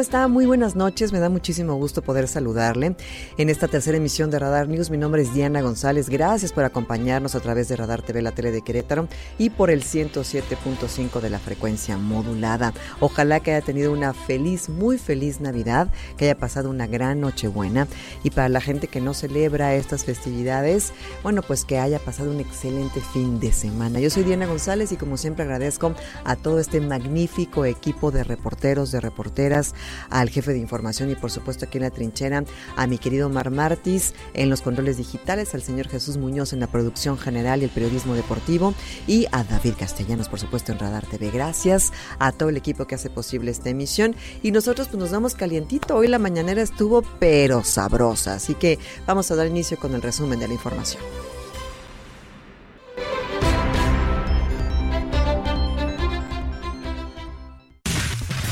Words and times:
¿Cómo 0.00 0.06
está? 0.06 0.28
Muy 0.28 0.46
buenas 0.46 0.76
noches. 0.76 1.12
Me 1.12 1.18
da 1.18 1.28
muchísimo 1.28 1.74
gusto 1.74 2.00
poder 2.00 2.26
saludarle 2.26 2.96
en 3.36 3.50
esta 3.50 3.68
tercera 3.68 3.98
emisión 3.98 4.30
de 4.30 4.38
Radar 4.38 4.66
News. 4.66 4.88
Mi 4.88 4.96
nombre 4.96 5.20
es 5.20 5.34
Diana 5.34 5.60
González. 5.60 6.08
Gracias 6.08 6.54
por 6.54 6.64
acompañarnos 6.64 7.34
a 7.34 7.40
través 7.40 7.68
de 7.68 7.76
Radar 7.76 8.00
TV, 8.00 8.22
la 8.22 8.32
tele 8.32 8.50
de 8.50 8.62
Querétaro 8.62 9.08
y 9.36 9.50
por 9.50 9.68
el 9.70 9.84
107.5 9.84 11.20
de 11.20 11.28
la 11.28 11.38
frecuencia 11.38 11.98
modulada. 11.98 12.72
Ojalá 13.00 13.40
que 13.40 13.52
haya 13.52 13.60
tenido 13.60 13.92
una 13.92 14.14
feliz, 14.14 14.70
muy 14.70 14.96
feliz 14.96 15.42
Navidad, 15.42 15.92
que 16.16 16.24
haya 16.24 16.38
pasado 16.38 16.70
una 16.70 16.86
gran 16.86 17.20
Nochebuena 17.20 17.86
y 18.22 18.30
para 18.30 18.48
la 18.48 18.62
gente 18.62 18.88
que 18.88 19.02
no 19.02 19.12
celebra 19.12 19.74
estas 19.74 20.06
festividades, 20.06 20.94
bueno, 21.22 21.42
pues 21.42 21.66
que 21.66 21.78
haya 21.78 21.98
pasado 21.98 22.30
un 22.30 22.40
excelente 22.40 23.02
fin 23.12 23.38
de 23.38 23.52
semana. 23.52 24.00
Yo 24.00 24.08
soy 24.08 24.22
Diana 24.22 24.46
González 24.46 24.92
y 24.92 24.96
como 24.96 25.18
siempre 25.18 25.42
agradezco 25.42 25.92
a 26.24 26.36
todo 26.36 26.58
este 26.58 26.80
magnífico 26.80 27.66
equipo 27.66 28.10
de 28.10 28.24
reporteros, 28.24 28.92
de 28.92 29.00
reporteras 29.02 29.74
al 30.08 30.30
jefe 30.30 30.52
de 30.52 30.58
información 30.58 31.10
y 31.10 31.14
por 31.14 31.30
supuesto 31.30 31.66
aquí 31.66 31.78
en 31.78 31.84
la 31.84 31.90
trinchera 31.90 32.44
a 32.76 32.86
mi 32.86 32.98
querido 32.98 33.28
Mar 33.28 33.50
Martis 33.50 34.14
en 34.34 34.50
los 34.50 34.62
controles 34.62 34.96
digitales, 34.96 35.54
al 35.54 35.62
señor 35.62 35.88
Jesús 35.88 36.16
Muñoz 36.16 36.52
en 36.52 36.60
la 36.60 36.66
producción 36.66 37.18
general 37.18 37.60
y 37.60 37.64
el 37.64 37.70
periodismo 37.70 38.14
deportivo 38.14 38.74
y 39.06 39.26
a 39.32 39.44
David 39.44 39.74
Castellanos 39.78 40.28
por 40.28 40.38
supuesto 40.38 40.72
en 40.72 40.78
Radar 40.78 41.06
TV. 41.06 41.30
Gracias 41.30 41.92
a 42.18 42.32
todo 42.32 42.48
el 42.48 42.56
equipo 42.56 42.86
que 42.86 42.94
hace 42.94 43.10
posible 43.10 43.50
esta 43.50 43.70
emisión 43.70 44.14
y 44.42 44.50
nosotros 44.50 44.88
pues 44.88 44.98
nos 44.98 45.10
damos 45.10 45.34
calientito. 45.34 45.96
Hoy 45.96 46.08
la 46.08 46.18
mañanera 46.18 46.62
estuvo 46.62 47.02
pero 47.18 47.64
sabrosa, 47.64 48.34
así 48.34 48.54
que 48.54 48.78
vamos 49.06 49.30
a 49.30 49.36
dar 49.36 49.46
inicio 49.46 49.78
con 49.78 49.94
el 49.94 50.02
resumen 50.02 50.38
de 50.38 50.48
la 50.48 50.54
información. 50.54 51.02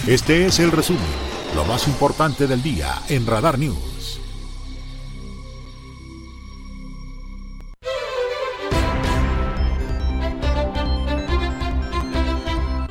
Este 0.09 0.47
es 0.47 0.59
el 0.59 0.72
resumen, 0.72 1.03
lo 1.58 1.64
más 1.64 1.88
importante 1.88 2.46
del 2.46 2.62
día 2.62 3.02
en 3.08 3.26
Radar 3.26 3.58
News. 3.58 3.97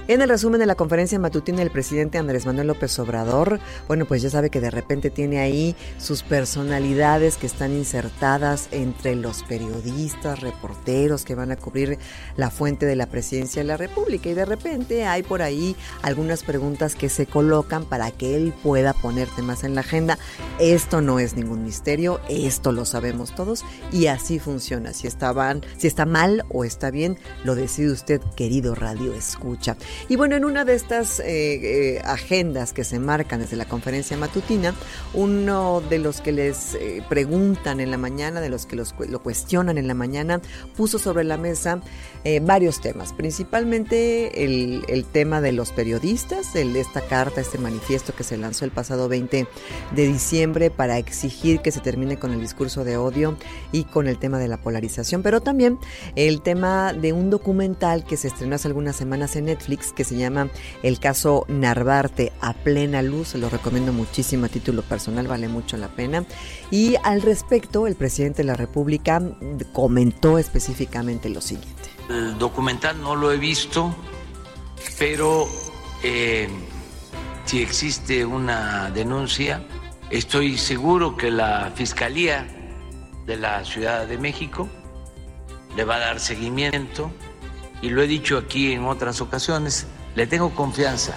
En 0.09 0.21
el 0.21 0.29
resumen 0.29 0.61
de 0.61 0.65
la 0.65 0.75
conferencia 0.75 1.19
matutina 1.19 1.59
del 1.59 1.69
presidente 1.69 2.17
Andrés 2.17 2.45
Manuel 2.45 2.67
López 2.67 2.97
Obrador, 2.97 3.59
bueno, 3.89 4.05
pues 4.05 4.21
ya 4.21 4.29
sabe 4.29 4.49
que 4.49 4.61
de 4.61 4.71
repente 4.71 5.09
tiene 5.09 5.39
ahí 5.39 5.75
sus 5.97 6.23
personalidades 6.23 7.35
que 7.35 7.45
están 7.45 7.73
insertadas 7.73 8.69
entre 8.71 9.15
los 9.15 9.43
periodistas, 9.43 10.39
reporteros 10.39 11.25
que 11.25 11.35
van 11.35 11.51
a 11.51 11.57
cubrir 11.57 11.99
la 12.37 12.49
fuente 12.49 12.85
de 12.85 12.95
la 12.95 13.07
presidencia 13.07 13.61
de 13.61 13.67
la 13.67 13.75
República 13.75 14.29
y 14.29 14.33
de 14.33 14.45
repente 14.45 15.05
hay 15.05 15.23
por 15.23 15.41
ahí 15.41 15.75
algunas 16.03 16.43
preguntas 16.43 16.95
que 16.95 17.09
se 17.09 17.25
colocan 17.25 17.83
para 17.83 18.09
que 18.11 18.37
él 18.37 18.53
pueda 18.63 18.93
poner 18.93 19.27
temas 19.35 19.65
en 19.65 19.75
la 19.75 19.81
agenda. 19.81 20.17
Esto 20.57 21.01
no 21.01 21.19
es 21.19 21.35
ningún 21.35 21.65
misterio, 21.65 22.21
esto 22.29 22.71
lo 22.71 22.85
sabemos 22.85 23.35
todos 23.35 23.65
y 23.91 24.07
así 24.07 24.39
funciona. 24.39 24.93
Si 24.93 25.05
está, 25.05 25.33
si 25.75 25.87
está 25.87 26.05
mal 26.05 26.45
o 26.47 26.63
está 26.63 26.91
bien, 26.91 27.17
lo 27.43 27.55
decide 27.55 27.91
usted, 27.91 28.21
querido 28.37 28.73
radio 28.73 29.13
escucha. 29.13 29.75
Y 30.09 30.15
bueno, 30.15 30.35
en 30.35 30.45
una 30.45 30.65
de 30.65 30.73
estas 30.73 31.19
eh, 31.19 31.25
eh, 31.25 32.01
agendas 32.03 32.73
que 32.73 32.83
se 32.83 32.99
marcan 32.99 33.41
desde 33.41 33.55
la 33.55 33.65
conferencia 33.65 34.17
matutina, 34.17 34.73
uno 35.13 35.81
de 35.81 35.99
los 35.99 36.21
que 36.21 36.31
les 36.31 36.75
eh, 36.75 37.03
preguntan 37.09 37.79
en 37.79 37.91
la 37.91 37.97
mañana, 37.97 38.41
de 38.41 38.49
los 38.49 38.65
que 38.65 38.75
los, 38.75 38.93
lo 39.09 39.21
cuestionan 39.21 39.77
en 39.77 39.87
la 39.87 39.93
mañana, 39.93 40.41
puso 40.75 40.99
sobre 40.99 41.23
la 41.23 41.37
mesa 41.37 41.81
varios 42.41 42.81
temas, 42.81 43.13
principalmente 43.13 44.43
el, 44.43 45.05
tema 45.13 45.39
de 45.39 45.53
los 45.53 45.71
periodistas, 45.71 46.55
el, 46.55 46.75
esta 46.75 46.99
carta, 46.99 47.39
este 47.39 47.57
manifiesto 47.57 48.13
que 48.13 48.25
se 48.25 48.35
lanzó 48.35 48.65
el 48.65 48.71
pasado 48.71 49.07
20 49.07 49.47
de 49.95 50.07
diciembre 50.07 50.69
para 50.69 50.97
exigir 50.97 51.61
que 51.61 51.71
se 51.71 51.79
termine 51.79 52.19
con 52.19 52.33
el 52.33 52.41
discurso 52.41 52.83
de 52.83 52.97
odio 52.97 53.37
y 53.71 53.85
con 53.85 54.07
el 54.07 54.19
tema 54.19 54.39
de 54.39 54.49
la 54.49 54.57
polarización, 54.57 55.23
pero 55.23 55.39
también 55.39 55.79
el 56.15 56.41
tema 56.41 56.91
de 56.91 57.13
un 57.13 57.29
documental 57.29 58.03
que 58.03 58.17
se 58.17 58.27
estrenó 58.27 58.55
hace 58.55 58.67
algunas 58.67 58.95
semanas 58.95 59.35
en 59.35 59.45
Netflix 59.45 59.86
que 59.93 60.03
se 60.03 60.17
llama 60.17 60.49
El 60.83 60.99
caso 60.99 61.45
Narvarte 61.47 62.31
a 62.41 62.53
plena 62.53 63.01
luz. 63.01 63.29
Se 63.29 63.37
lo 63.37 63.49
recomiendo 63.49 63.93
muchísimo 63.93 64.45
a 64.45 64.49
título 64.49 64.81
personal, 64.81 65.27
vale 65.27 65.47
mucho 65.47 65.77
la 65.77 65.87
pena. 65.87 66.25
Y 66.71 66.95
al 67.03 67.21
respecto, 67.21 67.87
el 67.87 67.95
presidente 67.95 68.43
de 68.43 68.47
la 68.47 68.55
República 68.55 69.21
comentó 69.73 70.37
específicamente 70.37 71.29
lo 71.29 71.41
siguiente. 71.41 71.89
El 72.09 72.37
documental 72.37 73.01
no 73.01 73.15
lo 73.15 73.31
he 73.31 73.37
visto, 73.37 73.93
pero 74.97 75.47
eh, 76.03 76.47
si 77.45 77.61
existe 77.61 78.25
una 78.25 78.91
denuncia, 78.91 79.65
estoy 80.09 80.57
seguro 80.57 81.17
que 81.17 81.31
la 81.31 81.71
Fiscalía 81.75 82.47
de 83.25 83.37
la 83.37 83.63
Ciudad 83.65 84.07
de 84.07 84.17
México 84.17 84.69
le 85.75 85.83
va 85.83 85.95
a 85.95 85.99
dar 85.99 86.19
seguimiento 86.19 87.11
y 87.81 87.89
lo 87.89 88.01
he 88.01 88.07
dicho 88.07 88.37
aquí 88.37 88.73
en 88.73 88.85
otras 88.85 89.21
ocasiones, 89.21 89.87
le 90.15 90.27
tengo 90.27 90.53
confianza 90.53 91.15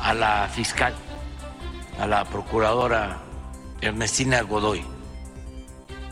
a 0.00 0.14
la 0.14 0.48
fiscal, 0.48 0.94
a 1.98 2.06
la 2.06 2.24
procuradora 2.24 3.22
Ernestina 3.80 4.42
Godoy. 4.42 4.84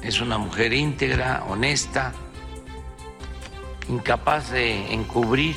Es 0.03 0.21
una 0.21 0.39
mujer 0.39 0.73
íntegra, 0.73 1.45
honesta, 1.49 2.13
incapaz 3.89 4.51
de 4.51 4.93
encubrir 4.93 5.57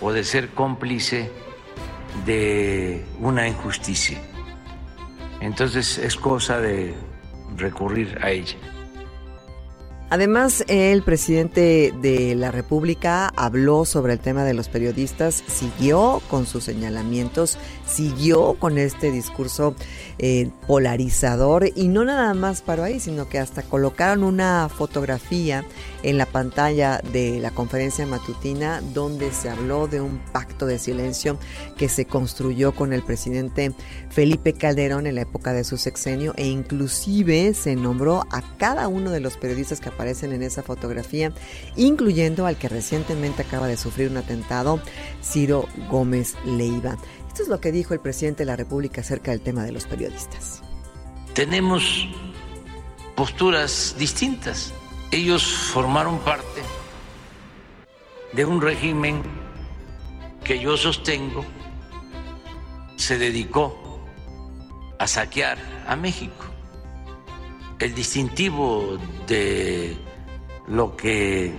o 0.00 0.12
de 0.12 0.24
ser 0.24 0.50
cómplice 0.50 1.30
de 2.26 3.04
una 3.20 3.48
injusticia. 3.48 4.20
Entonces 5.40 5.98
es 5.98 6.16
cosa 6.16 6.58
de 6.58 6.94
recurrir 7.56 8.18
a 8.22 8.30
ella. 8.30 8.56
Además, 10.12 10.62
el 10.68 11.02
presidente 11.02 11.94
de 12.02 12.34
la 12.34 12.50
República 12.50 13.32
habló 13.34 13.86
sobre 13.86 14.12
el 14.12 14.18
tema 14.18 14.44
de 14.44 14.52
los 14.52 14.68
periodistas, 14.68 15.42
siguió 15.46 16.20
con 16.28 16.44
sus 16.44 16.64
señalamientos, 16.64 17.56
siguió 17.86 18.52
con 18.58 18.76
este 18.76 19.10
discurso 19.10 19.74
eh, 20.18 20.50
polarizador 20.66 21.70
y 21.74 21.88
no 21.88 22.04
nada 22.04 22.34
más 22.34 22.60
paró 22.60 22.82
ahí, 22.82 23.00
sino 23.00 23.26
que 23.30 23.38
hasta 23.38 23.62
colocaron 23.62 24.22
una 24.22 24.68
fotografía 24.68 25.64
en 26.02 26.18
la 26.18 26.26
pantalla 26.26 27.00
de 27.12 27.38
la 27.40 27.50
conferencia 27.50 28.06
matutina 28.06 28.80
donde 28.94 29.32
se 29.32 29.48
habló 29.48 29.86
de 29.86 30.00
un 30.00 30.18
pacto 30.32 30.66
de 30.66 30.78
silencio 30.78 31.38
que 31.76 31.88
se 31.88 32.04
construyó 32.04 32.72
con 32.72 32.92
el 32.92 33.02
presidente 33.02 33.72
Felipe 34.10 34.52
Calderón 34.52 35.06
en 35.06 35.14
la 35.14 35.22
época 35.22 35.52
de 35.52 35.64
su 35.64 35.76
sexenio 35.76 36.34
e 36.36 36.46
inclusive 36.46 37.54
se 37.54 37.76
nombró 37.76 38.24
a 38.30 38.42
cada 38.56 38.88
uno 38.88 39.10
de 39.10 39.20
los 39.20 39.36
periodistas 39.36 39.80
que 39.80 39.88
aparecen 39.88 40.32
en 40.32 40.42
esa 40.42 40.62
fotografía, 40.62 41.32
incluyendo 41.76 42.46
al 42.46 42.56
que 42.56 42.68
recientemente 42.68 43.42
acaba 43.42 43.66
de 43.66 43.76
sufrir 43.76 44.10
un 44.10 44.16
atentado, 44.16 44.80
Ciro 45.22 45.68
Gómez 45.90 46.34
Leiva. 46.44 46.96
Esto 47.28 47.42
es 47.44 47.48
lo 47.48 47.60
que 47.60 47.72
dijo 47.72 47.94
el 47.94 48.00
presidente 48.00 48.42
de 48.42 48.46
la 48.46 48.56
República 48.56 49.00
acerca 49.00 49.30
del 49.30 49.40
tema 49.40 49.64
de 49.64 49.72
los 49.72 49.86
periodistas. 49.86 50.62
Tenemos 51.34 52.06
posturas 53.16 53.94
distintas. 53.98 54.72
Ellos 55.12 55.44
formaron 55.44 56.20
parte 56.20 56.62
de 58.32 58.46
un 58.46 58.62
régimen 58.62 59.22
que 60.42 60.58
yo 60.58 60.78
sostengo 60.78 61.44
se 62.96 63.18
dedicó 63.18 64.00
a 64.98 65.06
saquear 65.06 65.58
a 65.86 65.96
México. 65.96 66.46
El 67.78 67.94
distintivo 67.94 68.96
de 69.26 69.98
lo 70.66 70.96
que 70.96 71.52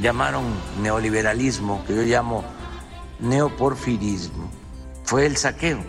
llamaron 0.00 0.44
neoliberalismo, 0.80 1.84
que 1.84 1.94
yo 1.94 2.02
llamo 2.04 2.42
neoporfirismo, 3.20 4.50
fue 5.04 5.26
el 5.26 5.36
saqueo, 5.36 5.84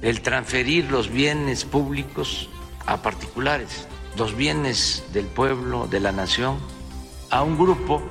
el 0.00 0.22
transferir 0.22 0.90
los 0.90 1.10
bienes 1.10 1.66
públicos 1.66 2.48
a 2.86 3.02
particulares, 3.02 3.86
los 4.16 4.36
bienes 4.36 5.04
del 5.12 5.26
pueblo, 5.26 5.86
de 5.86 6.00
la 6.00 6.12
nación, 6.12 6.58
a 7.30 7.42
un 7.42 7.58
grupo 7.58 8.02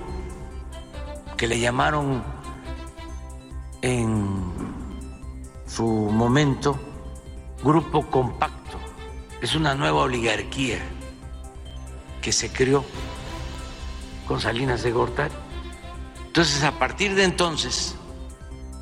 que 1.37 1.47
le 1.47 1.59
llamaron 1.59 2.23
en 3.81 4.43
su 5.67 5.85
momento 5.85 6.79
grupo 7.63 8.05
compacto. 8.09 8.77
Es 9.41 9.55
una 9.55 9.75
nueva 9.75 10.01
oligarquía 10.01 10.79
que 12.21 12.31
se 12.31 12.51
creó 12.51 12.83
con 14.27 14.39
Salinas 14.39 14.83
de 14.83 14.91
Gortari. 14.91 15.33
Entonces, 16.25 16.63
a 16.63 16.77
partir 16.77 17.15
de 17.15 17.23
entonces, 17.23 17.95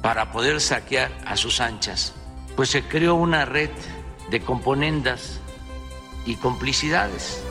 para 0.01 0.31
poder 0.31 0.61
saquear 0.61 1.11
a 1.25 1.35
sus 1.35 1.61
anchas, 1.61 2.13
pues 2.55 2.69
se 2.69 2.83
creó 2.83 3.15
una 3.15 3.45
red 3.45 3.69
de 4.29 4.41
componendas 4.41 5.39
y 6.29 6.35
complicidades. 6.35 7.41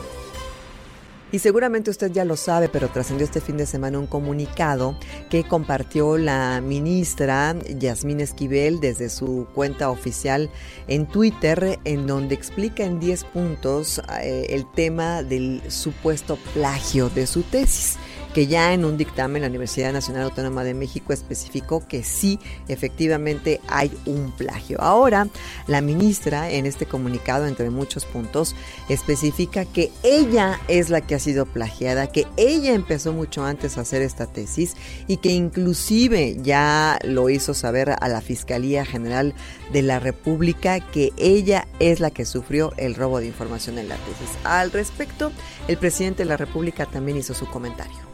Y 1.31 1.39
seguramente 1.39 1.91
usted 1.91 2.11
ya 2.11 2.25
lo 2.25 2.35
sabe, 2.35 2.69
pero 2.69 2.89
trascendió 2.89 3.23
este 3.23 3.39
fin 3.39 3.55
de 3.55 3.67
semana 3.67 3.99
un 3.99 4.07
comunicado 4.07 4.97
que 5.29 5.43
compartió 5.43 6.17
la 6.17 6.59
ministra 6.59 7.55
Yasmín 7.69 8.19
Esquivel 8.19 8.79
desde 8.79 9.09
su 9.09 9.45
cuenta 9.53 9.91
oficial 9.91 10.49
en 10.87 11.05
Twitter, 11.05 11.77
en 11.83 12.07
donde 12.07 12.33
explica 12.33 12.83
en 12.83 12.99
10 12.99 13.25
puntos 13.25 14.01
eh, 14.23 14.47
el 14.49 14.65
tema 14.71 15.21
del 15.21 15.61
supuesto 15.67 16.39
plagio 16.55 17.09
de 17.09 17.27
su 17.27 17.43
tesis 17.43 17.97
que 18.33 18.47
ya 18.47 18.73
en 18.73 18.85
un 18.85 18.97
dictamen 18.97 19.41
la 19.41 19.47
Universidad 19.47 19.91
Nacional 19.93 20.23
Autónoma 20.23 20.63
de 20.63 20.73
México 20.73 21.13
especificó 21.13 21.85
que 21.87 22.03
sí, 22.03 22.39
efectivamente 22.67 23.59
hay 23.67 23.91
un 24.05 24.31
plagio. 24.31 24.81
Ahora, 24.81 25.27
la 25.67 25.81
ministra 25.81 26.49
en 26.51 26.65
este 26.65 26.85
comunicado, 26.85 27.47
entre 27.47 27.69
muchos 27.69 28.05
puntos, 28.05 28.55
especifica 28.87 29.65
que 29.65 29.91
ella 30.03 30.59
es 30.67 30.89
la 30.89 31.01
que 31.01 31.15
ha 31.15 31.19
sido 31.19 31.45
plagiada, 31.45 32.07
que 32.07 32.27
ella 32.37 32.73
empezó 32.73 33.13
mucho 33.13 33.43
antes 33.43 33.77
a 33.77 33.81
hacer 33.81 34.01
esta 34.01 34.27
tesis 34.27 34.75
y 35.07 35.17
que 35.17 35.29
inclusive 35.29 36.37
ya 36.41 36.99
lo 37.03 37.29
hizo 37.29 37.53
saber 37.53 37.95
a 37.99 38.07
la 38.07 38.21
Fiscalía 38.21 38.85
General 38.85 39.33
de 39.71 39.81
la 39.81 39.99
República 39.99 40.79
que 40.79 41.11
ella 41.17 41.67
es 41.79 41.99
la 41.99 42.11
que 42.11 42.25
sufrió 42.25 42.73
el 42.77 42.95
robo 42.95 43.19
de 43.19 43.27
información 43.27 43.77
en 43.77 43.89
la 43.89 43.95
tesis. 43.95 44.37
Al 44.43 44.71
respecto, 44.71 45.31
el 45.67 45.77
presidente 45.77 46.23
de 46.23 46.29
la 46.29 46.37
República 46.37 46.85
también 46.85 47.17
hizo 47.17 47.33
su 47.33 47.45
comentario 47.47 48.08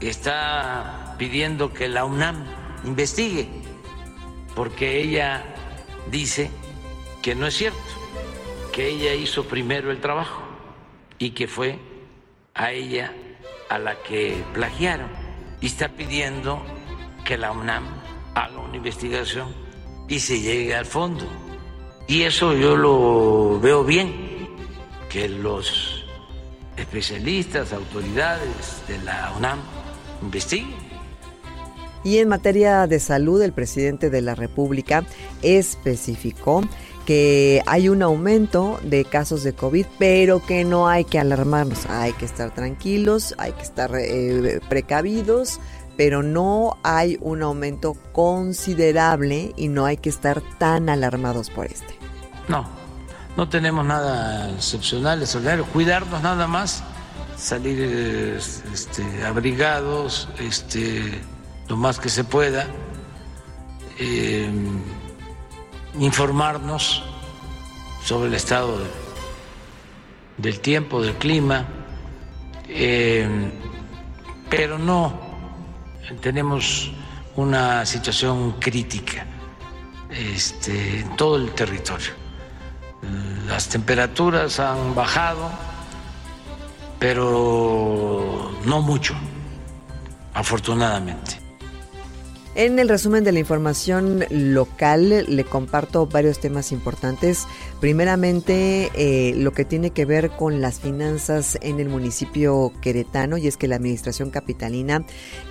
está 0.00 1.16
pidiendo 1.18 1.72
que 1.72 1.88
la 1.88 2.04
UNAM 2.04 2.44
investigue, 2.84 3.48
porque 4.54 5.00
ella 5.00 5.44
dice 6.10 6.50
que 7.22 7.34
no 7.34 7.46
es 7.46 7.54
cierto, 7.54 7.78
que 8.72 8.88
ella 8.88 9.14
hizo 9.14 9.44
primero 9.44 9.90
el 9.90 10.00
trabajo 10.00 10.42
y 11.18 11.30
que 11.30 11.48
fue 11.48 11.78
a 12.54 12.72
ella 12.72 13.12
a 13.68 13.78
la 13.78 13.96
que 14.02 14.42
plagiaron. 14.54 15.10
Y 15.60 15.66
está 15.66 15.88
pidiendo 15.88 16.62
que 17.24 17.36
la 17.36 17.50
UNAM 17.50 17.84
haga 18.34 18.58
una 18.58 18.76
investigación 18.76 19.52
y 20.08 20.20
se 20.20 20.40
llegue 20.40 20.74
al 20.74 20.86
fondo. 20.86 21.26
Y 22.06 22.22
eso 22.22 22.54
yo 22.54 22.76
lo 22.76 23.60
veo 23.60 23.84
bien, 23.84 24.48
que 25.10 25.28
los 25.28 26.04
especialistas, 26.76 27.72
autoridades 27.72 28.82
de 28.86 28.98
la 28.98 29.34
UNAM 29.36 29.58
investigue. 30.22 30.74
Y 32.04 32.18
en 32.18 32.28
materia 32.28 32.86
de 32.86 33.00
salud, 33.00 33.42
el 33.42 33.52
presidente 33.52 34.08
de 34.08 34.22
la 34.22 34.34
República 34.34 35.04
especificó 35.42 36.62
que 37.04 37.62
hay 37.66 37.88
un 37.88 38.02
aumento 38.02 38.78
de 38.82 39.04
casos 39.04 39.42
de 39.42 39.54
COVID, 39.54 39.86
pero 39.98 40.44
que 40.44 40.64
no 40.64 40.88
hay 40.88 41.04
que 41.04 41.18
alarmarnos, 41.18 41.86
hay 41.86 42.12
que 42.12 42.26
estar 42.26 42.54
tranquilos, 42.54 43.34
hay 43.38 43.52
que 43.52 43.62
estar 43.62 43.90
eh, 43.94 44.60
precavidos, 44.68 45.58
pero 45.96 46.22
no 46.22 46.76
hay 46.82 47.18
un 47.20 47.42
aumento 47.42 47.94
considerable 48.12 49.52
y 49.56 49.68
no 49.68 49.86
hay 49.86 49.96
que 49.96 50.10
estar 50.10 50.42
tan 50.58 50.88
alarmados 50.88 51.50
por 51.50 51.66
este. 51.66 51.98
No, 52.46 52.68
no 53.36 53.48
tenemos 53.48 53.84
nada 53.84 54.50
excepcional, 54.50 55.22
extraordinario, 55.22 55.64
cuidarnos 55.66 56.22
nada 56.22 56.46
más 56.46 56.84
salir 57.38 57.80
este, 58.72 59.24
abrigados 59.24 60.28
este, 60.40 61.20
lo 61.68 61.76
más 61.76 62.00
que 62.00 62.08
se 62.08 62.24
pueda, 62.24 62.66
eh, 63.98 64.50
informarnos 65.98 67.04
sobre 68.04 68.28
el 68.28 68.34
estado 68.34 68.78
del 70.36 70.60
tiempo, 70.60 71.00
del 71.00 71.14
clima, 71.14 71.66
eh, 72.68 73.28
pero 74.50 74.78
no 74.78 75.20
tenemos 76.20 76.90
una 77.36 77.86
situación 77.86 78.52
crítica 78.58 79.26
este, 80.10 81.00
en 81.00 81.16
todo 81.16 81.36
el 81.36 81.52
territorio. 81.52 82.10
Las 83.46 83.68
temperaturas 83.68 84.58
han 84.58 84.94
bajado 84.94 85.67
pero 86.98 88.50
no 88.64 88.80
mucho, 88.82 89.14
afortunadamente. 90.34 91.37
En 92.58 92.80
el 92.80 92.88
resumen 92.88 93.22
de 93.22 93.30
la 93.30 93.38
información 93.38 94.24
local 94.30 95.26
le 95.28 95.44
comparto 95.44 96.08
varios 96.08 96.40
temas 96.40 96.72
importantes. 96.72 97.46
Primeramente, 97.80 98.90
eh, 98.96 99.32
lo 99.36 99.52
que 99.52 99.64
tiene 99.64 99.90
que 99.90 100.04
ver 100.04 100.30
con 100.30 100.60
las 100.60 100.80
finanzas 100.80 101.56
en 101.62 101.78
el 101.78 101.88
municipio 101.88 102.72
queretano 102.82 103.38
y 103.38 103.46
es 103.46 103.56
que 103.56 103.68
la 103.68 103.76
administración 103.76 104.30
capitalina 104.30 105.04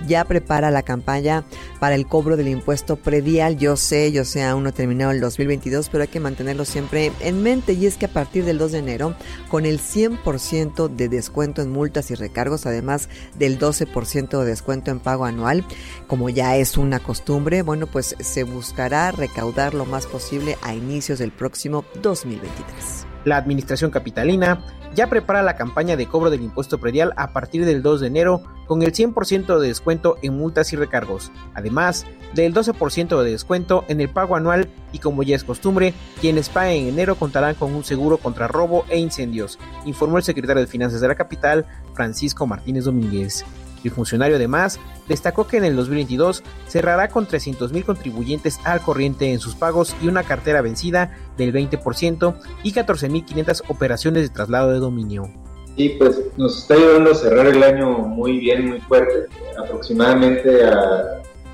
ya 0.06 0.26
prepara 0.26 0.70
la 0.70 0.82
campaña 0.82 1.46
para 1.80 1.94
el 1.94 2.06
cobro 2.06 2.36
del 2.36 2.48
impuesto 2.48 2.96
predial. 2.96 3.56
Yo 3.56 3.78
sé, 3.78 4.12
yo 4.12 4.26
sé, 4.26 4.44
aún 4.44 4.64
no 4.64 4.68
ha 4.68 4.72
terminado 4.72 5.10
el 5.10 5.20
2022, 5.22 5.88
pero 5.88 6.02
hay 6.02 6.08
que 6.08 6.20
mantenerlo 6.20 6.66
siempre 6.66 7.10
en 7.20 7.42
mente 7.42 7.72
y 7.72 7.86
es 7.86 7.96
que 7.96 8.04
a 8.04 8.12
partir 8.12 8.44
del 8.44 8.58
2 8.58 8.72
de 8.72 8.78
enero, 8.80 9.14
con 9.48 9.64
el 9.64 9.80
100% 9.80 10.94
de 10.94 11.08
descuento 11.08 11.62
en 11.62 11.70
multas 11.70 12.10
y 12.10 12.16
recargos, 12.16 12.66
además 12.66 13.08
del 13.38 13.58
12% 13.58 14.40
de 14.40 14.44
descuento 14.44 14.90
en 14.90 15.00
pago 15.00 15.24
anual, 15.24 15.64
como 16.06 16.28
ya 16.28 16.54
es 16.58 16.76
una 16.76 16.97
costumbre, 17.00 17.62
bueno, 17.62 17.86
pues 17.86 18.16
se 18.20 18.42
buscará 18.42 19.10
recaudar 19.10 19.74
lo 19.74 19.84
más 19.84 20.06
posible 20.06 20.56
a 20.62 20.74
inicios 20.74 21.18
del 21.18 21.32
próximo 21.32 21.84
2023. 22.02 23.06
La 23.24 23.36
Administración 23.36 23.90
Capitalina 23.90 24.64
ya 24.94 25.08
prepara 25.08 25.42
la 25.42 25.56
campaña 25.56 25.96
de 25.96 26.06
cobro 26.06 26.30
del 26.30 26.42
impuesto 26.42 26.78
predial 26.78 27.12
a 27.16 27.32
partir 27.32 27.64
del 27.64 27.82
2 27.82 28.00
de 28.00 28.06
enero 28.06 28.42
con 28.66 28.82
el 28.82 28.92
100% 28.92 29.58
de 29.58 29.68
descuento 29.68 30.16
en 30.22 30.36
multas 30.36 30.72
y 30.72 30.76
recargos, 30.76 31.30
además 31.54 32.06
del 32.34 32.54
12% 32.54 33.22
de 33.22 33.30
descuento 33.30 33.84
en 33.88 34.00
el 34.00 34.08
pago 34.08 34.36
anual 34.36 34.68
y 34.92 34.98
como 34.98 35.22
ya 35.22 35.36
es 35.36 35.44
costumbre, 35.44 35.94
quienes 36.20 36.48
paguen 36.48 36.82
en 36.82 36.88
enero 36.88 37.16
contarán 37.16 37.54
con 37.54 37.74
un 37.74 37.84
seguro 37.84 38.18
contra 38.18 38.48
robo 38.48 38.84
e 38.88 38.98
incendios, 38.98 39.58
informó 39.84 40.18
el 40.18 40.24
secretario 40.24 40.60
de 40.60 40.66
Finanzas 40.66 41.00
de 41.00 41.08
la 41.08 41.14
capital, 41.14 41.66
Francisco 41.94 42.46
Martínez 42.46 42.84
Domínguez. 42.84 43.44
El 43.84 43.90
funcionario 43.90 44.36
además 44.36 44.78
destacó 45.08 45.46
que 45.46 45.58
en 45.58 45.64
el 45.64 45.76
2022 45.76 46.42
cerrará 46.66 47.08
con 47.08 47.26
300.000 47.26 47.84
contribuyentes 47.84 48.60
al 48.64 48.80
corriente 48.80 49.32
en 49.32 49.40
sus 49.40 49.54
pagos 49.54 49.94
y 50.02 50.08
una 50.08 50.22
cartera 50.22 50.62
vencida 50.62 51.16
del 51.36 51.52
20% 51.52 52.34
y 52.62 52.72
14.500 52.72 53.62
operaciones 53.68 54.22
de 54.22 54.28
traslado 54.28 54.72
de 54.72 54.78
dominio. 54.78 55.30
Sí, 55.76 55.96
pues 55.98 56.20
nos 56.36 56.58
está 56.58 56.74
ayudando 56.74 57.12
a 57.12 57.14
cerrar 57.14 57.46
el 57.46 57.62
año 57.62 57.98
muy 57.98 58.38
bien, 58.38 58.68
muy 58.68 58.80
fuerte. 58.80 59.26
Aproximadamente 59.56 60.64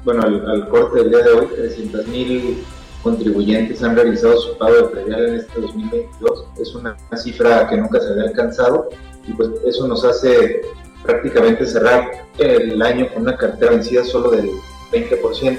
bueno, 0.05 0.23
al, 0.23 0.69
corte 0.69 1.01
del 1.01 1.11
día 1.11 1.19
de 1.21 1.31
hoy, 1.31 1.47
300.000 1.47 2.57
contribuyentes 3.03 3.83
han 3.83 3.97
realizado 3.97 4.39
su 4.39 4.57
pago 4.59 4.75
de 4.75 4.83
predial 4.85 5.29
en 5.29 5.35
este 5.37 5.61
2022. 5.61 6.47
Es 6.59 6.75
una 6.75 6.97
cifra 7.17 7.69
que 7.69 7.77
nunca 7.77 8.01
se 8.01 8.09
había 8.09 8.25
alcanzado 8.25 8.91
y 9.27 9.33
pues 9.33 9.51
eso 9.67 9.89
nos 9.89 10.05
hace 10.05 10.63
prácticamente 11.05 11.67
cerrar 11.67 12.11
el 12.39 12.81
año 12.83 13.09
con 13.13 13.23
una 13.23 13.37
cartera 13.37 13.73
vencida 13.73 14.05
solo 14.05 14.31
del 14.31 14.51
20%. 14.91 15.59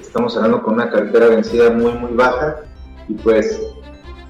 Estamos 0.00 0.36
hablando 0.36 0.62
con 0.62 0.74
una 0.74 0.90
cartera 0.90 1.28
vencida 1.28 1.70
muy, 1.70 1.92
muy 1.92 2.12
baja 2.12 2.56
y 3.08 3.14
pues 3.14 3.60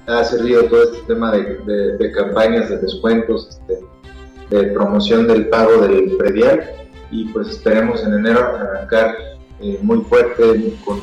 ha 0.05 0.23
servido 0.23 0.63
todo 0.65 0.83
este 0.83 1.05
tema 1.07 1.31
de, 1.31 2.11
campañas, 2.15 2.69
de 2.69 2.77
descuentos, 2.77 3.49
este, 3.49 3.79
de 4.49 4.71
promoción 4.71 5.27
del 5.27 5.49
pago 5.49 5.81
del 5.81 6.15
predial 6.17 6.71
y 7.11 7.25
pues 7.25 7.49
esperemos 7.49 8.03
en 8.03 8.13
enero 8.13 8.39
arrancar 8.39 9.17
eh, 9.59 9.79
muy 9.81 10.01
fuerte 10.01 10.73
con, 10.85 11.01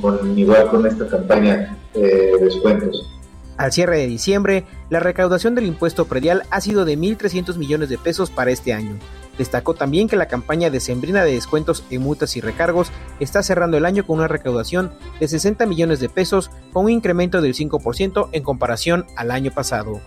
con, 0.00 0.38
igual 0.38 0.68
con 0.68 0.86
esta 0.86 1.06
campaña 1.08 1.76
de 1.94 2.36
descuentos. 2.40 3.19
Al 3.60 3.72
cierre 3.72 3.98
de 3.98 4.06
diciembre, 4.06 4.64
la 4.88 5.00
recaudación 5.00 5.54
del 5.54 5.66
impuesto 5.66 6.06
predial 6.06 6.44
ha 6.48 6.62
sido 6.62 6.86
de 6.86 6.96
1.300 6.96 7.58
millones 7.58 7.90
de 7.90 7.98
pesos 7.98 8.30
para 8.30 8.50
este 8.50 8.72
año. 8.72 8.98
Destacó 9.36 9.74
también 9.74 10.08
que 10.08 10.16
la 10.16 10.28
campaña 10.28 10.70
de 10.70 10.80
sembrina 10.80 11.24
de 11.24 11.34
descuentos 11.34 11.84
en 11.90 12.00
multas 12.00 12.34
y 12.36 12.40
recargos 12.40 12.90
está 13.20 13.42
cerrando 13.42 13.76
el 13.76 13.84
año 13.84 14.06
con 14.06 14.16
una 14.16 14.28
recaudación 14.28 14.94
de 15.20 15.28
60 15.28 15.66
millones 15.66 16.00
de 16.00 16.08
pesos 16.08 16.50
con 16.72 16.86
un 16.86 16.90
incremento 16.90 17.42
del 17.42 17.52
5% 17.52 18.30
en 18.32 18.42
comparación 18.42 19.04
al 19.14 19.30
año 19.30 19.50
pasado. 19.50 20.00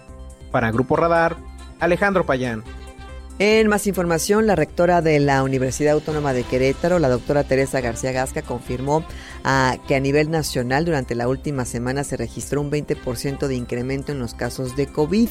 Para 0.49 0.71
Grupo 0.71 0.95
Radar, 0.95 1.37
Alejandro 1.79 2.25
Payán. 2.25 2.63
En 3.39 3.67
más 3.67 3.87
información, 3.87 4.45
la 4.45 4.55
rectora 4.55 5.01
de 5.01 5.19
la 5.19 5.41
Universidad 5.41 5.93
Autónoma 5.93 6.33
de 6.33 6.43
Querétaro, 6.43 6.99
la 6.99 7.09
doctora 7.09 7.43
Teresa 7.43 7.81
García 7.81 8.11
Gasca, 8.11 8.43
confirmó 8.43 9.03
ah, 9.43 9.77
que 9.87 9.95
a 9.95 9.99
nivel 9.99 10.31
nacional 10.31 10.85
durante 10.85 11.15
la 11.15 11.27
última 11.27 11.65
semana 11.65 12.03
se 12.03 12.17
registró 12.17 12.61
un 12.61 12.71
20% 12.71 13.47
de 13.47 13.55
incremento 13.55 14.11
en 14.11 14.19
los 14.19 14.33
casos 14.33 14.75
de 14.75 14.87
COVID. 14.87 15.29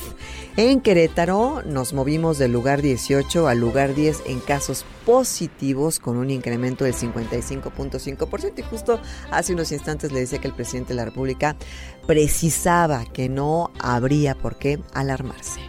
En 0.56 0.80
Querétaro 0.80 1.62
nos 1.62 1.92
movimos 1.92 2.38
del 2.38 2.52
lugar 2.52 2.82
18 2.82 3.48
al 3.48 3.58
lugar 3.58 3.94
10 3.94 4.22
en 4.26 4.40
casos 4.40 4.84
positivos 5.06 5.98
con 5.98 6.16
un 6.16 6.30
incremento 6.30 6.84
del 6.84 6.94
55.5% 6.94 8.58
y 8.58 8.62
justo 8.62 9.00
hace 9.30 9.52
unos 9.54 9.72
instantes 9.72 10.12
le 10.12 10.20
decía 10.20 10.38
que 10.38 10.48
el 10.48 10.54
presidente 10.54 10.90
de 10.90 10.96
la 10.96 11.04
República 11.04 11.56
precisaba 12.06 13.04
que 13.04 13.28
no 13.28 13.70
habría 13.80 14.34
por 14.34 14.56
qué 14.56 14.80
alarmarse. 14.94 15.60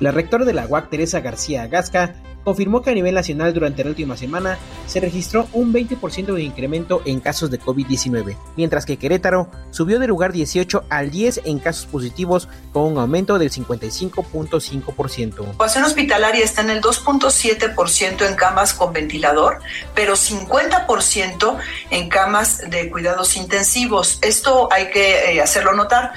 La 0.00 0.12
rectora 0.12 0.46
de 0.46 0.54
la 0.54 0.66
UAC, 0.66 0.88
Teresa 0.88 1.20
García 1.20 1.66
Gasca, 1.66 2.14
confirmó 2.44 2.82
que 2.82 2.90
a 2.90 2.94
nivel 2.94 3.14
nacional 3.14 3.54
durante 3.54 3.84
la 3.84 3.90
última 3.90 4.16
semana 4.16 4.58
se 4.86 5.00
registró 5.00 5.48
un 5.52 5.72
20% 5.72 6.34
de 6.34 6.42
incremento 6.42 7.02
en 7.04 7.20
casos 7.20 7.50
de 7.50 7.60
COVID-19, 7.60 8.36
mientras 8.56 8.86
que 8.86 8.96
Querétaro 8.96 9.50
subió 9.70 9.98
de 9.98 10.06
lugar 10.06 10.32
18 10.32 10.84
al 10.88 11.10
10 11.10 11.42
en 11.44 11.58
casos 11.58 11.86
positivos 11.86 12.48
con 12.72 12.84
un 12.84 12.98
aumento 12.98 13.38
del 13.38 13.50
55.5%. 13.50 15.80
La 15.80 15.86
hospitalaria 15.86 16.44
está 16.44 16.60
en 16.60 16.70
el 16.70 16.82
2.7% 16.82 18.28
en 18.28 18.34
camas 18.34 18.74
con 18.74 18.92
ventilador, 18.92 19.60
pero 19.94 20.14
50% 20.14 21.58
en 21.90 22.08
camas 22.10 22.58
de 22.68 22.90
cuidados 22.90 23.36
intensivos. 23.36 24.18
Esto 24.20 24.68
hay 24.70 24.90
que 24.90 25.32
eh, 25.32 25.40
hacerlo 25.40 25.72
notar. 25.72 26.12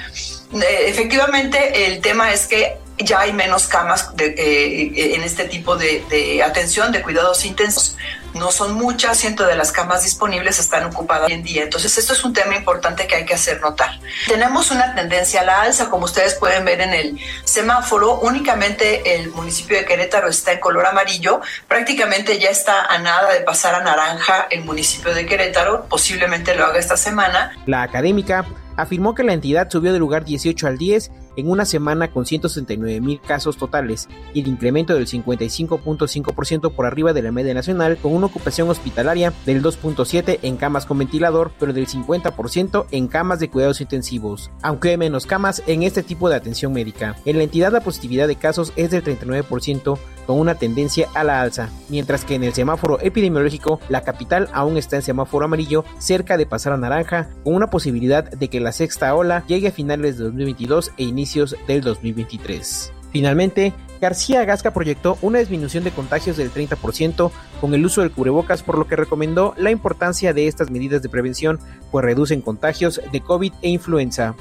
Eh, 0.53 0.65
efectivamente, 0.87 1.87
el 1.87 2.01
tema 2.01 2.33
es 2.33 2.47
que 2.47 2.77
ya 2.97 3.21
hay 3.21 3.33
menos 3.33 3.67
camas 3.67 4.15
de, 4.15 4.27
eh, 4.27 5.15
en 5.15 5.23
este 5.23 5.45
tipo 5.45 5.75
de, 5.75 6.43
atención, 6.45 6.91
de 6.91 7.01
cuidados 7.01 7.45
intensos. 7.45 7.97
No 8.33 8.51
son 8.51 8.73
muchas, 8.73 9.19
ciento 9.19 9.45
de 9.45 9.55
las 9.55 9.71
camas 9.71 10.03
disponibles 10.03 10.57
están 10.57 10.85
ocupadas 10.85 11.27
hoy 11.27 11.33
en 11.33 11.43
día. 11.43 11.63
Entonces, 11.63 11.95
esto 11.99 12.13
es 12.13 12.23
un 12.23 12.33
tema 12.33 12.55
importante 12.55 13.05
que 13.05 13.15
hay 13.15 13.25
que 13.25 13.35
hacer 13.35 13.61
notar. 13.61 13.99
Tenemos 14.27 14.71
una 14.71 14.95
tendencia 14.95 15.41
a 15.41 15.45
la 15.45 15.61
alza, 15.61 15.89
como 15.89 16.05
ustedes 16.05 16.33
pueden 16.35 16.65
ver 16.65 16.81
en 16.81 16.93
el 16.93 17.19
semáforo. 17.43 18.19
Únicamente 18.21 19.15
el 19.15 19.29
municipio 19.29 19.77
de 19.77 19.85
Querétaro 19.85 20.29
está 20.29 20.51
en 20.51 20.59
color 20.59 20.87
amarillo. 20.87 21.41
Prácticamente 21.67 22.39
ya 22.39 22.49
está 22.49 22.85
a 22.85 22.97
nada 22.97 23.31
de 23.33 23.41
pasar 23.41 23.75
a 23.75 23.83
naranja 23.83 24.47
el 24.49 24.63
municipio 24.63 25.13
de 25.13 25.27
Querétaro. 25.27 25.85
Posiblemente 25.85 26.55
lo 26.55 26.65
haga 26.65 26.79
esta 26.79 26.97
semana. 26.97 27.55
La 27.67 27.83
académica 27.83 28.45
afirmó 28.77 29.13
que 29.13 29.23
la 29.23 29.33
entidad 29.33 29.69
subió 29.69 29.93
de 29.93 29.99
lugar 29.99 30.25
18 30.25 30.65
al 30.65 30.79
10 30.79 31.11
en 31.35 31.49
una 31.49 31.65
semana 31.65 32.11
con 32.11 32.25
169 32.25 33.01
mil 33.01 33.21
casos 33.21 33.57
totales 33.57 34.07
y 34.33 34.41
el 34.41 34.47
incremento 34.47 34.93
del 34.93 35.07
55.5% 35.07 36.71
por 36.73 36.85
arriba 36.85 37.13
de 37.13 37.21
la 37.21 37.31
media 37.31 37.53
nacional 37.53 37.97
con 37.97 38.13
una 38.13 38.27
ocupación 38.27 38.69
hospitalaria 38.69 39.33
del 39.45 39.63
2.7 39.63 40.39
en 40.41 40.57
camas 40.57 40.85
con 40.85 40.97
ventilador 40.97 41.51
pero 41.59 41.73
del 41.73 41.87
50% 41.87 42.85
en 42.91 43.07
camas 43.07 43.39
de 43.39 43.49
cuidados 43.49 43.81
intensivos, 43.81 44.51
aunque 44.61 44.89
hay 44.89 44.97
menos 44.97 45.25
camas 45.25 45.63
en 45.67 45.83
este 45.83 46.03
tipo 46.03 46.29
de 46.29 46.35
atención 46.35 46.73
médica. 46.73 47.15
En 47.25 47.37
la 47.37 47.43
entidad 47.43 47.71
la 47.71 47.81
positividad 47.81 48.27
de 48.27 48.35
casos 48.35 48.73
es 48.75 48.91
del 48.91 49.03
39% 49.03 49.97
con 50.25 50.39
una 50.39 50.55
tendencia 50.55 51.09
a 51.13 51.23
la 51.23 51.41
alza, 51.41 51.69
mientras 51.89 52.25
que 52.25 52.35
en 52.35 52.43
el 52.43 52.53
semáforo 52.53 52.99
epidemiológico 53.01 53.79
la 53.89 54.01
capital 54.01 54.49
aún 54.53 54.77
está 54.77 54.95
en 54.95 55.01
semáforo 55.01 55.45
amarillo 55.45 55.83
cerca 55.97 56.37
de 56.37 56.45
pasar 56.45 56.73
a 56.73 56.77
naranja 56.77 57.29
con 57.43 57.55
una 57.55 57.67
posibilidad 57.67 58.29
de 58.29 58.49
que 58.49 58.59
la 58.59 58.71
sexta 58.71 59.13
ola 59.15 59.43
llegue 59.47 59.67
a 59.67 59.71
finales 59.71 60.17
de 60.17 60.25
2022 60.25 60.91
e 60.97 61.03
inicios 61.23 61.55
del 61.67 61.81
2023. 61.81 62.91
Finalmente, 63.11 63.73
García 64.01 64.43
Gasca 64.43 64.73
proyectó 64.73 65.17
una 65.21 65.39
disminución 65.39 65.85
de 65.85 65.91
contagios 65.91 66.35
del 66.35 66.51
30% 66.51 67.31
con 67.61 67.73
el 67.73 67.85
uso 67.85 68.01
del 68.01 68.11
cubrebocas, 68.11 68.61
por 68.61 68.77
lo 68.77 68.87
que 68.87 68.97
recomendó 68.97 69.53
la 69.57 69.71
importancia 69.71 70.33
de 70.33 70.47
estas 70.47 70.69
medidas 70.69 71.01
de 71.01 71.07
prevención, 71.07 71.59
pues 71.91 72.03
reducen 72.03 72.41
contagios 72.41 72.99
de 73.13 73.21
COVID 73.21 73.53
e 73.61 73.69
influenza. 73.69 74.35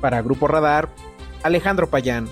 Para 0.00 0.22
Grupo 0.22 0.48
Radar, 0.48 0.88
Alejandro 1.42 1.90
Payán. 1.90 2.28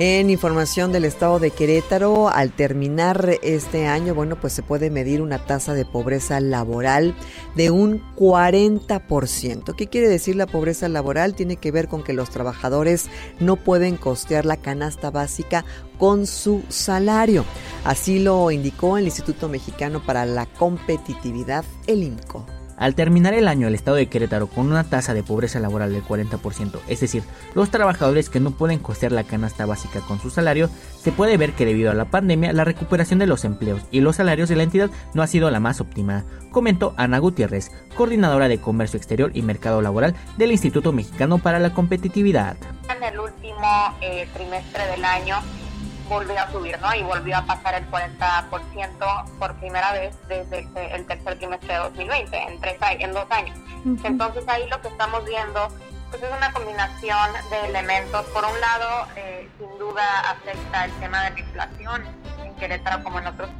En 0.00 0.28
información 0.28 0.90
del 0.90 1.04
estado 1.04 1.38
de 1.38 1.52
Querétaro, 1.52 2.28
al 2.28 2.50
terminar 2.50 3.38
este 3.44 3.86
año, 3.86 4.12
bueno, 4.12 4.34
pues 4.40 4.52
se 4.52 4.64
puede 4.64 4.90
medir 4.90 5.22
una 5.22 5.46
tasa 5.46 5.72
de 5.72 5.84
pobreza 5.84 6.40
laboral 6.40 7.14
de 7.54 7.70
un 7.70 8.02
40%. 8.16 9.76
¿Qué 9.76 9.86
quiere 9.86 10.08
decir 10.08 10.34
la 10.34 10.48
pobreza 10.48 10.88
laboral? 10.88 11.36
Tiene 11.36 11.58
que 11.58 11.70
ver 11.70 11.86
con 11.86 12.02
que 12.02 12.12
los 12.12 12.30
trabajadores 12.30 13.06
no 13.38 13.54
pueden 13.54 13.96
costear 13.96 14.46
la 14.46 14.56
canasta 14.56 15.12
básica 15.12 15.64
con 15.96 16.26
su 16.26 16.64
salario. 16.70 17.44
Así 17.84 18.18
lo 18.18 18.50
indicó 18.50 18.98
el 18.98 19.04
Instituto 19.04 19.48
Mexicano 19.48 20.02
para 20.04 20.26
la 20.26 20.46
Competitividad, 20.46 21.64
el 21.86 22.02
INCO. 22.02 22.44
Al 22.84 22.94
terminar 22.94 23.32
el 23.32 23.48
año, 23.48 23.66
el 23.66 23.74
estado 23.74 23.96
de 23.96 24.08
Querétaro 24.08 24.46
con 24.46 24.66
una 24.66 24.84
tasa 24.84 25.14
de 25.14 25.22
pobreza 25.22 25.58
laboral 25.58 25.90
del 25.90 26.04
40%, 26.04 26.80
es 26.86 27.00
decir, 27.00 27.22
los 27.54 27.70
trabajadores 27.70 28.28
que 28.28 28.40
no 28.40 28.50
pueden 28.50 28.78
costear 28.78 29.10
la 29.10 29.24
canasta 29.24 29.64
básica 29.64 30.00
con 30.00 30.20
su 30.20 30.28
salario, 30.28 30.68
se 31.00 31.10
puede 31.10 31.38
ver 31.38 31.52
que 31.54 31.64
debido 31.64 31.90
a 31.90 31.94
la 31.94 32.04
pandemia, 32.04 32.52
la 32.52 32.62
recuperación 32.62 33.18
de 33.18 33.26
los 33.26 33.46
empleos 33.46 33.80
y 33.90 34.00
los 34.00 34.16
salarios 34.16 34.50
de 34.50 34.56
la 34.56 34.64
entidad 34.64 34.90
no 35.14 35.22
ha 35.22 35.26
sido 35.26 35.50
la 35.50 35.60
más 35.60 35.80
óptima, 35.80 36.24
comentó 36.50 36.92
Ana 36.98 37.16
Gutiérrez, 37.20 37.70
coordinadora 37.96 38.48
de 38.48 38.60
Comercio 38.60 38.98
Exterior 38.98 39.30
y 39.32 39.40
Mercado 39.40 39.80
Laboral 39.80 40.14
del 40.36 40.52
Instituto 40.52 40.92
Mexicano 40.92 41.38
para 41.38 41.60
la 41.60 41.72
Competitividad. 41.72 42.58
En 42.94 43.02
el 43.02 43.18
último 43.18 43.94
eh, 44.02 44.28
trimestre 44.34 44.86
del 44.88 45.06
año, 45.06 45.36
volvió 46.08 46.38
a 46.40 46.50
subir, 46.50 46.78
¿no? 46.80 46.94
Y 46.94 47.02
volvió 47.02 47.36
a 47.38 47.42
pasar 47.42 47.74
el 47.74 47.90
40% 47.90 49.24
por 49.38 49.54
primera 49.56 49.92
vez 49.92 50.16
desde 50.28 50.66
el 50.94 51.06
tercer 51.06 51.38
trimestre 51.38 51.72
de 51.72 51.78
2020, 51.78 52.36
en, 52.36 52.60
tres, 52.60 52.76
en 52.98 53.12
dos 53.12 53.30
años. 53.30 53.58
Entonces 54.02 54.44
ahí 54.48 54.66
lo 54.68 54.80
que 54.80 54.88
estamos 54.88 55.24
viendo 55.24 55.68
pues 56.10 56.22
es 56.22 56.36
una 56.36 56.52
combinación 56.52 57.32
de 57.50 57.66
elementos. 57.66 58.24
Por 58.26 58.44
un 58.44 58.60
lado, 58.60 59.08
eh, 59.16 59.48
sin 59.58 59.78
duda 59.78 60.04
afecta 60.30 60.84
el 60.84 60.92
tema 61.00 61.24
de 61.24 61.30
la 61.30 61.40
inflación 61.40 62.04
en 62.44 62.54
Querétaro 62.54 63.02
como 63.02 63.18
en 63.18 63.26
otros 63.26 63.50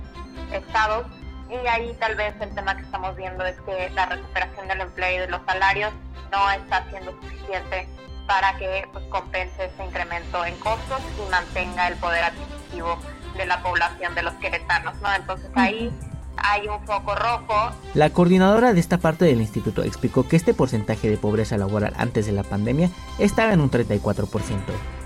estados. 0.52 1.06
Y 1.50 1.66
ahí 1.66 1.94
tal 1.98 2.14
vez 2.14 2.34
el 2.40 2.54
tema 2.54 2.76
que 2.76 2.82
estamos 2.82 3.16
viendo 3.16 3.44
es 3.44 3.60
que 3.62 3.90
la 3.90 4.06
recuperación 4.06 4.68
del 4.68 4.82
empleo 4.82 5.16
y 5.16 5.18
de 5.18 5.28
los 5.28 5.40
salarios 5.44 5.92
no 6.30 6.50
está 6.50 6.84
siendo 6.90 7.10
suficiente 7.12 7.88
para 8.26 8.56
que 8.56 8.88
pues, 8.92 9.04
compense 9.06 9.66
ese 9.66 9.84
incremento 9.84 10.44
en 10.44 10.56
costos 10.56 11.00
y 11.18 11.30
mantenga 11.30 11.88
el 11.88 11.96
poder 11.96 12.24
adquisitivo 12.24 12.98
de 13.36 13.46
la 13.46 13.62
población 13.62 14.14
de 14.14 14.22
los 14.22 14.34
queretanos, 14.34 14.94
¿no? 15.00 15.12
Entonces 15.14 15.50
ahí 15.54 15.92
hay 16.36 16.68
un 16.68 16.84
foco 16.84 17.14
rojo. 17.14 17.72
La 17.94 18.10
coordinadora 18.10 18.72
de 18.72 18.80
esta 18.80 18.98
parte 18.98 19.24
del 19.24 19.40
instituto 19.40 19.82
explicó 19.82 20.26
que 20.26 20.36
este 20.36 20.54
porcentaje 20.54 21.08
de 21.08 21.16
pobreza 21.16 21.56
laboral 21.56 21.94
antes 21.96 22.26
de 22.26 22.32
la 22.32 22.42
pandemia 22.42 22.90
estaba 23.18 23.52
en 23.52 23.60
un 23.60 23.70
34%. 23.70 24.28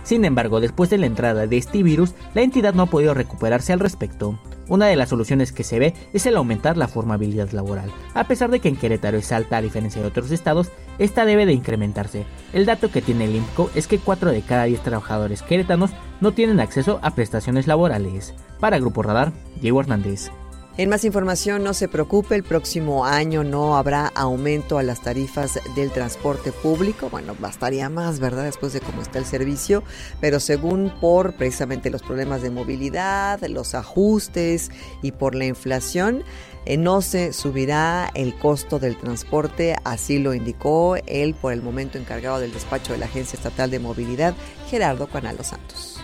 Sin 0.05 0.25
embargo, 0.25 0.61
después 0.61 0.89
de 0.89 0.99
la 0.99 1.07
entrada 1.07 1.47
de 1.47 1.59
este 1.59 1.83
virus, 1.83 2.15
la 2.35 2.43
entidad 2.43 2.75
no 2.75 2.85
ha 2.85 2.87
podido 2.87 3.15
recuperarse 3.15 3.73
al 3.73 3.81
respecto. 3.81 4.39
Una 4.69 4.87
de 4.87 4.97
las 4.97 5.09
soluciones 5.09 5.53
que 5.53 5.65
se 5.65 5.79
ve 5.79 5.95
es 6.13 6.27
el 6.27 6.37
aumentar 6.37 6.77
la 6.77 6.89
formabilidad 6.89 7.51
laboral. 7.53 7.91
A 8.15 8.25
pesar 8.25 8.51
de 8.51 8.61
que 8.61 8.69
en 8.69 8.77
Querétaro 8.77 9.17
es 9.17 9.33
alta 9.33 9.57
a 9.57 9.63
diferencia 9.63 10.03
de 10.03 10.09
otros 10.09 10.31
estados, 10.31 10.71
esta 10.99 11.25
debe 11.25 11.47
de 11.47 11.55
incrementarse. 11.55 12.27
El 12.53 12.67
dato 12.67 12.91
que 12.91 13.03
tiene 13.03 13.25
el 13.25 13.37
IMCO 13.37 13.71
es 13.75 13.87
que 13.87 13.99
4 13.99 14.31
de 14.31 14.43
cada 14.43 14.65
10 14.65 14.83
trabajadores 14.83 15.43
queretanos 15.43 15.91
no 16.21 16.33
tienen 16.33 16.61
acceso 16.61 16.99
a 17.03 17.15
prestaciones 17.15 17.67
laborales. 17.67 18.35
Para 18.61 18.79
Grupo 18.79 19.03
Radar, 19.03 19.33
Diego 19.61 19.81
Hernández. 19.81 20.31
En 20.79 20.89
más 20.91 21.05
información, 21.05 21.65
no 21.65 21.75
se 21.75 21.89
preocupe, 21.89 22.37
el 22.37 22.45
próximo 22.45 23.05
año 23.05 23.43
no 23.43 23.77
habrá 23.77 24.07
aumento 24.15 24.79
a 24.79 24.85
las 24.85 25.03
tarifas 25.03 25.59
del 25.75 25.91
transporte 25.91 26.53
público. 26.53 27.11
Bueno, 27.11 27.35
bastaría 27.41 27.89
más, 27.89 28.21
¿verdad? 28.21 28.45
Después 28.45 28.75
de 28.75 28.81
cómo 28.81 29.03
está 29.03 29.19
el 29.19 29.25
servicio, 29.25 29.83
pero 30.21 30.39
según 30.39 30.93
por 31.01 31.35
precisamente 31.35 31.91
los 31.91 32.05
problemas 32.05 32.43
de 32.43 32.51
movilidad, 32.51 33.41
los 33.49 33.75
ajustes 33.75 34.71
y 35.03 35.11
por 35.11 35.35
la 35.35 35.47
inflación, 35.47 36.23
eh, 36.65 36.77
no 36.77 37.03
se 37.03 37.33
subirá 37.33 38.09
el 38.15 38.39
costo 38.39 38.79
del 38.79 38.97
transporte, 38.97 39.75
así 39.83 40.21
lo 40.21 40.33
indicó 40.33 40.95
él 41.07 41.35
por 41.35 41.53
el 41.53 41.61
momento 41.61 41.99
encargado 41.99 42.39
del 42.39 42.53
despacho 42.53 42.93
de 42.93 43.01
la 43.01 43.07
Agencia 43.07 43.37
Estatal 43.37 43.69
de 43.73 43.81
Movilidad, 43.81 44.33
Gerardo 44.71 45.09
Canalo 45.09 45.43
Santos. 45.43 45.98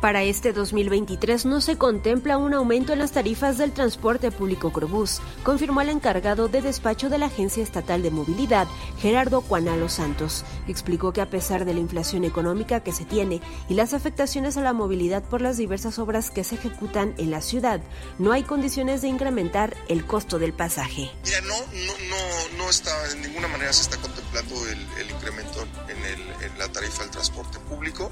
Para 0.00 0.22
este 0.22 0.54
2023 0.54 1.44
no 1.44 1.60
se 1.60 1.76
contempla 1.76 2.38
un 2.38 2.54
aumento 2.54 2.94
en 2.94 3.00
las 3.00 3.12
tarifas 3.12 3.58
del 3.58 3.72
transporte 3.72 4.30
público 4.30 4.72
Crobús, 4.72 5.20
confirmó 5.42 5.82
el 5.82 5.90
encargado 5.90 6.48
de 6.48 6.62
despacho 6.62 7.10
de 7.10 7.18
la 7.18 7.26
Agencia 7.26 7.62
Estatal 7.62 8.02
de 8.02 8.10
Movilidad, 8.10 8.66
Gerardo 8.98 9.42
Cuanalo 9.42 9.90
Santos. 9.90 10.46
Explicó 10.68 11.12
que 11.12 11.20
a 11.20 11.28
pesar 11.28 11.66
de 11.66 11.74
la 11.74 11.80
inflación 11.80 12.24
económica 12.24 12.80
que 12.80 12.92
se 12.92 13.04
tiene 13.04 13.42
y 13.68 13.74
las 13.74 13.92
afectaciones 13.92 14.56
a 14.56 14.62
la 14.62 14.72
movilidad 14.72 15.22
por 15.22 15.42
las 15.42 15.58
diversas 15.58 15.98
obras 15.98 16.30
que 16.30 16.44
se 16.44 16.54
ejecutan 16.54 17.14
en 17.18 17.30
la 17.30 17.42
ciudad, 17.42 17.82
no 18.18 18.32
hay 18.32 18.42
condiciones 18.42 19.02
de 19.02 19.08
incrementar 19.08 19.76
el 19.88 20.06
costo 20.06 20.38
del 20.38 20.54
pasaje. 20.54 21.10
Mira, 21.26 21.42
no, 21.42 21.58
no, 21.58 22.56
no, 22.56 22.70
está, 22.70 22.90
en 23.12 23.20
ninguna 23.20 23.48
manera 23.48 23.70
se 23.74 23.82
está 23.82 23.98
contemplando 23.98 24.66
el, 24.66 25.10
incremento 25.10 25.62
en, 25.88 26.58
la 26.58 26.68
tarifa 26.72 27.02
del 27.02 27.10
transporte 27.10 27.58
público. 27.60 28.10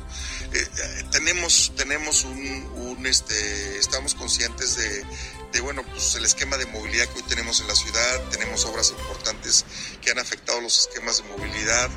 Eh, 0.52 0.58
eh, 0.58 1.04
tenemos 1.10 1.72
tenemos 1.78 2.24
un, 2.24 3.06
este, 3.06 3.78
estamos 3.78 4.14
conscientes 4.14 4.76
de, 4.76 5.04
de, 5.52 5.60
bueno, 5.60 5.82
pues 5.84 6.16
el 6.16 6.24
esquema 6.24 6.58
de 6.58 6.66
movilidad 6.66 7.06
que 7.06 7.18
hoy 7.18 7.22
tenemos 7.28 7.60
en 7.60 7.68
la 7.68 7.74
ciudad, 7.74 8.28
tenemos 8.30 8.64
obras 8.66 8.90
importantes 8.90 9.64
que 10.02 10.10
han 10.10 10.18
afectado 10.18 10.60
los 10.60 10.80
esquemas 10.80 11.22
de 11.22 11.28
movilidad. 11.30 11.88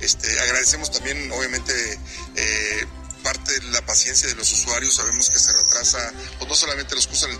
Este, 0.00 0.40
agradecemos 0.40 0.90
también, 0.90 1.30
obviamente, 1.30 1.72
eh, 2.34 2.86
parte 3.22 3.52
de 3.60 3.70
la 3.72 3.84
paciencia 3.84 4.28
de 4.28 4.34
los 4.36 4.50
usuarios, 4.52 4.94
sabemos 4.94 5.28
que 5.28 5.38
se 5.38 5.52
retrasa, 5.52 6.12
pues 6.38 6.48
no 6.48 6.56
solamente 6.56 6.94
los 6.94 7.06
usan 7.06 7.30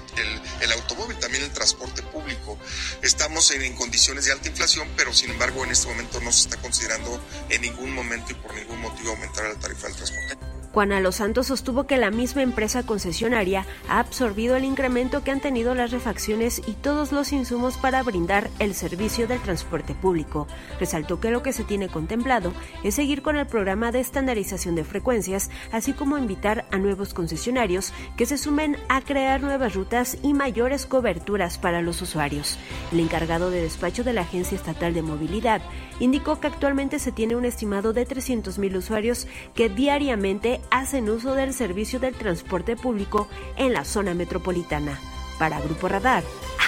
el, 0.61 0.73
automóvil, 0.73 1.17
también 1.19 1.45
el 1.45 1.53
transporte 1.53 2.03
público. 2.03 2.59
Estamos 3.03 3.51
en, 3.53 3.75
condiciones 3.75 4.27
de 4.27 4.33
alta 4.33 4.49
inflación, 4.49 4.89
pero 4.97 5.15
sin 5.15 5.31
embargo 5.31 5.65
en 5.65 5.71
este 5.71 5.89
momento 5.89 6.21
no 6.21 6.31
se 6.31 6.43
está 6.43 6.61
considerando 6.61 7.21
en 7.49 7.63
ningún 7.63 7.93
momento 7.93 8.33
y 8.33 8.35
por 8.35 8.55
ningún 8.55 8.81
motivo 8.81 9.11
aumentar 9.11 9.47
la 9.47 9.59
tarifa 9.59 9.87
del 9.87 9.97
transporte. 9.97 10.56
Juan 10.77 10.93
A. 10.93 11.01
Los 11.01 11.15
Santos 11.15 11.47
sostuvo 11.47 11.87
que 11.87 11.97
la 11.97 12.11
misma 12.11 12.43
empresa 12.43 12.83
concesionaria 12.83 13.65
ha 13.89 13.99
absorbido 13.99 14.57
el 14.57 14.65
incremento 14.67 15.25
que 15.25 15.31
han 15.31 15.41
tenido 15.41 15.75
las 15.75 15.91
refacciones 15.91 16.61
y 16.67 16.73
todos 16.73 17.13
los 17.13 17.33
insumos 17.33 17.79
para 17.79 18.03
brindar 18.03 18.51
el 18.59 18.75
servicio 18.75 19.27
del 19.27 19.41
transporte 19.41 19.95
público. 19.95 20.47
Resaltó 20.79 21.19
que 21.19 21.31
lo 21.31 21.43
que 21.43 21.55
se 21.55 21.65
tiene 21.65 21.89
contemplado 21.89 22.53
es 22.85 22.95
seguir 22.95 23.23
con 23.23 23.39
el 23.39 23.47
programa 23.47 23.91
de 23.91 24.01
estandarización 24.01 24.75
de 24.75 24.85
frecuencias, 24.85 25.49
así 25.73 25.95
como 25.95 26.19
invitar 26.19 26.67
a 26.71 26.77
nuevos 26.77 27.15
concesionarios 27.15 27.95
que 28.19 28.27
se 28.27 28.37
sumen 28.37 28.77
a 28.91 29.01
crear 29.01 29.41
nuevas 29.41 29.75
rutas 29.75 30.19
y 30.23 30.35
mayores 30.35 30.85
coberturas 30.85 31.57
para 31.57 31.81
los 31.81 32.03
usuarios. 32.03 32.59
El 32.93 33.01
encargado 33.01 33.49
de 33.49 33.63
despacho 33.63 34.05
de 34.05 34.13
la 34.13 34.21
Agencia 34.21 34.57
Estatal 34.57 34.93
de 34.93 35.01
Movilidad 35.01 35.63
indicó 36.01 36.39
que 36.39 36.49
actualmente 36.49 36.99
se 36.99 37.13
tiene 37.13 37.35
un 37.35 37.47
estimado 37.47 37.95
de 37.95 38.07
300.000 38.07 38.77
usuarios 38.77 39.27
que 39.55 39.71
diariamente 39.71 40.61
hacen 40.71 41.09
uso 41.09 41.35
del 41.35 41.55
servicio 41.55 42.01
del 42.01 42.15
transporte 42.15 42.77
público 42.77 43.29
en 43.57 43.73
la 43.73 43.85
zona 43.85 44.15
metropolitana. 44.15 44.99
Para 45.39 45.61
Grupo 45.61 45.89
Radar, 45.89 46.25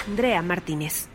Andrea 0.07 0.41
Martínez. 0.41 1.08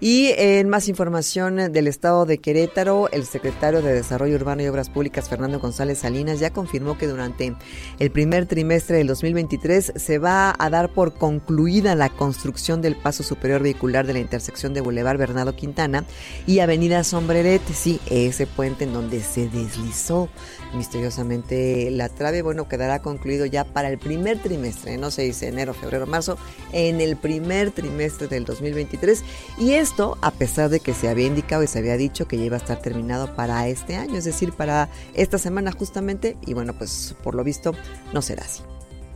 Y 0.00 0.32
en 0.36 0.68
más 0.68 0.88
información 0.88 1.72
del 1.72 1.88
estado 1.88 2.24
de 2.24 2.38
Querétaro, 2.38 3.10
el 3.10 3.26
secretario 3.26 3.82
de 3.82 3.94
Desarrollo 3.94 4.36
Urbano 4.36 4.62
y 4.62 4.68
Obras 4.68 4.90
Públicas, 4.90 5.28
Fernando 5.28 5.58
González 5.58 5.98
Salinas, 5.98 6.38
ya 6.38 6.52
confirmó 6.52 6.96
que 6.96 7.08
durante 7.08 7.56
el 7.98 8.10
primer 8.12 8.46
trimestre 8.46 8.98
del 8.98 9.08
2023 9.08 9.94
se 9.96 10.18
va 10.18 10.54
a 10.56 10.70
dar 10.70 10.92
por 10.92 11.14
concluida 11.14 11.96
la 11.96 12.10
construcción 12.10 12.80
del 12.80 12.94
paso 12.94 13.24
superior 13.24 13.60
vehicular 13.60 14.06
de 14.06 14.12
la 14.12 14.20
intersección 14.20 14.72
de 14.72 14.82
Boulevard 14.82 15.18
Bernardo 15.18 15.56
Quintana 15.56 16.04
y 16.46 16.60
Avenida 16.60 17.02
Sombrerete, 17.02 17.74
sí, 17.74 17.98
ese 18.08 18.46
puente 18.46 18.84
en 18.84 18.92
donde 18.92 19.20
se 19.20 19.48
deslizó 19.48 20.28
misteriosamente 20.74 21.90
la 21.90 22.08
trave. 22.08 22.42
Bueno, 22.42 22.68
quedará 22.68 23.00
concluido 23.00 23.46
ya 23.46 23.64
para 23.64 23.88
el 23.88 23.98
primer 23.98 24.38
trimestre, 24.38 24.96
no 24.96 25.10
se 25.10 25.22
dice 25.22 25.48
enero, 25.48 25.74
febrero, 25.74 26.06
marzo, 26.06 26.38
en 26.72 27.00
el 27.00 27.16
primer 27.16 27.72
trimestre 27.72 28.28
del 28.28 28.44
2023. 28.44 29.24
Y 29.58 29.72
esto 29.88 30.18
a 30.20 30.30
pesar 30.30 30.68
de 30.68 30.80
que 30.80 30.92
se 30.92 31.08
había 31.08 31.26
indicado 31.26 31.62
y 31.62 31.66
se 31.66 31.78
había 31.78 31.96
dicho 31.96 32.28
que 32.28 32.36
ya 32.36 32.44
iba 32.44 32.56
a 32.56 32.60
estar 32.60 32.80
terminado 32.80 33.34
para 33.34 33.66
este 33.68 33.96
año, 33.96 34.16
es 34.16 34.24
decir, 34.24 34.52
para 34.52 34.88
esta 35.14 35.38
semana 35.38 35.72
justamente. 35.72 36.36
Y 36.46 36.54
bueno, 36.54 36.74
pues 36.74 37.14
por 37.24 37.34
lo 37.34 37.42
visto 37.42 37.72
no 38.12 38.20
será 38.20 38.44
así. 38.44 38.62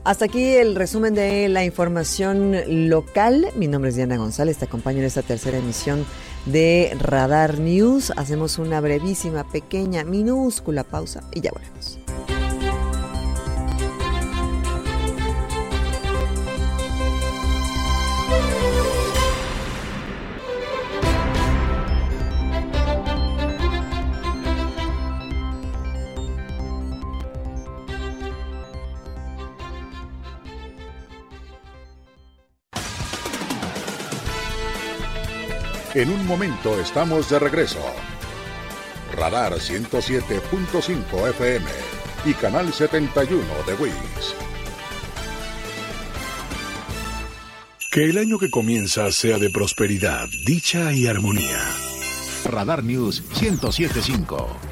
Hasta 0.05 0.25
aquí 0.25 0.55
el 0.55 0.75
resumen 0.75 1.15
de 1.15 1.49
la 1.49 1.65
información 1.65 2.89
local. 2.89 3.47
Mi 3.55 3.69
nombre 3.69 3.91
es 3.91 3.97
Diana 3.97 4.17
González, 4.17 4.57
te 4.57 4.65
acompaño 4.65 4.99
en 4.99 5.05
esta 5.05 5.23
tercera 5.23 5.59
emisión 5.59 6.05
de 6.47 6.97
Radar 6.99 7.59
News. 7.59 8.13
Hacemos 8.17 8.59
una 8.59 8.81
brevísima, 8.81 9.49
pequeña, 9.51 10.05
minúscula 10.05 10.85
pausa 10.85 11.23
y 11.33 11.41
ya 11.41 11.51
volvemos. 11.53 12.02
En 35.95 36.09
un 36.09 36.27
momento 36.27 36.81
estamos 36.81 37.29
de 37.29 37.39
regreso. 37.39 37.79
Radar 39.15 39.53
107.5 39.53 41.29
FM 41.29 41.67
y 42.25 42.33
Canal 42.33 42.73
71 42.73 43.43
de 43.67 43.75
WIS. 43.75 44.35
Que 47.91 48.05
el 48.05 48.17
año 48.17 48.39
que 48.39 48.49
comienza 48.49 49.13
sea 49.13 49.37
de 49.37 49.51
prosperidad, 49.51 50.31
dicha 50.47 50.95
y 50.95 51.09
armonía. 51.09 51.61
Radar 52.47 52.83
News 52.83 53.23
1075. 53.39 54.72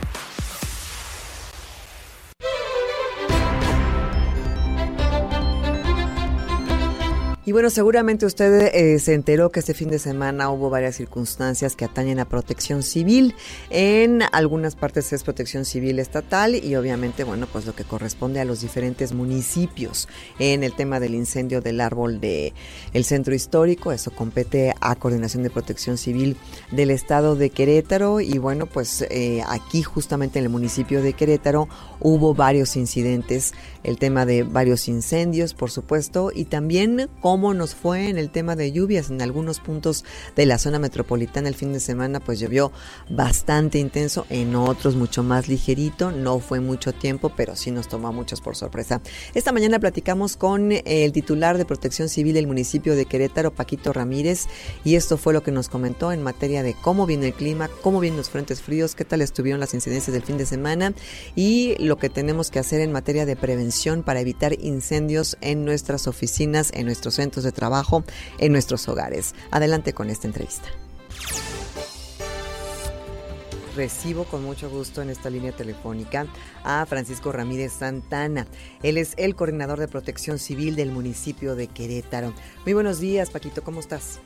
Y 7.51 7.53
bueno, 7.53 7.69
seguramente 7.69 8.27
usted 8.27 8.73
eh, 8.73 9.01
se 9.01 9.13
enteró 9.13 9.51
que 9.51 9.59
este 9.59 9.75
fin 9.75 9.91
de 9.91 9.99
semana 9.99 10.51
hubo 10.51 10.71
varias 10.71 10.95
circunstancias 10.95 11.75
que 11.75 11.85
atañen 11.85 12.21
a 12.21 12.29
protección 12.29 12.85
civil. 12.85 13.35
En 13.71 14.23
algunas 14.31 14.77
partes 14.77 15.13
es 15.13 15.25
protección 15.25 15.65
civil 15.65 15.99
estatal 15.99 16.55
y 16.55 16.77
obviamente, 16.77 17.25
bueno, 17.25 17.49
pues 17.51 17.67
lo 17.67 17.75
que 17.75 17.83
corresponde 17.83 18.39
a 18.39 18.45
los 18.45 18.61
diferentes 18.61 19.13
municipios. 19.13 20.07
En 20.39 20.63
el 20.63 20.77
tema 20.77 21.01
del 21.01 21.17
incendio 21.17 21.61
del 21.61 21.81
árbol 21.81 22.21
de 22.21 22.55
el 22.93 23.05
centro 23.05 23.35
histórico, 23.35 23.91
eso 23.91 24.13
compete 24.13 24.73
a 24.81 24.95
Coordinación 24.95 25.43
de 25.43 25.51
Protección 25.51 25.99
Civil 25.99 26.37
del 26.71 26.93
Estado 26.93 27.35
de 27.35 27.51
Querétaro. 27.51 28.21
Y 28.21 28.39
bueno, 28.39 28.67
pues 28.67 29.05
eh, 29.11 29.43
aquí 29.49 29.83
justamente 29.83 30.39
en 30.39 30.45
el 30.45 30.51
municipio 30.53 31.03
de 31.03 31.15
Querétaro 31.15 31.69
hubo 31.99 32.33
varios 32.33 32.77
incidentes, 32.77 33.55
el 33.83 33.99
tema 33.99 34.25
de 34.25 34.45
varios 34.45 34.87
incendios, 34.87 35.53
por 35.53 35.73
supuesto, 35.73 36.31
y 36.33 36.45
también 36.45 37.11
cómo 37.21 37.40
cómo 37.41 37.55
nos 37.55 37.75
fue 37.75 38.11
en 38.11 38.19
el 38.19 38.29
tema 38.29 38.55
de 38.55 38.71
lluvias. 38.71 39.09
En 39.09 39.23
algunos 39.23 39.61
puntos 39.61 40.05
de 40.37 40.45
la 40.45 40.59
zona 40.59 40.79
metropolitana 40.79 41.49
el 41.49 41.55
fin 41.55 41.73
de 41.73 41.81
semana 41.81 42.21
pues 42.21 42.39
llovió 42.39 42.71
bastante 43.09 43.79
intenso, 43.79 44.27
en 44.29 44.55
otros 44.55 44.95
mucho 44.95 45.23
más 45.23 45.49
ligerito, 45.49 46.13
no 46.13 46.39
fue 46.41 46.61
mucho 46.61 46.93
tiempo, 46.93 47.33
pero 47.35 47.57
sí 47.57 47.71
nos 47.71 47.89
tomó 47.89 48.09
a 48.09 48.13
muchos 48.13 48.43
por 48.43 48.57
sorpresa. 48.57 49.01
Esta 49.33 49.53
mañana 49.53 49.79
platicamos 49.79 50.37
con 50.37 50.71
el 50.71 51.13
titular 51.13 51.57
de 51.57 51.65
Protección 51.65 52.11
Civil 52.11 52.35
del 52.35 52.47
municipio 52.47 52.95
de 52.95 53.07
Querétaro, 53.07 53.55
Paquito 53.55 53.95
Ramírez, 53.95 54.47
y 54.85 54.97
esto 54.97 55.17
fue 55.17 55.33
lo 55.33 55.43
que 55.43 55.51
nos 55.51 55.71
comentó 55.71 56.13
en 56.13 56.23
materia 56.23 56.63
de 56.63 56.75
cómo 56.75 57.07
viene 57.07 57.29
el 57.29 57.33
clima, 57.33 57.71
cómo 57.81 58.01
vienen 58.01 58.19
los 58.19 58.29
frentes 58.29 58.61
fríos, 58.61 58.95
qué 58.95 59.07
tal 59.07 59.23
estuvieron 59.23 59.61
las 59.61 59.73
incidencias 59.73 60.13
del 60.13 60.25
fin 60.25 60.37
de 60.37 60.45
semana 60.45 60.93
y 61.35 61.75
lo 61.79 61.97
que 61.97 62.11
tenemos 62.11 62.51
que 62.51 62.59
hacer 62.59 62.83
en 62.83 62.93
materia 62.93 63.25
de 63.25 63.35
prevención 63.35 64.03
para 64.03 64.21
evitar 64.21 64.53
incendios 64.61 65.39
en 65.41 65.65
nuestras 65.65 66.07
oficinas, 66.07 66.71
en 66.75 66.85
nuestros 66.85 67.15
centros 67.15 67.30
de 67.31 67.53
trabajo 67.53 68.05
en 68.39 68.53
nuestros 68.53 68.89
hogares. 68.89 69.35
Adelante 69.51 69.93
con 69.93 70.11
esta 70.11 70.27
entrevista. 70.27 70.69
Recibo 73.77 74.25
con 74.25 74.43
mucho 74.43 74.69
gusto 74.69 75.01
en 75.01 75.11
esta 75.11 75.31
línea 75.31 75.53
telefónica 75.53 76.27
a 76.65 76.85
Francisco 76.87 77.31
Ramírez 77.31 77.73
Santana. 77.73 78.47
Él 78.83 78.99
es 78.99 79.15
el 79.17 79.37
coordinador 79.37 79.79
de 79.79 79.89
protección 79.89 80.39
civil 80.39 80.75
del 80.75 80.91
municipio 80.91 81.55
de 81.55 81.69
Querétaro. 81.69 82.35
Muy 82.65 82.75
buenos 82.75 82.99
días, 82.99 83.31
Paquito, 83.31 83.63
¿cómo 83.63 83.81
estás? 83.81 84.21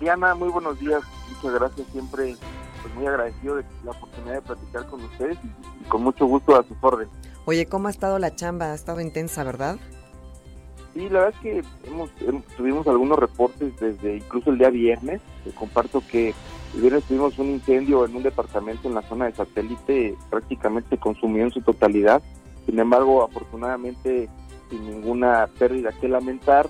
Diana, 0.00 0.34
muy 0.34 0.48
buenos 0.48 0.78
días. 0.80 1.02
Muchas 1.28 1.54
gracias. 1.54 1.86
Siempre 1.92 2.36
pues, 2.82 2.94
muy 2.94 3.06
agradecido 3.06 3.56
de 3.56 3.64
la 3.84 3.92
oportunidad 3.92 4.34
de 4.34 4.42
platicar 4.42 4.86
con 4.86 5.02
ustedes 5.04 5.38
y, 5.44 5.84
y 5.84 5.88
con 5.88 6.02
mucho 6.02 6.26
gusto 6.26 6.58
a 6.58 6.66
sus 6.66 6.76
órdenes. 6.80 7.14
Oye, 7.46 7.66
¿cómo 7.66 7.88
ha 7.88 7.90
estado 7.90 8.18
la 8.18 8.34
chamba? 8.34 8.72
Ha 8.72 8.74
estado 8.74 9.00
intensa, 9.00 9.44
¿verdad? 9.44 9.78
Sí, 10.94 11.08
la 11.08 11.24
verdad 11.24 11.34
es 11.34 11.40
que 11.40 11.64
hemos, 11.88 12.10
tuvimos 12.56 12.86
algunos 12.86 13.18
reportes 13.18 13.76
desde 13.80 14.16
incluso 14.16 14.50
el 14.50 14.58
día 14.58 14.70
viernes. 14.70 15.20
Comparto 15.56 16.02
que 16.08 16.32
el 16.74 16.80
viernes 16.80 17.04
tuvimos 17.04 17.36
un 17.38 17.50
incendio 17.50 18.04
en 18.04 18.14
un 18.14 18.22
departamento 18.22 18.88
en 18.88 18.94
la 18.94 19.02
zona 19.02 19.26
de 19.26 19.32
satélite, 19.32 20.16
prácticamente 20.30 20.96
consumió 20.96 21.42
en 21.42 21.50
su 21.50 21.62
totalidad. 21.62 22.22
Sin 22.64 22.78
embargo, 22.78 23.24
afortunadamente, 23.24 24.28
sin 24.70 24.88
ninguna 24.88 25.48
pérdida 25.58 25.90
que 26.00 26.08
lamentar, 26.08 26.68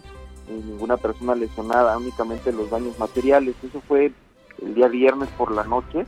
ni 0.48 0.62
ninguna 0.62 0.96
persona 0.96 1.34
lesionada, 1.34 1.98
únicamente 1.98 2.50
los 2.50 2.70
daños 2.70 2.98
materiales. 2.98 3.54
Eso 3.62 3.82
fue 3.86 4.10
el 4.62 4.74
día 4.74 4.88
viernes 4.88 5.28
por 5.36 5.52
la 5.52 5.64
noche. 5.64 6.06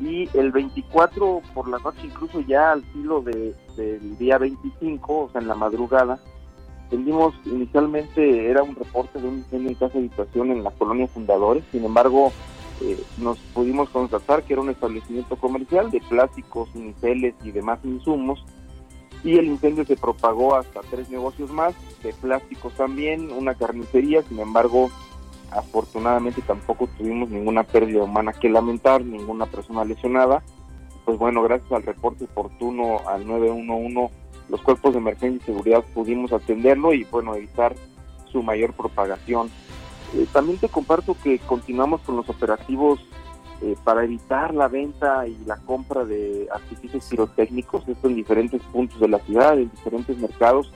Y 0.00 0.28
el 0.38 0.52
24 0.52 1.42
por 1.54 1.68
la 1.68 1.78
noche, 1.78 2.02
incluso 2.04 2.40
ya 2.42 2.70
al 2.70 2.84
filo 2.92 3.20
de, 3.20 3.52
del 3.76 4.16
día 4.16 4.38
25, 4.38 5.24
o 5.24 5.30
sea, 5.30 5.40
en 5.40 5.48
la 5.48 5.56
madrugada, 5.56 6.20
Entendimos 6.90 7.34
inicialmente 7.44 8.50
era 8.50 8.62
un 8.62 8.74
reporte 8.74 9.20
de 9.20 9.28
un 9.28 9.38
incendio 9.38 9.68
en 9.68 9.74
casa 9.74 9.98
habitación 9.98 10.50
en 10.52 10.64
la 10.64 10.70
colonia 10.70 11.06
Fundadores, 11.06 11.62
sin 11.70 11.84
embargo 11.84 12.32
eh, 12.80 12.98
nos 13.18 13.38
pudimos 13.52 13.90
constatar 13.90 14.42
que 14.44 14.54
era 14.54 14.62
un 14.62 14.70
establecimiento 14.70 15.36
comercial 15.36 15.90
de 15.90 16.00
plásticos, 16.00 16.70
uniceles 16.74 17.34
y 17.44 17.50
demás 17.50 17.78
insumos 17.84 18.42
y 19.24 19.36
el 19.36 19.46
incendio 19.46 19.84
se 19.84 19.96
propagó 19.96 20.56
hasta 20.56 20.80
tres 20.80 21.10
negocios 21.10 21.50
más, 21.50 21.74
de 22.02 22.12
plásticos 22.12 22.72
también, 22.74 23.32
una 23.32 23.54
carnicería, 23.54 24.22
sin 24.22 24.38
embargo, 24.38 24.90
afortunadamente 25.50 26.40
tampoco 26.42 26.88
tuvimos 26.96 27.28
ninguna 27.28 27.64
pérdida 27.64 28.02
humana 28.02 28.32
que 28.32 28.48
lamentar, 28.48 29.04
ninguna 29.04 29.46
persona 29.46 29.84
lesionada. 29.84 30.42
Pues 31.04 31.18
bueno, 31.18 31.42
gracias 31.42 31.72
al 31.72 31.82
reporte 31.82 32.24
oportuno 32.24 32.98
al 33.08 33.26
911, 33.26 34.14
los 34.48 34.62
cuerpos 34.62 34.92
de 34.92 34.98
emergencia 34.98 35.42
y 35.42 35.46
seguridad 35.46 35.84
pudimos 35.94 36.32
atenderlo 36.32 36.92
y 36.92 37.04
bueno, 37.04 37.34
evitar 37.34 37.74
su 38.30 38.42
mayor 38.42 38.72
propagación. 38.72 39.50
Eh, 40.14 40.26
también 40.32 40.58
te 40.58 40.68
comparto 40.68 41.16
que 41.22 41.38
continuamos 41.38 42.00
con 42.02 42.16
los 42.16 42.28
operativos 42.28 43.00
eh, 43.60 43.76
para 43.82 44.04
evitar 44.04 44.54
la 44.54 44.68
venta 44.68 45.26
y 45.26 45.36
la 45.44 45.56
compra 45.56 46.04
de 46.04 46.48
artificios 46.52 47.06
pirotécnicos, 47.10 47.88
esto 47.88 48.08
en 48.08 48.14
diferentes 48.14 48.62
puntos 48.62 49.00
de 49.00 49.08
la 49.08 49.18
ciudad, 49.18 49.58
en 49.58 49.70
diferentes 49.70 50.16
mercados. 50.18 50.72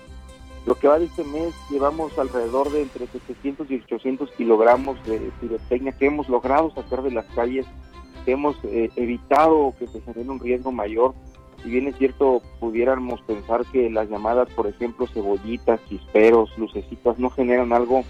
Lo 0.66 0.74
que 0.74 0.88
va 0.88 0.98
de 0.98 1.06
este 1.06 1.24
mes 1.24 1.54
llevamos 1.70 2.16
alrededor 2.18 2.70
de 2.70 2.82
entre 2.82 3.06
700 3.06 3.70
y 3.70 3.76
800 3.76 4.30
kilogramos 4.32 5.02
de 5.06 5.30
pirotecnia 5.40 5.92
que 5.92 6.06
hemos 6.06 6.28
logrado 6.28 6.72
sacar 6.74 7.02
de 7.02 7.10
las 7.12 7.26
calles, 7.34 7.66
que 8.24 8.32
hemos 8.32 8.56
eh, 8.64 8.90
evitado 8.96 9.74
que 9.78 9.86
se 9.86 10.00
genere 10.00 10.28
un 10.28 10.40
riesgo 10.40 10.70
mayor. 10.72 11.14
Si 11.62 11.70
bien 11.70 11.86
es 11.86 11.96
cierto, 11.96 12.42
pudiéramos 12.58 13.20
pensar 13.22 13.64
que 13.66 13.88
las 13.88 14.08
llamadas, 14.08 14.48
por 14.50 14.66
ejemplo, 14.66 15.06
cebollitas, 15.06 15.80
chisperos, 15.88 16.56
lucecitas, 16.58 17.18
no 17.18 17.30
generan 17.30 17.72
algo 17.72 18.04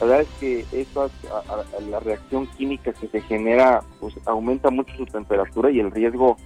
la 0.00 0.06
verdad 0.06 0.22
es 0.22 0.28
que 0.40 0.66
esta, 0.80 1.08
la 1.88 2.00
reacción 2.00 2.46
química 2.46 2.92
que 2.92 3.08
se 3.08 3.20
genera 3.20 3.82
pues 4.00 4.14
aumenta 4.26 4.70
mucho 4.70 4.94
su 4.96 5.06
temperatura 5.06 5.70
y 5.70 5.80
el 5.80 5.90
riesgo 5.90 6.36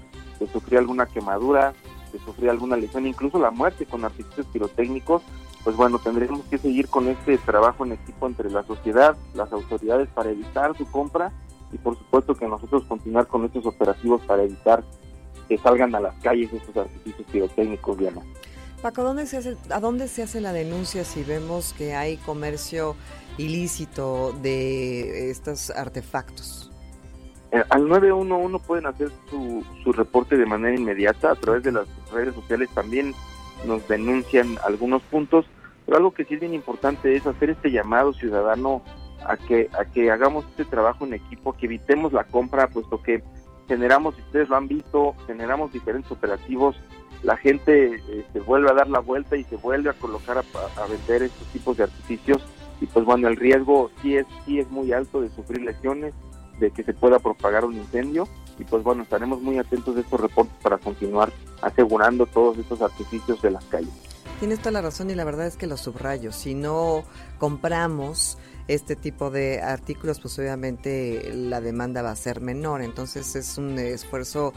de 0.41 0.47
sufrir 0.49 0.79
alguna 0.79 1.07
quemadura, 1.07 1.73
de 2.13 2.19
sufrir 2.19 2.51
alguna 2.51 2.77
lesión, 2.77 3.07
incluso 3.07 3.39
la 3.39 3.51
muerte 3.51 3.87
con 3.87 4.05
artificios 4.05 4.47
pirotécnicos, 4.53 5.23
pues 5.65 5.77
bueno, 5.77 5.99
tendremos 5.99 6.41
que 6.51 6.59
seguir 6.59 6.89
con 6.89 7.09
este 7.09 7.39
trabajo 7.39 7.85
en 7.85 7.93
equipo 7.93 8.27
entre 8.27 8.51
la 8.51 8.63
sociedad, 8.65 9.17
las 9.35 9.53
autoridades 9.53 10.09
para 10.09 10.31
evitar 10.31 10.77
su 10.77 10.85
compra 10.91 11.33
y 11.73 11.79
por 11.79 11.97
supuesto 11.97 12.35
que 12.35 12.47
nosotros 12.47 12.85
continuar 12.85 13.27
con 13.27 13.45
estos 13.45 13.65
operativos 13.65 14.21
para 14.27 14.43
evitar 14.43 14.85
que 15.49 15.59
salgan 15.59 15.95
a 15.95 16.01
las 16.01 16.15
calles 16.23 16.53
estos 16.53 16.77
artificios 16.77 17.27
pirotécnicos, 17.31 17.99
Diana. 17.99 18.23
Paco, 18.83 19.03
¿dónde 19.03 19.27
se 19.27 19.39
hace, 19.39 19.57
¿a 19.71 19.81
dónde 19.81 20.07
se 20.09 20.23
hace 20.23 20.41
la 20.41 20.53
denuncia 20.53 21.05
si 21.05 21.25
vemos 21.25 21.73
que 21.73 21.95
hay 21.95 22.19
comercio 22.19 22.95
ilícito 23.39 24.33
de 24.43 25.31
estos 25.31 25.71
artefactos? 25.71 26.71
Eh, 27.53 27.63
al 27.71 27.89
911 27.89 28.65
pueden 28.67 28.87
hacer 28.87 29.11
su, 29.31 29.65
su 29.83 29.93
reporte 29.93 30.37
de 30.37 30.47
manera 30.47 30.77
inmediata 30.77 31.31
a 31.31 31.35
través 31.37 31.63
de 31.63 31.73
las 31.73 31.87
redes 32.13 32.35
sociales 32.35 32.69
también 32.75 33.15
nos 33.65 33.87
denuncian 33.89 34.59
algunos 34.65 35.03
puntos, 35.03 35.47
pero 35.85 35.97
algo 35.97 36.13
que 36.13 36.25
sí 36.25 36.35
es 36.35 36.41
bien 36.41 36.55
importante 36.55 37.15
es 37.17 37.27
hacer 37.27 37.51
este 37.51 37.71
llamado 37.71 38.13
ciudadano 38.13 38.83
a 39.25 39.37
que 39.37 39.71
a 39.79 39.85
que 39.87 40.11
hagamos 40.11 40.45
este 40.51 40.65
trabajo 40.65 41.07
en 41.07 41.15
equipo, 41.15 41.55
que 41.55 41.67
evitemos 41.67 42.13
la 42.13 42.25
compra, 42.25 42.69
puesto 42.69 43.03
que 43.03 43.23
generamos, 43.67 44.15
si 44.17 44.23
ustedes 44.23 44.49
lo 44.49 44.57
han 44.57 44.69
visto, 44.69 45.15
generamos 45.27 45.73
diferentes 45.73 46.11
operativos, 46.11 46.77
la 47.23 47.37
gente 47.37 47.95
eh, 47.97 48.27
se 48.33 48.41
vuelve 48.41 48.71
a 48.71 48.75
dar 48.75 48.89
la 48.89 49.01
vuelta 49.01 49.37
y 49.37 49.45
se 49.45 49.57
vuelve 49.57 49.91
a 49.91 49.95
colocar 49.95 50.39
a 50.39 50.87
vender 50.87 51.23
estos 51.23 51.47
tipos 51.49 51.77
de 51.77 51.85
artificios 51.85 52.43
y 52.81 52.87
pues 52.87 53.05
bueno, 53.05 53.29
el 53.29 53.37
riesgo 53.37 53.91
sí 54.03 54.17
es, 54.17 54.27
sí 54.45 54.59
es 54.59 54.71
muy 54.71 54.93
alto 54.93 55.21
de 55.21 55.31
sufrir 55.31 55.63
lesiones, 55.63 56.15
de 56.59 56.71
que 56.71 56.83
se 56.83 56.95
pueda 56.95 57.19
propagar 57.19 57.65
un 57.65 57.75
incendio 57.75 58.29
y 58.59 58.65
pues 58.65 58.83
bueno, 58.83 59.03
estaremos 59.03 59.41
muy 59.43 59.59
atentos 59.59 59.95
de 59.95 60.01
estos 60.03 60.21
reportes 60.21 60.57
para 60.63 60.79
continuar 60.79 61.33
asegurando 61.63 62.27
todos 62.27 62.59
estos 62.59 62.81
artificios 62.81 63.41
de 63.43 63.51
las 63.51 63.65
calles. 63.67 63.93
Tienes 64.41 64.59
toda 64.59 64.73
la 64.73 64.83
razón 64.83 65.11
y 65.11 65.15
la 65.15 65.25
verdad 65.25 65.47
es 65.47 65.57
que 65.57 65.67
los 65.67 65.81
subrayo. 65.81 66.33
Si 66.33 66.55
no 66.55 67.05
compramos 67.39 68.39
este 68.69 68.97
tipo 68.97 69.31
de 69.31 69.61
artículos, 69.61 70.21
pues 70.21 70.39
obviamente 70.39 71.33
la 71.35 71.61
demanda 71.61 72.03
va 72.03 72.11
a 72.11 72.17
ser 72.17 72.41
menor. 72.41 72.83
Entonces 72.83 73.37
es 73.37 73.59
un 73.59 73.79
esfuerzo 73.79 74.53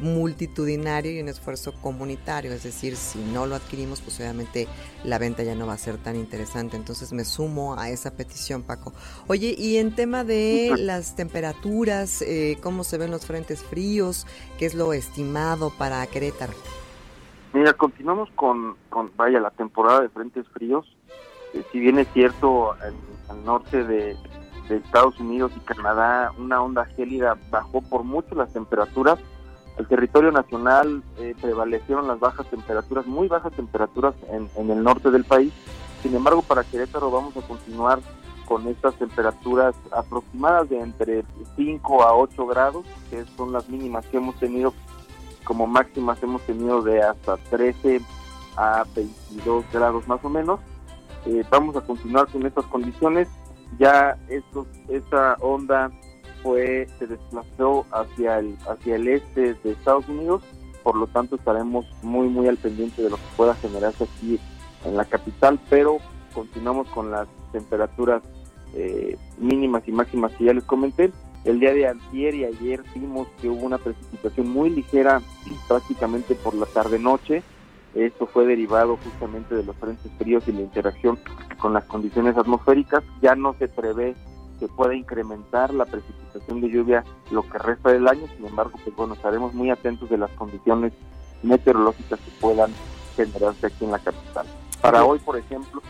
multitudinario 0.00 1.12
y 1.12 1.20
un 1.20 1.28
esfuerzo 1.28 1.72
comunitario. 1.80 2.52
Es 2.52 2.64
decir, 2.64 2.96
si 2.96 3.18
no 3.18 3.46
lo 3.46 3.54
adquirimos, 3.54 4.00
pues 4.00 4.18
obviamente 4.20 4.66
la 5.04 5.18
venta 5.18 5.42
ya 5.42 5.54
no 5.54 5.66
va 5.66 5.74
a 5.74 5.78
ser 5.78 5.98
tan 5.98 6.16
interesante. 6.16 6.76
Entonces 6.76 7.12
me 7.12 7.24
sumo 7.24 7.78
a 7.78 7.90
esa 7.90 8.16
petición, 8.16 8.62
Paco. 8.62 8.92
Oye, 9.28 9.54
y 9.56 9.76
en 9.76 9.94
tema 9.94 10.24
de 10.24 10.74
las 10.78 11.14
temperaturas, 11.14 12.22
eh, 12.22 12.58
¿cómo 12.62 12.84
se 12.84 12.98
ven 12.98 13.10
los 13.10 13.26
frentes 13.26 13.62
fríos? 13.62 14.26
¿Qué 14.58 14.66
es 14.66 14.74
lo 14.74 14.92
estimado 14.92 15.70
para 15.70 16.04
Querétaro? 16.06 16.54
Mira, 17.52 17.74
continuamos 17.74 18.30
con, 18.34 18.76
con 18.88 19.12
vaya, 19.14 19.38
la 19.38 19.50
temporada 19.50 20.00
de 20.00 20.08
frentes 20.08 20.48
fríos 20.48 20.86
si 21.70 21.78
bien 21.78 21.98
es 21.98 22.08
cierto, 22.12 22.72
al, 22.72 23.44
norte 23.44 23.84
de, 23.84 24.16
Estados 24.68 25.20
Unidos 25.20 25.52
y 25.54 25.60
Canadá, 25.60 26.32
una 26.38 26.62
onda 26.62 26.86
gélida 26.96 27.36
bajó 27.50 27.82
por 27.82 28.04
mucho 28.04 28.34
las 28.34 28.50
temperaturas. 28.54 29.18
El 29.76 29.86
territorio 29.86 30.32
nacional 30.32 31.02
eh, 31.18 31.34
prevalecieron 31.42 32.08
las 32.08 32.18
bajas 32.18 32.46
temperaturas, 32.46 33.06
muy 33.06 33.28
bajas 33.28 33.52
temperaturas 33.52 34.14
en, 34.30 34.48
en 34.56 34.70
el 34.70 34.82
norte 34.82 35.10
del 35.10 35.24
país. 35.24 35.52
Sin 36.02 36.14
embargo, 36.14 36.40
para 36.40 36.64
Querétaro 36.64 37.10
vamos 37.10 37.36
a 37.36 37.42
continuar 37.42 38.00
con 38.46 38.66
estas 38.68 38.94
temperaturas 38.96 39.74
aproximadas 39.90 40.68
de 40.68 40.80
entre 40.80 41.24
5 41.56 42.02
a 42.02 42.14
8 42.14 42.46
grados, 42.46 42.86
que 43.10 43.24
son 43.36 43.52
las 43.52 43.68
mínimas 43.68 44.06
que 44.06 44.18
hemos 44.18 44.36
tenido, 44.36 44.74
como 45.44 45.66
máximas 45.66 46.22
hemos 46.22 46.42
tenido 46.42 46.82
de 46.82 47.02
hasta 47.02 47.36
13 47.36 48.00
a 48.56 48.84
22 48.94 49.64
grados 49.72 50.06
más 50.08 50.24
o 50.24 50.28
menos. 50.28 50.60
Eh, 51.26 51.44
vamos 51.50 51.76
a 51.76 51.80
continuar 51.80 52.26
con 52.28 52.44
estas 52.46 52.64
condiciones. 52.66 53.28
Ya 53.78 54.18
esto, 54.28 54.66
esta 54.88 55.34
onda 55.40 55.90
fue 56.42 56.86
se 56.98 57.06
desplazó 57.06 57.86
hacia 57.92 58.38
el 58.38 58.56
hacia 58.68 58.96
el 58.96 59.08
este 59.08 59.54
de 59.54 59.72
Estados 59.72 60.08
Unidos, 60.08 60.42
por 60.82 60.96
lo 60.96 61.06
tanto 61.06 61.36
estaremos 61.36 61.86
muy 62.02 62.28
muy 62.28 62.48
al 62.48 62.56
pendiente 62.56 63.02
de 63.02 63.10
lo 63.10 63.16
que 63.16 63.22
pueda 63.36 63.54
generarse 63.54 64.04
aquí 64.04 64.38
en 64.84 64.96
la 64.96 65.04
capital, 65.04 65.60
pero 65.70 65.98
continuamos 66.34 66.88
con 66.88 67.10
las 67.10 67.28
temperaturas 67.52 68.22
eh, 68.74 69.16
mínimas 69.38 69.86
y 69.86 69.92
máximas 69.92 70.32
que 70.32 70.44
ya 70.44 70.52
les 70.52 70.64
comenté. 70.64 71.12
El 71.44 71.58
día 71.58 71.74
de 71.74 71.88
ayer 71.88 72.34
y 72.34 72.44
ayer 72.44 72.82
vimos 72.94 73.26
que 73.40 73.48
hubo 73.48 73.66
una 73.66 73.78
precipitación 73.78 74.48
muy 74.48 74.70
ligera 74.70 75.20
prácticamente 75.68 76.34
por 76.34 76.54
la 76.54 76.66
tarde-noche, 76.66 77.42
esto 77.94 78.26
fue 78.26 78.46
derivado 78.46 78.96
justamente 79.04 79.54
de 79.54 79.64
los 79.64 79.76
frentes 79.76 80.10
fríos 80.18 80.46
y 80.48 80.52
la 80.52 80.62
interacción 80.62 81.18
con 81.58 81.74
las 81.74 81.84
condiciones 81.84 82.36
atmosféricas. 82.36 83.02
Ya 83.20 83.34
no 83.34 83.54
se 83.58 83.68
prevé 83.68 84.14
que 84.58 84.68
pueda 84.68 84.94
incrementar 84.94 85.74
la 85.74 85.84
precipitación 85.84 86.60
de 86.60 86.70
lluvia 86.70 87.04
lo 87.30 87.42
que 87.42 87.58
resta 87.58 87.92
del 87.92 88.08
año. 88.08 88.26
Sin 88.36 88.46
embargo, 88.46 88.78
pues 88.82 88.96
bueno, 88.96 89.14
estaremos 89.14 89.52
muy 89.54 89.70
atentos 89.70 90.08
de 90.08 90.18
las 90.18 90.30
condiciones 90.32 90.92
meteorológicas 91.42 92.18
que 92.20 92.30
puedan 92.40 92.72
generarse 93.16 93.66
aquí 93.66 93.84
en 93.84 93.90
la 93.90 93.98
capital. 93.98 94.46
Para 94.80 95.04
hoy, 95.04 95.18
por 95.18 95.36
ejemplo, 95.36 95.82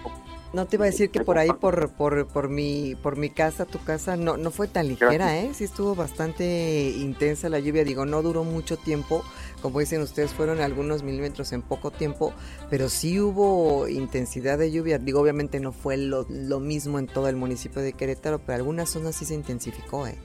no 0.53 0.67
te 0.67 0.77
iba 0.77 0.85
a 0.85 0.91
decir 0.91 1.11
que 1.11 1.21
por 1.21 1.39
ahí, 1.39 1.51
por, 1.51 1.91
por, 1.93 2.27
por, 2.27 2.51
mi, 2.51 2.95
por 2.95 3.17
mi 3.17 3.31
casa, 3.31 3.65
tu 3.65 3.83
casa, 3.83 4.17
no, 4.17 4.37
no 4.37 4.51
fue 4.51 4.69
tan 4.69 4.87
ligera, 4.87 5.39
¿eh? 5.39 5.55
Sí 5.55 5.65
estuvo 5.65 5.95
bastante 5.95 6.91
intensa 6.99 7.49
la 7.49 7.59
lluvia. 7.59 7.85
Digo, 7.85 8.05
no 8.05 8.21
duró 8.21 8.45
mucho 8.45 8.77
tiempo. 8.77 9.25
Como 9.63 9.79
dicen 9.79 10.03
ustedes, 10.03 10.35
fueron 10.35 10.61
algunos 10.61 11.05
milímetros 11.05 11.53
en 11.53 11.63
poco 11.63 11.93
tiempo, 11.93 12.33
pero 12.69 12.89
sí 12.89 13.21
hubo 13.21 13.87
intensidad 13.89 14.59
de 14.59 14.73
lluvia. 14.73 14.99
Digo, 14.99 15.21
obviamente 15.21 15.61
no 15.61 15.71
fue 15.73 15.97
lo, 15.97 16.27
lo 16.29 16.59
mismo 16.59 16.99
en 16.99 17.07
todo 17.07 17.29
el 17.29 17.37
municipio 17.37 17.81
de 17.81 17.93
Querétaro, 17.93 18.41
pero 18.41 18.57
algunas 18.57 18.91
zonas 18.91 19.15
sí 19.15 19.25
se 19.25 19.35
intensificó, 19.35 20.07
¿eh? 20.07 20.19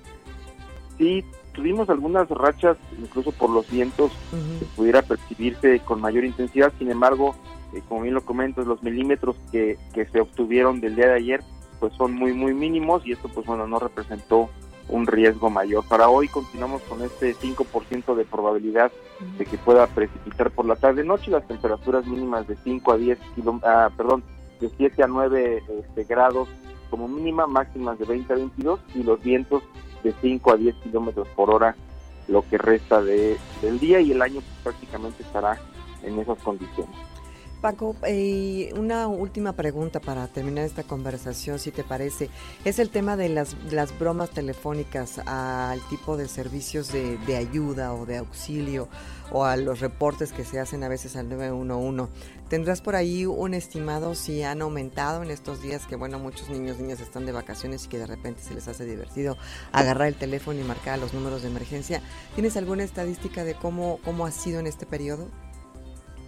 Sí, 0.98 1.24
tuvimos 1.54 1.90
algunas 1.90 2.28
rachas, 2.30 2.78
incluso 2.98 3.32
por 3.32 3.52
los 3.52 3.70
vientos, 3.70 4.12
que 4.60 4.66
pudiera 4.76 5.04
percibirse 5.04 5.80
con 5.82 6.02
mayor 6.02 6.26
intensidad. 6.26 6.74
Sin 6.80 6.90
embargo, 6.90 7.36
eh, 7.74 7.82
como 7.88 8.02
bien 8.02 8.16
lo 8.16 8.26
comento, 8.26 8.64
los 8.64 8.82
milímetros 8.82 9.36
que, 9.52 9.78
que 9.94 10.06
se 10.08 10.20
obtuvieron 10.20 10.82
del 10.82 10.96
día 10.96 11.08
de 11.08 11.14
ayer 11.14 11.44
pues 11.80 11.94
son 11.94 12.14
muy 12.14 12.34
muy 12.34 12.54
mínimos 12.54 13.06
y 13.06 13.12
esto 13.12 13.30
pues 13.30 13.46
bueno 13.46 13.68
no 13.68 13.80
representó 13.80 14.50
un 14.90 15.08
riesgo 15.08 15.50
mayor. 15.50 15.86
Para 15.88 16.10
hoy 16.10 16.28
continuamos 16.28 16.82
con 16.84 17.02
este 17.02 17.36
5% 17.36 18.16
de 18.16 18.26
probabilidad 18.26 18.92
de 19.38 19.46
que 19.46 19.58
pueda 19.58 19.88
precipitar 19.88 20.52
por 20.52 20.66
la 20.66 20.76
tarde 20.76 21.04
noche, 21.04 21.32
las 21.32 21.48
temperaturas 21.48 22.06
mínimas 22.06 22.48
de 22.48 22.56
5 22.64 22.92
a 22.92 22.98
10 22.98 23.20
ah, 23.64 23.90
perdón, 23.96 24.24
de 24.60 24.70
7 24.70 25.04
a 25.04 25.08
9 25.08 25.64
este, 25.80 26.04
grados 26.04 26.48
como 26.90 27.08
mínima, 27.08 27.48
máximas 27.48 28.00
de 28.00 28.06
20 28.06 28.34
a 28.34 28.36
22 28.38 28.80
y 28.96 29.04
los 29.04 29.22
vientos 29.22 29.64
de 30.04 30.14
5 30.22 30.52
a 30.52 30.58
10 30.58 30.76
kilómetros 30.76 31.28
por 31.30 31.54
hora 31.54 31.76
lo 32.28 32.44
que 32.50 32.58
resta 32.58 33.02
de, 33.02 33.38
del 33.62 33.80
día 33.80 34.00
y 34.00 34.12
el 34.12 34.22
año 34.22 34.42
pues, 34.42 34.76
prácticamente 34.76 35.24
estará 35.24 35.60
en 36.04 36.20
esas 36.20 36.38
condiciones. 36.40 36.96
Paco, 37.62 37.96
eh, 38.06 38.72
una 38.78 39.08
última 39.08 39.54
pregunta 39.54 40.00
para 40.00 40.28
terminar 40.28 40.64
esta 40.64 40.84
conversación, 40.84 41.58
si 41.58 41.72
te 41.72 41.84
parece. 41.84 42.30
Es 42.66 42.78
el 42.78 42.90
tema 42.90 43.18
de 43.18 43.30
las, 43.30 43.56
las 43.72 43.98
bromas 43.98 44.30
telefónicas 44.30 45.20
al 45.26 45.82
tipo 45.90 46.18
de 46.18 46.28
servicios 46.28 46.92
de, 46.92 47.18
de 47.18 47.36
ayuda 47.36 47.94
o 47.94 48.06
de 48.06 48.18
auxilio 48.18 48.88
o 49.32 49.44
a 49.44 49.58
los 49.58 49.80
reportes 49.80 50.32
que 50.32 50.46
se 50.46 50.60
hacen 50.60 50.84
a 50.84 50.88
veces 50.88 51.16
al 51.16 51.30
911. 51.30 52.12
¿Tendrás 52.48 52.82
por 52.82 52.96
ahí 52.96 53.26
un 53.26 53.54
estimado 53.54 54.16
si 54.16 54.44
han 54.44 54.62
aumentado 54.62 55.24
en 55.24 55.32
estos 55.32 55.62
días 55.62 55.86
que, 55.86 55.96
bueno, 55.96 56.20
muchos 56.20 56.50
niños, 56.50 56.80
niñas 56.80 57.02
están 57.02 57.26
de 57.26 57.34
vacaciones 57.34 57.86
y 57.86 57.88
que 57.90 57.98
de 57.98 58.08
repente 58.08 58.42
se 58.42 58.54
les 58.54 58.68
hace 58.68 58.86
divertido 58.86 59.36
agarrar 59.72 60.08
el 60.08 60.16
teléfono 60.16 60.60
y 60.60 60.64
marcar 60.64 61.00
los 61.00 61.14
números 61.14 61.42
de 61.42 61.50
emergencia? 61.50 62.02
¿Tienes 62.36 62.56
alguna 62.56 62.84
estadística 62.84 63.44
de 63.44 63.56
cómo, 63.56 64.00
cómo 64.06 64.26
ha 64.26 64.32
sido 64.32 64.60
en 64.60 64.68
este 64.68 64.86
periodo? 64.86 65.28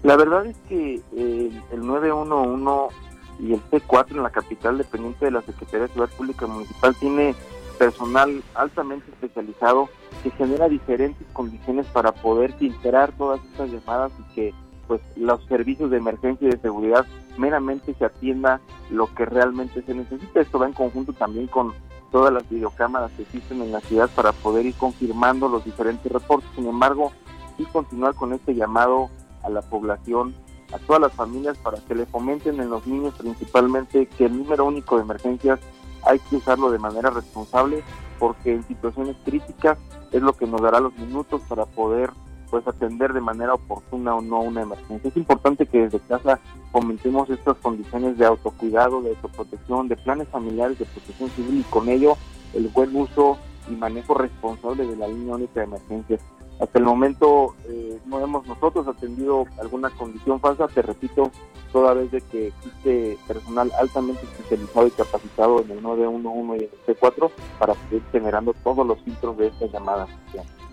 La 0.04 0.16
verdad 0.16 0.46
es 0.46 0.58
que 0.70 1.02
el, 1.16 1.62
el 1.72 1.86
911 1.86 2.96
y 3.40 3.54
el 3.54 3.62
C4 3.70 4.12
en 4.12 4.24
la 4.24 4.30
capital, 4.30 4.78
dependiente 4.78 5.26
de 5.26 5.32
la 5.32 5.42
Secretaría 5.42 5.88
de 5.88 5.94
Seguridad 5.94 6.18
Pública 6.18 6.48
Municipal, 6.48 6.96
tiene 6.96 7.36
personal 7.78 8.44
altamente 8.56 9.10
especializado 9.12 9.90
que 10.22 10.32
genera 10.32 10.68
diferentes 10.68 11.26
condiciones 11.32 11.86
para 11.88 12.12
poder 12.12 12.54
filtrar 12.54 13.14
todas 13.14 13.44
estas 13.46 13.72
llamadas 13.72 14.12
y 14.20 14.34
que 14.36 14.54
pues 14.88 15.02
los 15.16 15.44
servicios 15.46 15.92
de 15.92 15.98
emergencia 15.98 16.48
y 16.48 16.52
de 16.52 16.60
seguridad 16.60 17.06
meramente 17.38 17.94
se 17.94 18.06
atienda 18.06 18.60
lo 18.90 19.14
que 19.14 19.26
realmente 19.26 19.82
se 19.84 19.94
necesita. 19.94 20.42
Esto 20.42 20.60
va 20.60 20.66
en 20.66 20.74
conjunto 20.74 21.14
también 21.14 21.48
con 21.48 21.74
todas 22.12 22.34
las 22.34 22.50
videocámaras 22.50 23.12
que 23.12 23.22
existen 23.22 23.62
en 23.62 23.72
la 23.72 23.82
ciudad 23.82 24.10
para 24.16 24.32
poder 24.32 24.66
ir 24.66 24.74
confirmando 24.74 25.48
los 25.48 25.64
diferentes 25.64 26.12
reportes. 26.12 26.50
Sin 26.56 26.68
embargo, 26.68 27.12
y 27.60 27.66
continuar 27.66 28.16
con 28.16 28.34
este 28.34 28.56
llamado 28.56 29.10
a 29.44 29.50
la 29.50 29.62
población, 29.62 30.36
a 30.74 30.78
todas 30.80 31.02
las 31.02 31.14
familias 31.14 31.58
para 31.58 31.80
que 31.80 31.96
le 31.96 32.06
fomenten 32.06 32.60
en 32.60 32.70
los 32.70 32.86
niños 32.86 33.16
principalmente 33.18 34.08
que 34.08 34.26
el 34.26 34.38
número 34.38 34.66
único 34.66 34.98
de 34.98 35.04
emergencias 35.04 35.60
hay 36.04 36.20
que 36.20 36.38
usarlo 36.38 36.72
de 36.72 36.80
manera 36.80 37.10
responsable 37.10 37.84
porque 38.20 38.54
en 38.54 38.64
situaciones 38.64 39.16
críticas 39.26 39.78
es 40.12 40.22
lo 40.22 40.34
que 40.34 40.48
nos 40.48 40.62
dará 40.62 40.80
los 40.80 40.96
minutos 40.98 41.42
para 41.48 41.66
poder 41.66 42.12
pues 42.50 42.68
atender 42.68 43.14
de 43.14 43.22
manera 43.22 43.54
oportuna 43.54 44.16
o 44.16 44.22
no 44.22 44.42
una 44.42 44.64
emergencia. 44.64 45.10
Es 45.10 45.18
importante 45.18 45.68
que 45.68 45.82
desde 45.82 46.00
casa 46.00 46.40
fomentemos 46.72 47.30
estas 47.30 47.58
condiciones 47.58 48.18
de 48.18 48.26
autocuidado, 48.26 49.02
de 49.02 49.10
autoprotección, 49.10 49.88
de 49.88 49.96
planes 49.98 50.28
familiares 50.30 50.80
de 50.80 50.86
protección 50.86 51.30
civil 51.32 51.60
y 51.60 51.64
con 51.72 51.90
ello 51.90 52.18
el 52.54 52.68
buen 52.70 52.96
uso 52.96 53.38
y 53.70 53.76
manejo 53.76 54.16
responsable 54.16 54.86
de 54.86 54.96
la 54.96 55.08
línea 55.08 55.36
única 55.36 55.60
de 55.60 55.66
emergencias. 55.66 56.22
Hasta 56.60 56.78
el 56.78 56.86
momento 56.86 57.56
eh, 57.68 57.98
no 58.06 58.20
hemos 58.20 58.46
nosotros 58.46 58.88
atendido 58.88 59.46
alguna 59.60 59.90
condición 59.92 60.42
falsa, 60.42 60.68
te 60.68 60.82
repito, 60.82 61.32
toda 61.72 61.94
vez 61.94 62.12
de 62.12 62.22
que 62.22 62.48
existe 62.48 63.18
personal 63.28 63.72
altamente 63.80 64.26
especializado 64.26 64.88
y 64.88 64.92
capacitado 64.92 65.62
en 65.62 65.72
el 65.72 65.82
911 65.82 66.58
y 66.58 66.64
el 66.66 66.98
C4 66.98 67.32
para 67.60 67.76
seguir 67.76 68.04
generando 68.12 68.54
todos 68.64 68.86
los 68.86 69.00
filtros 69.04 69.38
de 69.38 69.48
estas 69.48 69.72
llamadas. 69.72 70.10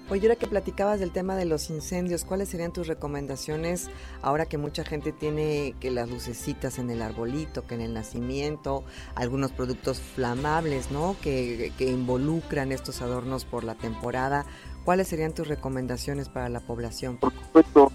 Oye, 0.09 0.22
ahora 0.22 0.37
que 0.37 0.46
platicabas 0.46 1.01
del 1.01 1.11
tema 1.11 1.35
de 1.35 1.46
los 1.46 1.68
incendios, 1.68 2.25
¿cuáles 2.25 2.49
serían 2.49 2.72
tus 2.72 2.87
recomendaciones 2.87 3.90
ahora 4.22 4.46
que 4.46 4.57
mucha 4.57 4.85
gente 4.85 5.11
tiene 5.11 5.75
que 5.81 5.90
las 5.90 6.09
lucecitas 6.09 6.79
en 6.79 6.90
el 6.90 7.03
arbolito, 7.03 7.66
que 7.66 7.75
en 7.75 7.81
el 7.81 7.92
nacimiento, 7.92 8.85
algunos 9.16 9.51
productos 9.51 10.01
flamables, 10.01 10.92
¿no? 10.92 11.16
Que 11.20 11.72
involucran 11.81 12.70
estos 12.70 13.03
adornos 13.03 13.44
por 13.44 13.64
la 13.64 13.75
temporada. 13.75 14.46
¿Cuáles 14.87 15.09
serían 15.09 15.35
tus 15.35 15.49
recomendaciones 15.49 16.29
para 16.29 16.49
la 16.49 16.61
población? 16.61 17.16
Por 17.16 17.33
supuesto, 17.33 17.90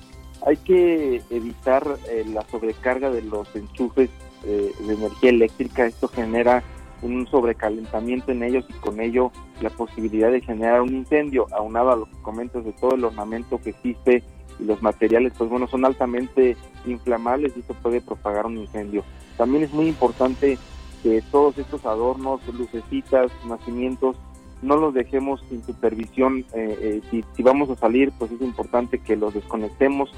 hay 0.46 0.58
que 0.58 1.22
evitar 1.30 1.88
eh, 2.10 2.26
la 2.28 2.46
sobrecarga 2.50 3.10
de 3.10 3.22
los 3.22 3.48
enchufes 3.56 4.10
eh, 4.44 4.74
de 4.78 4.94
energía 4.96 5.30
eléctrica. 5.30 5.86
Esto 5.86 6.10
genera 6.10 6.62
un 7.02 7.26
sobrecalentamiento 7.28 8.34
en 8.34 8.44
ellos 8.44 8.66
y 8.68 8.74
con 8.74 9.00
ello 9.00 9.32
la 9.62 9.70
posibilidad 9.70 10.34
de 10.34 10.42
generar 10.42 10.82
un 10.82 10.94
incendio, 10.94 11.48
aunado 11.54 11.92
a 11.92 11.96
los 11.96 12.10
comentos 12.24 12.66
de 12.66 12.74
todo 12.74 12.96
el 12.96 13.06
ornamento 13.06 13.62
que 13.62 13.70
existe 13.70 14.22
y 14.60 14.66
los 14.66 14.82
materiales, 14.82 15.32
pues 15.38 15.50
bueno, 15.50 15.68
son 15.70 15.86
altamente 15.86 16.58
inflamables 16.86 17.54
y 17.56 17.62
esto 17.62 17.74
puede 17.76 18.02
propagar 18.02 18.46
un 18.46 18.58
incendio. 18.58 19.06
También 19.38 19.64
es 19.64 19.72
muy 19.72 19.88
importante 19.88 20.58
que 21.04 21.24
todos 21.32 21.58
estos 21.58 21.86
adornos, 21.86 22.46
lucecitas, 22.54 23.32
nacimientos, 23.48 24.18
no 24.62 24.78
los 24.78 24.94
dejemos 24.94 25.44
sin 25.50 25.64
supervisión. 25.64 26.46
Eh, 26.54 27.02
eh, 27.12 27.24
si, 27.36 27.44
vamos 27.44 27.70
a 27.70 27.76
salir, 27.76 28.12
pues 28.18 28.32
es 28.32 28.42
importante 28.42 29.00
que 29.00 29.16
los 29.16 29.34
desconectemos. 29.34 30.12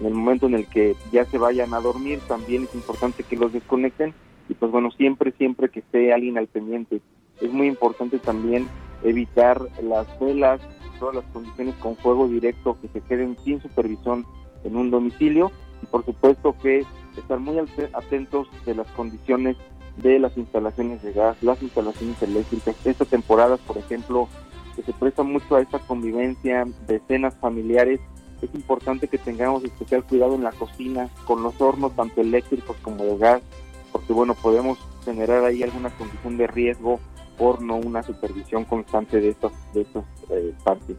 En 0.00 0.06
el 0.06 0.14
momento 0.14 0.46
en 0.46 0.54
el 0.54 0.66
que 0.66 0.94
ya 1.12 1.24
se 1.24 1.38
vayan 1.38 1.74
a 1.74 1.80
dormir, 1.80 2.20
también 2.28 2.64
es 2.64 2.74
importante 2.74 3.24
que 3.24 3.36
los 3.36 3.52
desconecten 3.52 4.14
y 4.48 4.54
pues 4.54 4.70
bueno, 4.70 4.90
siempre, 4.92 5.32
siempre 5.32 5.68
que 5.68 5.80
esté 5.80 6.12
alguien 6.12 6.38
al 6.38 6.46
pendiente. 6.46 7.00
Es 7.40 7.52
muy 7.52 7.66
importante 7.66 8.18
también 8.18 8.68
evitar 9.02 9.60
las 9.82 10.06
velas, 10.20 10.60
todas 10.98 11.16
las 11.16 11.24
condiciones 11.26 11.74
con 11.76 11.96
fuego 11.96 12.28
directo 12.28 12.76
que 12.80 12.88
se 12.88 13.00
queden 13.00 13.36
sin 13.44 13.60
supervisión 13.60 14.24
en 14.64 14.76
un 14.76 14.90
domicilio 14.90 15.50
y 15.82 15.86
por 15.86 16.04
supuesto 16.04 16.56
que 16.62 16.84
estar 17.16 17.38
muy 17.38 17.58
atentos 17.92 18.48
de 18.64 18.74
las 18.74 18.86
condiciones 18.92 19.56
de 20.02 20.18
las 20.18 20.36
instalaciones 20.36 21.02
de 21.02 21.12
gas, 21.12 21.42
las 21.42 21.62
instalaciones 21.62 22.20
eléctricas. 22.22 22.74
Estas 22.84 23.08
temporadas, 23.08 23.60
por 23.60 23.78
ejemplo, 23.78 24.28
que 24.76 24.82
se 24.82 24.92
presta 24.92 25.22
mucho 25.22 25.56
a 25.56 25.60
esta 25.60 25.78
convivencia 25.80 26.64
de 26.86 27.00
cenas 27.08 27.34
familiares, 27.40 28.00
es 28.40 28.54
importante 28.54 29.08
que 29.08 29.18
tengamos 29.18 29.64
especial 29.64 30.04
cuidado 30.04 30.34
en 30.36 30.44
la 30.44 30.52
cocina, 30.52 31.08
con 31.26 31.42
los 31.42 31.60
hornos 31.60 31.94
tanto 31.96 32.20
eléctricos 32.20 32.76
como 32.82 33.04
de 33.04 33.18
gas, 33.18 33.42
porque 33.90 34.12
bueno, 34.12 34.34
podemos 34.34 34.78
generar 35.04 35.44
ahí 35.44 35.62
alguna 35.62 35.90
condición 35.90 36.36
de 36.36 36.46
riesgo 36.46 37.00
por 37.36 37.62
no 37.62 37.76
una 37.76 38.02
supervisión 38.02 38.64
constante 38.64 39.20
de 39.20 39.30
estas, 39.30 39.52
de 39.72 39.82
estas 39.82 40.04
eh, 40.30 40.54
partes. 40.62 40.96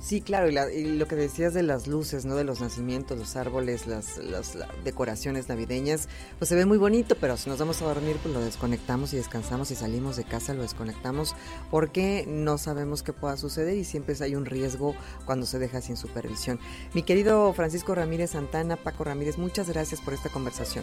Sí, 0.00 0.22
claro, 0.22 0.48
y, 0.48 0.96
lo 0.96 1.06
que 1.06 1.14
decías 1.14 1.52
de 1.52 1.62
las 1.62 1.86
luces, 1.86 2.24
¿no? 2.24 2.34
De 2.34 2.42
los 2.42 2.62
nacimientos, 2.62 3.18
los 3.18 3.36
árboles, 3.36 3.86
las, 3.86 4.16
las, 4.16 4.56
decoraciones 4.82 5.50
navideñas, 5.50 6.08
pues 6.38 6.48
se 6.48 6.54
ve 6.54 6.64
muy 6.64 6.78
bonito, 6.78 7.16
pero 7.20 7.36
si 7.36 7.50
nos 7.50 7.58
vamos 7.58 7.82
a 7.82 7.84
dormir, 7.84 8.16
pues 8.22 8.32
lo 8.32 8.40
desconectamos 8.40 9.12
y 9.12 9.18
descansamos 9.18 9.70
y 9.70 9.74
salimos 9.74 10.16
de 10.16 10.24
casa, 10.24 10.54
lo 10.54 10.62
desconectamos, 10.62 11.36
porque 11.70 12.24
no 12.26 12.56
sabemos 12.56 13.02
qué 13.02 13.12
pueda 13.12 13.36
suceder 13.36 13.76
y 13.76 13.84
siempre 13.84 14.14
hay 14.22 14.34
un 14.34 14.46
riesgo 14.46 14.94
cuando 15.26 15.44
se 15.44 15.58
deja 15.58 15.82
sin 15.82 15.98
supervisión. 15.98 16.58
Mi 16.94 17.02
querido 17.02 17.52
Francisco 17.52 17.94
Ramírez 17.94 18.30
Santana, 18.30 18.76
Paco 18.76 19.04
Ramírez, 19.04 19.36
muchas 19.36 19.68
gracias 19.68 20.00
por 20.00 20.14
esta 20.14 20.30
conversación. 20.30 20.82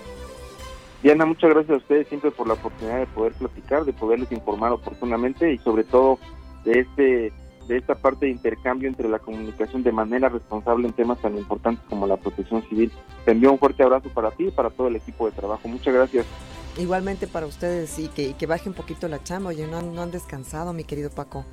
Diana, 1.02 1.26
muchas 1.26 1.50
gracias 1.50 1.72
a 1.72 1.78
ustedes 1.78 2.08
siempre 2.08 2.30
por 2.30 2.48
la 2.48 2.54
oportunidad 2.54 3.00
de 3.00 3.08
poder 3.08 3.34
platicar, 3.34 3.84
de 3.84 3.94
poderles 3.94 4.32
informar 4.32 4.72
oportunamente 4.74 5.52
y 5.52 5.58
sobre 5.58 5.84
todo 5.84 6.20
de 6.66 6.82
este 6.82 7.34
de 7.68 7.78
esta 7.78 7.96
parte 7.96 8.26
de 8.26 8.32
intercambio 8.32 8.88
entre 8.88 9.10
la 9.10 9.20
comunicación 9.20 9.84
de 9.84 9.92
manera 9.92 10.30
responsable 10.30 10.88
en 10.88 10.94
temas 10.94 11.20
tan 11.22 11.38
importantes 11.38 11.84
como 11.90 12.08
la 12.08 12.18
protección 12.18 12.64
civil. 12.70 12.92
Te 13.26 13.32
envío 13.32 13.52
un 13.52 13.60
fuerte 13.60 13.84
abrazo 13.84 14.10
para 14.10 14.32
ti 14.32 14.48
y 14.48 14.52
para 14.52 14.70
todo 14.70 14.88
el 14.88 14.96
equipo 14.96 15.26
de 15.26 15.32
trabajo. 15.34 15.68
Muchas 15.68 15.94
gracias. 15.94 16.26
Igualmente 16.78 17.28
para 17.28 17.46
ustedes 17.46 17.98
y 18.00 18.08
que, 18.08 18.34
que 18.34 18.46
baje 18.46 18.70
un 18.70 18.76
poquito 18.76 19.08
la 19.08 19.24
chamba. 19.24 19.50
Oye, 19.50 19.68
no 19.68 20.02
han 20.02 20.12
descansado, 20.12 20.74
mi 20.74 20.84
querido 20.84 21.10
Paco. 21.10 21.46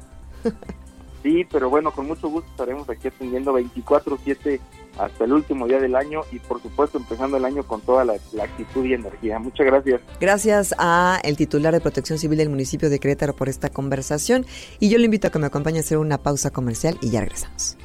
Sí, 1.25 1.47
pero 1.51 1.71
bueno, 1.71 1.91
con 1.91 2.07
mucho 2.07 2.29
gusto 2.29 2.51
estaremos 2.51 2.87
aquí 2.91 3.09
atendiendo 3.09 3.55
24/7 3.55 4.61
hasta 4.99 5.25
el 5.25 5.33
último 5.33 5.67
día 5.67 5.81
del 5.81 5.97
año 5.97 6.21
y 6.31 6.39
por 6.39 6.61
supuesto 6.61 6.99
empezando 6.99 7.39
el 7.39 7.47
año 7.47 7.63
con 7.63 7.81
toda 7.81 8.05
la, 8.05 8.13
actitud 8.13 8.85
y 8.85 8.93
energía. 8.93 9.39
Muchas 9.39 9.65
gracias. 9.65 10.03
Gracias 10.21 10.75
a 10.77 11.19
el 11.25 11.39
titular 11.39 11.73
de 11.73 11.81
Protección 11.81 12.19
Civil 12.19 12.37
del 12.37 12.51
municipio 12.51 12.91
de 12.91 12.99
Querétaro 12.99 13.33
por 13.35 13.49
esta 13.49 13.71
conversación 13.71 14.45
y 14.79 14.91
yo 14.91 14.99
le 14.99 15.07
invito 15.07 15.29
a 15.29 15.31
que 15.31 15.39
me 15.39 15.47
acompañe 15.47 15.79
a 15.79 15.81
hacer 15.81 15.97
una 15.97 16.19
pausa 16.19 16.51
comercial 16.51 16.99
y 17.01 17.09
ya 17.09 17.23
regresamos. 17.23 17.79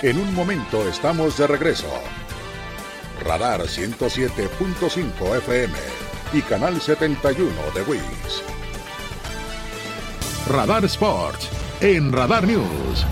En 0.00 0.16
un 0.16 0.32
momento 0.32 0.88
estamos 0.88 1.36
de 1.36 1.48
regreso. 1.48 1.88
Radar 3.24 3.62
107.5 3.62 5.36
FM 5.38 5.74
y 6.32 6.40
Canal 6.42 6.80
71 6.80 7.50
de 7.74 7.82
WIS. 7.82 8.42
Radar 10.48 10.84
Sports 10.84 11.50
en 11.80 12.12
Radar 12.12 12.46
News. 12.46 13.04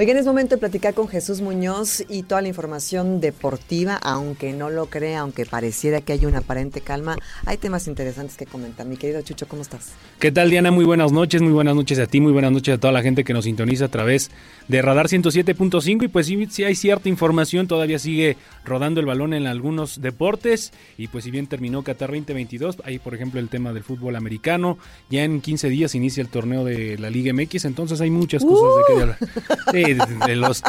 Oigan, 0.00 0.16
es 0.16 0.24
momento 0.24 0.54
de 0.54 0.58
platicar 0.58 0.94
con 0.94 1.08
Jesús 1.08 1.42
Muñoz 1.42 2.02
y 2.08 2.22
toda 2.22 2.40
la 2.40 2.48
información 2.48 3.20
deportiva, 3.20 3.96
aunque 3.96 4.54
no 4.54 4.70
lo 4.70 4.86
crea, 4.86 5.20
aunque 5.20 5.44
pareciera 5.44 6.00
que 6.00 6.14
hay 6.14 6.24
una 6.24 6.38
aparente 6.38 6.80
calma, 6.80 7.18
hay 7.44 7.58
temas 7.58 7.86
interesantes 7.86 8.38
que 8.38 8.46
comentar. 8.46 8.86
Mi 8.86 8.96
querido 8.96 9.20
Chucho, 9.20 9.46
¿cómo 9.46 9.60
estás? 9.60 9.92
¿Qué 10.18 10.32
tal, 10.32 10.48
Diana? 10.48 10.70
Muy 10.70 10.86
buenas 10.86 11.12
noches, 11.12 11.42
muy 11.42 11.52
buenas 11.52 11.74
noches 11.74 11.98
a 11.98 12.06
ti, 12.06 12.18
muy 12.18 12.32
buenas 12.32 12.50
noches 12.50 12.76
a 12.76 12.80
toda 12.80 12.94
la 12.94 13.02
gente 13.02 13.24
que 13.24 13.34
nos 13.34 13.44
sintoniza 13.44 13.84
a 13.84 13.88
través 13.88 14.30
de 14.68 14.80
Radar 14.80 15.08
107.5 15.08 16.04
y 16.04 16.08
pues 16.08 16.24
sí, 16.24 16.46
sí 16.48 16.64
hay 16.64 16.76
cierta 16.76 17.10
información, 17.10 17.66
todavía 17.66 17.98
sigue 17.98 18.38
rodando 18.64 19.00
el 19.00 19.06
balón 19.06 19.34
en 19.34 19.46
algunos 19.46 20.00
deportes 20.00 20.72
y 20.96 21.08
pues 21.08 21.24
si 21.24 21.30
bien 21.30 21.46
terminó 21.46 21.82
Qatar 21.82 22.08
2022, 22.08 22.78
hay 22.84 23.00
por 23.00 23.14
ejemplo 23.14 23.38
el 23.38 23.50
tema 23.50 23.74
del 23.74 23.84
fútbol 23.84 24.16
americano, 24.16 24.78
ya 25.10 25.24
en 25.24 25.42
15 25.42 25.68
días 25.68 25.94
inicia 25.94 26.22
el 26.22 26.28
torneo 26.28 26.64
de 26.64 26.96
la 26.96 27.10
Liga 27.10 27.34
MX, 27.34 27.66
entonces 27.66 28.00
hay 28.00 28.08
muchas 28.08 28.42
cosas 28.42 28.78
de 28.78 28.82
que 28.86 29.00
hablar. 29.02 29.18
Sí, 29.72 29.89
de, 29.94 30.36
los 30.36 30.62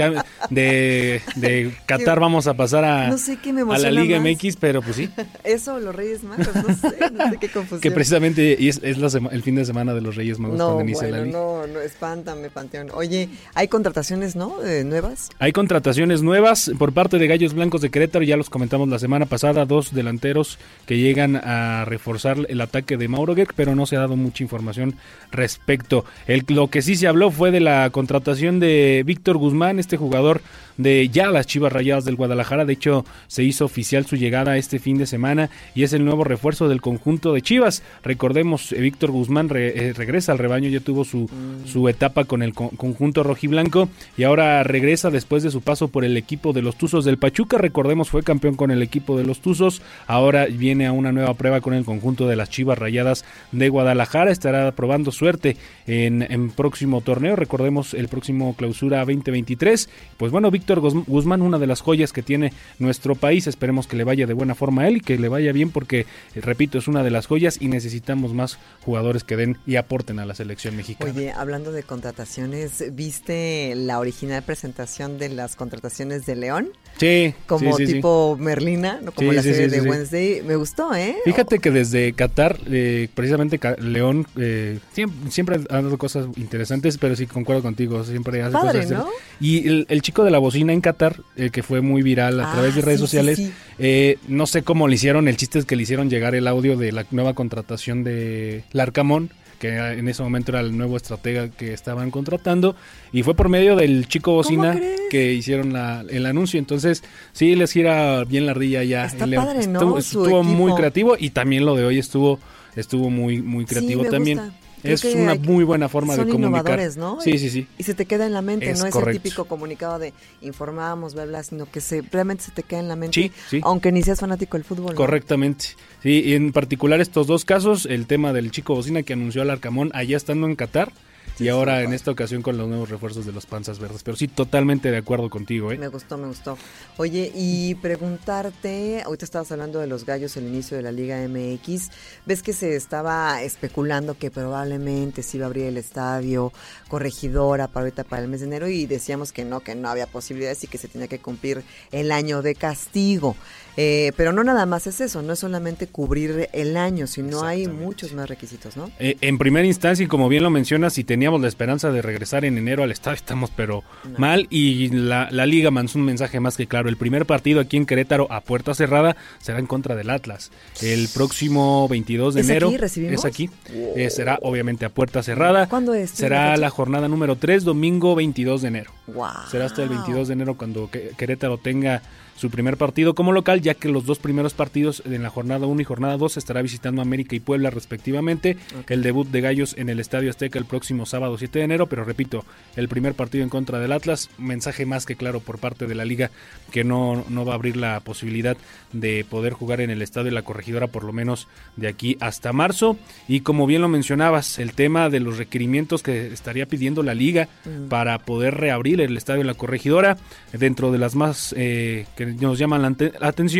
de, 0.49 1.21
de 1.35 1.73
Qatar 1.85 2.19
vamos 2.19 2.47
a 2.47 2.53
pasar 2.53 2.85
a, 2.85 3.07
a 3.07 3.77
la 3.77 3.91
Liga 3.91 4.19
MX, 4.19 4.55
pero 4.57 4.81
pues 4.81 4.95
sí. 4.95 5.09
Eso, 5.43 5.79
los 5.79 5.95
Reyes 5.95 6.23
Magos, 6.23 6.47
no 6.55 6.75
sé, 6.75 6.97
no 7.11 7.29
sé 7.29 7.37
qué 7.39 7.49
confusión. 7.49 7.81
Que 7.81 7.91
precisamente 7.91 8.67
es, 8.67 8.79
es 8.83 8.97
la 8.97 9.11
el 9.31 9.43
fin 9.43 9.55
de 9.55 9.65
semana 9.65 9.93
de 9.93 10.01
los 10.01 10.15
Reyes 10.15 10.39
Magos 10.39 10.57
no, 10.57 10.65
cuando 10.65 10.83
inicia 10.83 11.07
bueno, 11.07 11.17
la 11.17 11.23
Liga. 11.25 11.37
No, 11.37 11.67
no, 11.67 11.81
espántame, 11.81 12.49
Panteón. 12.49 12.89
Oye, 12.93 13.29
hay 13.53 13.67
contrataciones, 13.67 14.35
¿no? 14.35 14.57
nuevas. 14.85 15.29
Hay 15.39 15.51
contrataciones 15.51 16.21
nuevas 16.21 16.71
por 16.77 16.93
parte 16.93 17.17
de 17.17 17.27
Gallos 17.27 17.53
Blancos 17.53 17.81
de 17.81 17.89
Querétaro, 17.89 18.23
ya 18.23 18.37
los 18.37 18.49
comentamos 18.49 18.87
la 18.89 18.99
semana 18.99 19.25
pasada, 19.25 19.65
dos 19.65 19.93
delanteros 19.93 20.59
que 20.85 20.97
llegan 20.97 21.35
a 21.35 21.85
reforzar 21.85 22.37
el 22.49 22.61
ataque 22.61 22.97
de 22.97 23.07
Mauro 23.07 23.35
Geck, 23.35 23.53
pero 23.55 23.75
no 23.75 23.85
se 23.85 23.95
ha 23.95 23.99
dado 23.99 24.15
mucha 24.15 24.43
información 24.43 24.95
respecto. 25.31 26.05
El, 26.27 26.45
lo 26.47 26.69
que 26.69 26.81
sí 26.81 26.95
se 26.95 27.07
habló 27.07 27.31
fue 27.31 27.51
de 27.51 27.59
la 27.59 27.89
contratación 27.89 28.59
de 28.59 29.03
Víctor 29.11 29.35
Guzmán, 29.35 29.77
este 29.77 29.97
jugador 29.97 30.39
de 30.81 31.09
ya 31.09 31.27
las 31.27 31.47
Chivas 31.47 31.71
Rayadas 31.71 32.05
del 32.05 32.15
Guadalajara. 32.15 32.65
De 32.65 32.73
hecho, 32.73 33.05
se 33.27 33.43
hizo 33.43 33.65
oficial 33.65 34.05
su 34.05 34.15
llegada 34.15 34.57
este 34.57 34.79
fin 34.79 34.97
de 34.97 35.05
semana 35.05 35.49
y 35.75 35.83
es 35.83 35.93
el 35.93 36.05
nuevo 36.05 36.23
refuerzo 36.23 36.69
del 36.69 36.81
conjunto 36.81 37.33
de 37.33 37.41
Chivas. 37.41 37.83
Recordemos, 38.03 38.71
eh, 38.71 38.81
Víctor 38.81 39.11
Guzmán 39.11 39.49
eh, 39.55 39.93
regresa 39.95 40.31
al 40.31 40.37
rebaño, 40.37 40.69
ya 40.69 40.79
tuvo 40.79 41.05
su, 41.05 41.29
su 41.65 41.87
etapa 41.89 42.25
con 42.25 42.43
el 42.43 42.53
conjunto 42.53 43.23
rojiblanco 43.23 43.89
y 44.17 44.23
ahora 44.23 44.63
regresa 44.63 45.09
después 45.09 45.43
de 45.43 45.51
su 45.51 45.61
paso 45.61 45.87
por 45.87 46.05
el 46.05 46.17
equipo 46.17 46.53
de 46.53 46.61
los 46.61 46.75
Tuzos 46.75 47.05
del 47.05 47.17
Pachuca. 47.17 47.57
Recordemos, 47.57 48.09
fue 48.09 48.23
campeón 48.23 48.55
con 48.55 48.71
el 48.71 48.81
equipo 48.81 49.17
de 49.17 49.25
los 49.25 49.41
Tuzos. 49.41 49.81
Ahora 50.07 50.45
viene 50.45 50.87
a 50.87 50.91
una 50.91 51.11
nueva 51.11 51.33
prueba 51.33 51.61
con 51.61 51.73
el 51.73 51.85
conjunto 51.85 52.27
de 52.27 52.35
las 52.35 52.49
Chivas 52.49 52.77
Rayadas 52.77 53.25
de 53.51 53.69
Guadalajara. 53.69 54.31
Estará 54.31 54.71
probando 54.71 55.11
suerte 55.11 55.57
en, 55.87 56.21
en 56.21 56.51
próximo 56.51 57.01
torneo. 57.01 57.35
Recordemos 57.35 57.93
el 57.93 58.07
próximo 58.07 58.55
clausura 58.55 58.99
2023. 58.99 59.89
Pues 60.17 60.31
bueno, 60.31 60.51
Víctor 60.51 60.70
Guzmán, 60.79 61.41
una 61.41 61.59
de 61.59 61.67
las 61.67 61.81
joyas 61.81 62.13
que 62.13 62.23
tiene 62.23 62.53
nuestro 62.79 63.15
país. 63.15 63.47
Esperemos 63.47 63.87
que 63.87 63.95
le 63.95 64.03
vaya 64.03 64.25
de 64.25 64.33
buena 64.33 64.55
forma 64.55 64.83
a 64.83 64.87
él 64.87 64.97
y 64.97 65.01
que 65.01 65.17
le 65.17 65.29
vaya 65.29 65.51
bien 65.51 65.69
porque, 65.69 66.01
eh, 66.35 66.41
repito, 66.41 66.77
es 66.77 66.87
una 66.87 67.03
de 67.03 67.11
las 67.11 67.27
joyas 67.27 67.57
y 67.59 67.67
necesitamos 67.67 68.33
más 68.33 68.57
jugadores 68.85 69.23
que 69.23 69.35
den 69.35 69.57
y 69.65 69.75
aporten 69.75 70.19
a 70.19 70.25
la 70.25 70.35
selección 70.35 70.75
mexicana. 70.75 71.11
Oye, 71.11 71.31
hablando 71.31 71.71
de 71.71 71.83
contrataciones, 71.83 72.83
¿viste 72.93 73.73
la 73.75 73.99
original 73.99 74.43
presentación 74.43 75.17
de 75.17 75.29
las 75.29 75.55
contrataciones 75.55 76.25
de 76.25 76.35
León? 76.35 76.69
Sí. 76.97 77.33
Como 77.47 77.75
sí, 77.77 77.85
tipo 77.85 78.37
Merlina, 78.39 78.99
¿no? 79.01 79.11
como 79.11 79.33
la 79.33 79.41
serie 79.41 79.67
de 79.67 79.81
Wednesday. 79.81 80.41
Me 80.45 80.55
gustó, 80.55 80.93
¿eh? 80.93 81.15
Fíjate 81.25 81.59
que 81.59 81.71
desde 81.71 82.13
Qatar, 82.13 82.59
eh, 82.69 83.09
precisamente 83.13 83.59
León, 83.79 84.27
eh, 84.37 84.79
siempre, 84.93 85.31
siempre, 85.31 85.59
ha 85.69 85.81
dado 85.81 85.97
cosas 85.97 86.27
interesantes, 86.37 86.97
pero 86.97 87.15
sí 87.15 87.27
concuerdo 87.27 87.61
contigo, 87.61 88.03
siempre 88.03 88.41
hace 88.41 88.53
Padre, 88.53 88.83
cosas. 88.83 88.99
¿no? 88.99 89.09
Y 89.39 89.67
el, 89.67 89.85
el, 89.89 90.01
chico 90.01 90.23
de 90.23 90.31
la 90.31 90.37
bocina 90.51 90.73
en 90.73 90.81
Qatar, 90.81 91.21
eh, 91.37 91.49
que 91.49 91.63
fue 91.63 91.81
muy 91.81 92.01
viral 92.03 92.39
a 92.39 92.49
Ah, 92.49 92.53
través 92.53 92.75
de 92.75 92.81
redes 92.81 92.99
sí, 92.99 93.05
sociales, 93.07 93.37
sí, 93.37 93.45
sí. 93.45 93.51
eh, 93.79 94.17
no 94.27 94.45
sé 94.45 94.63
cómo 94.63 94.87
le 94.87 94.95
hicieron, 94.95 95.27
el 95.27 95.37
chiste 95.37 95.59
es 95.59 95.65
que 95.65 95.75
le 95.75 95.83
hicieron 95.83 96.09
llegar 96.09 96.35
el 96.35 96.47
audio 96.47 96.75
de 96.77 96.91
la 96.91 97.05
nueva 97.11 97.33
contratación 97.33 98.03
de 98.03 98.63
Larcamón 98.73 99.29
que 99.59 99.77
en 99.77 100.07
ese 100.07 100.23
momento 100.23 100.51
era 100.53 100.61
el 100.61 100.75
nuevo 100.75 100.97
estratega 100.97 101.49
que 101.49 101.71
estaban 101.71 102.09
contratando 102.09 102.75
y 103.13 103.21
fue 103.21 103.35
por 103.35 103.47
medio 103.47 103.75
del 103.75 104.07
chico 104.07 104.31
bocina 104.33 104.75
que 105.11 105.33
hicieron 105.33 105.71
la, 105.71 106.03
el 106.09 106.25
anuncio 106.25 106.57
entonces 106.57 107.03
sí 107.31 107.53
les 107.55 107.71
gira 107.71 108.23
bien 108.23 108.47
la 108.47 108.53
ardilla 108.53 108.83
ya 108.83 109.05
Está 109.05 109.25
el 109.25 109.29
León. 109.29 109.45
padre, 109.45 109.67
¿no? 109.67 109.99
estuvo, 109.99 110.41
muy 110.43 110.73
creativo 110.73 111.15
y 111.15 111.29
también 111.29 111.63
lo 111.65 111.75
de 111.75 111.85
hoy 111.85 111.99
estuvo 111.99 112.39
estuvo 112.75 113.11
muy 113.11 113.39
muy 113.43 113.65
creativo 113.65 114.03
también 114.05 114.39
gusta. 114.39 114.55
Creo 114.81 114.95
es 114.95 115.03
una 115.05 115.35
muy 115.35 115.63
buena 115.63 115.87
forma 115.89 116.15
son 116.15 116.25
de 116.25 116.31
comunicar 116.31 116.61
innovadores, 116.61 116.97
¿no? 116.97 117.19
sí 117.21 117.37
sí 117.37 117.49
sí 117.49 117.67
Y 117.77 117.83
se 117.83 117.93
te 117.93 118.05
queda 118.05 118.25
en 118.25 118.33
la 118.33 118.41
mente, 118.41 118.69
Es 118.69 118.79
no 118.79 118.85
es 118.87 118.95
el 118.95 119.11
típico 119.13 119.45
comunicado 119.45 119.99
de 119.99 120.13
informamos, 120.41 121.13
bla, 121.13 121.25
bla, 121.25 121.43
sino 121.43 121.65
que 121.69 121.81
se, 121.81 122.01
realmente 122.11 122.43
se 122.43 122.51
te 122.51 122.63
queda 122.63 122.79
en 122.79 122.87
la 122.87 122.95
mente, 122.95 123.13
Sí, 123.21 123.31
sí. 123.49 123.61
aunque 123.63 123.91
ni 123.91 124.01
seas 124.03 124.19
fanático 124.19 124.57
del 124.57 124.63
fútbol. 124.63 124.91
¿no? 124.91 124.95
Correctamente. 124.95 125.65
Sí, 126.03 126.21
y 126.25 126.33
en 126.33 126.51
particular 126.51 126.99
estos 127.01 127.27
dos 127.27 127.45
casos, 127.45 127.85
el 127.85 128.07
tema 128.07 128.33
del 128.33 128.51
chico 128.51 128.73
bocina 128.75 129.03
que 129.03 129.13
anunció 129.13 129.41
al 129.41 129.49
Arcamón 129.49 129.91
allá 129.93 130.17
estando 130.17 130.47
en 130.47 130.55
Qatar 130.55 130.91
y 131.39 131.49
ahora 131.49 131.81
en 131.81 131.93
esta 131.93 132.11
ocasión 132.11 132.41
con 132.41 132.57
los 132.57 132.67
nuevos 132.67 132.89
refuerzos 132.89 133.25
de 133.25 133.31
los 133.31 133.45
panzas 133.45 133.79
verdes. 133.79 134.03
Pero 134.03 134.15
sí, 134.15 134.27
totalmente 134.27 134.91
de 134.91 134.97
acuerdo 134.97 135.29
contigo, 135.29 135.71
¿eh? 135.71 135.77
Me 135.77 135.87
gustó, 135.87 136.17
me 136.17 136.27
gustó. 136.27 136.57
Oye, 136.97 137.31
y 137.33 137.75
preguntarte, 137.75 139.01
ahorita 139.03 139.25
estabas 139.25 139.51
hablando 139.51 139.79
de 139.79 139.87
los 139.87 140.05
gallos, 140.05 140.37
el 140.37 140.47
inicio 140.47 140.77
de 140.77 140.83
la 140.83 140.91
Liga 140.91 141.17
MX, 141.27 141.89
ves 142.25 142.43
que 142.43 142.53
se 142.53 142.75
estaba 142.75 143.41
especulando 143.41 144.17
que 144.17 144.29
probablemente 144.29 145.23
se 145.23 145.37
iba 145.37 145.45
a 145.45 145.47
abrir 145.47 145.65
el 145.65 145.77
estadio 145.77 146.53
corregidora 146.87 147.67
para 147.67 147.85
ahorita 147.85 148.03
para 148.03 148.21
el 148.21 148.27
mes 148.27 148.41
de 148.41 148.47
enero 148.47 148.67
y 148.67 148.85
decíamos 148.85 149.31
que 149.31 149.43
no, 149.43 149.61
que 149.61 149.73
no 149.73 149.89
había 149.89 150.07
posibilidades 150.07 150.63
y 150.63 150.67
que 150.67 150.77
se 150.77 150.87
tenía 150.87 151.07
que 151.07 151.19
cumplir 151.19 151.63
el 151.91 152.11
año 152.11 152.41
de 152.41 152.55
castigo. 152.55 153.35
Eh, 153.77 154.11
pero 154.17 154.33
no 154.33 154.43
nada 154.43 154.65
más 154.65 154.87
es 154.87 154.99
eso, 155.01 155.21
no 155.21 155.33
es 155.33 155.39
solamente 155.39 155.87
cubrir 155.87 156.49
el 156.53 156.75
año, 156.77 157.07
sino 157.07 157.43
hay 157.43 157.67
muchos 157.67 158.13
más 158.13 158.27
requisitos, 158.29 158.75
¿no? 158.75 158.91
Eh, 158.99 159.17
en 159.21 159.37
primera 159.37 159.65
instancia, 159.65 160.03
y 160.03 160.07
como 160.07 160.27
bien 160.29 160.43
lo 160.43 160.49
mencionas, 160.49 160.93
si 160.93 161.03
teníamos 161.03 161.41
la 161.41 161.47
esperanza 161.47 161.91
de 161.91 162.01
regresar 162.01 162.43
en 162.45 162.57
enero 162.57 162.83
al 162.83 162.91
estadio, 162.91 163.15
estamos 163.15 163.49
pero 163.55 163.83
mal. 164.17 164.47
Y 164.49 164.89
la, 164.89 165.29
la 165.31 165.45
liga 165.45 165.71
mandó 165.71 165.91
un 165.95 166.03
mensaje 166.03 166.39
más 166.39 166.57
que 166.57 166.67
claro. 166.67 166.89
El 166.89 166.97
primer 166.97 167.25
partido 167.25 167.59
aquí 167.61 167.77
en 167.77 167.85
Querétaro 167.85 168.27
a 168.31 168.41
puerta 168.41 168.73
cerrada 168.73 169.15
será 169.39 169.59
en 169.59 169.67
contra 169.67 169.95
del 169.95 170.09
Atlas. 170.09 170.51
El 170.81 171.07
próximo 171.13 171.87
22 171.87 172.33
de 172.35 172.41
¿Es 172.41 172.49
enero 172.49 172.67
aquí? 172.67 172.77
¿Recibimos? 172.77 173.19
es 173.19 173.25
aquí. 173.25 173.49
Eh, 173.95 174.09
será 174.09 174.37
obviamente 174.41 174.85
a 174.85 174.89
puerta 174.89 175.23
cerrada. 175.23 175.67
¿Cuándo 175.69 175.93
es? 175.93 176.11
¿Tiene 176.11 176.17
Será 176.35 176.57
la 176.57 176.69
jornada 176.69 177.07
número 177.07 177.35
3, 177.37 177.63
domingo 177.63 178.15
22 178.15 178.61
de 178.63 178.67
enero. 178.67 178.91
Wow. 179.07 179.27
Será 179.49 179.65
hasta 179.65 179.81
el 179.83 179.89
22 179.89 180.27
de 180.27 180.33
enero 180.33 180.55
cuando 180.57 180.89
Que- 180.91 181.11
Querétaro 181.17 181.57
tenga 181.57 182.01
su 182.37 182.49
primer 182.49 182.75
partido 182.77 183.13
como 183.13 183.31
local, 183.33 183.60
ya 183.61 183.73
que 183.73 183.89
los 183.89 184.05
dos 184.05 184.19
primeros 184.19 184.53
partidos 184.53 185.03
en 185.05 185.23
la 185.23 185.29
jornada 185.29 185.65
1 185.67 185.81
y 185.81 185.83
jornada 185.83 186.17
2 186.17 186.37
estará 186.37 186.61
visitando 186.61 187.01
América 187.01 187.35
y 187.35 187.39
Puebla 187.39 187.69
respectivamente. 187.69 188.57
El 188.89 189.03
debut 189.03 189.27
de 189.27 189.41
Gallos 189.41 189.75
en 189.77 189.89
el 189.89 189.99
Estadio 189.99 190.29
Azteca 190.29 190.59
el 190.59 190.65
próximo 190.65 191.05
sábado 191.05 191.37
7 191.37 191.59
de 191.59 191.65
enero, 191.65 191.87
pero 191.87 192.03
repito, 192.03 192.45
el 192.75 192.89
primer 192.89 193.13
partido 193.13 193.43
en 193.43 193.49
contra 193.49 193.79
del 193.79 193.91
Atlas, 193.91 194.29
mensaje 194.37 194.85
más 194.85 195.05
que 195.05 195.15
claro 195.15 195.39
por 195.39 195.59
parte 195.59 195.87
de 195.87 195.95
la 195.95 196.05
liga 196.05 196.31
que 196.71 196.83
no, 196.83 197.23
no 197.29 197.45
va 197.45 197.53
a 197.53 197.55
abrir 197.55 197.77
la 197.77 197.99
posibilidad 198.01 198.57
de 198.91 199.25
poder 199.29 199.53
jugar 199.53 199.81
en 199.81 199.89
el 199.89 200.01
Estadio 200.01 200.25
de 200.25 200.31
la 200.31 200.43
Corregidora 200.43 200.87
por 200.87 201.03
lo 201.03 201.13
menos 201.13 201.47
de 201.77 201.87
aquí 201.87 202.17
hasta 202.19 202.53
marzo. 202.53 202.97
Y 203.27 203.41
como 203.41 203.65
bien 203.65 203.81
lo 203.81 203.87
mencionabas, 203.87 204.59
el 204.59 204.73
tema 204.73 205.09
de 205.09 205.19
los 205.19 205.37
requerimientos 205.37 206.03
que 206.03 206.27
estaría 206.27 206.65
pidiendo 206.65 207.03
la 207.03 207.13
liga 207.13 207.47
Mm. 207.65 207.89
para 207.89 208.17
poder 208.19 208.55
reabrir 208.55 209.01
el 209.01 209.15
estadio 209.17 209.39
de 209.39 209.45
la 209.45 209.53
corregidora. 209.53 210.17
Dentro 210.53 210.91
de 210.91 210.97
las 210.97 211.15
más 211.15 211.53
eh, 211.57 212.05
que 212.15 212.25
nos 212.25 212.57
llaman 212.57 212.81
la, 212.81 212.87
atención, 213.27 213.50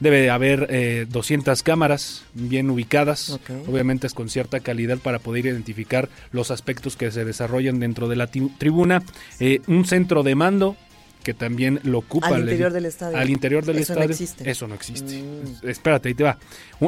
debe 0.00 0.20
de 0.20 0.30
haber 0.30 0.66
eh, 0.70 1.06
200 1.08 1.62
cámaras 1.62 2.24
bien 2.34 2.70
ubicadas. 2.70 3.38
Obviamente 3.68 4.06
es 4.06 4.14
con 4.14 4.28
cierta 4.28 4.60
calidad 4.60 4.98
para 4.98 5.18
poder 5.18 5.46
identificar 5.46 6.08
los 6.32 6.50
aspectos 6.50 6.96
que 6.96 7.10
se 7.10 7.24
desarrollan 7.24 7.80
dentro 7.80 8.08
de 8.08 8.16
la 8.16 8.26
tribuna. 8.28 9.02
Eh, 9.38 9.60
un 9.66 9.84
centro 9.84 10.22
de 10.22 10.34
mando 10.34 10.76
que 11.22 11.34
también 11.34 11.80
lo 11.84 11.98
ocupa 11.98 12.28
Al 12.28 12.40
interior 12.40 12.72
del 12.72 12.86
estadio. 12.86 13.16
al 13.16 13.30
interior 13.30 13.64
del 13.64 13.78
Eso 13.78 13.94
no 13.94 14.02
existe. 14.02 14.50
eso 14.50 14.66
no 14.68 14.74
existe. 14.74 15.22
Mm. 15.22 15.68
espérate 15.68 16.08
ahí 16.08 16.14
te 16.14 16.24
va. 16.24 16.38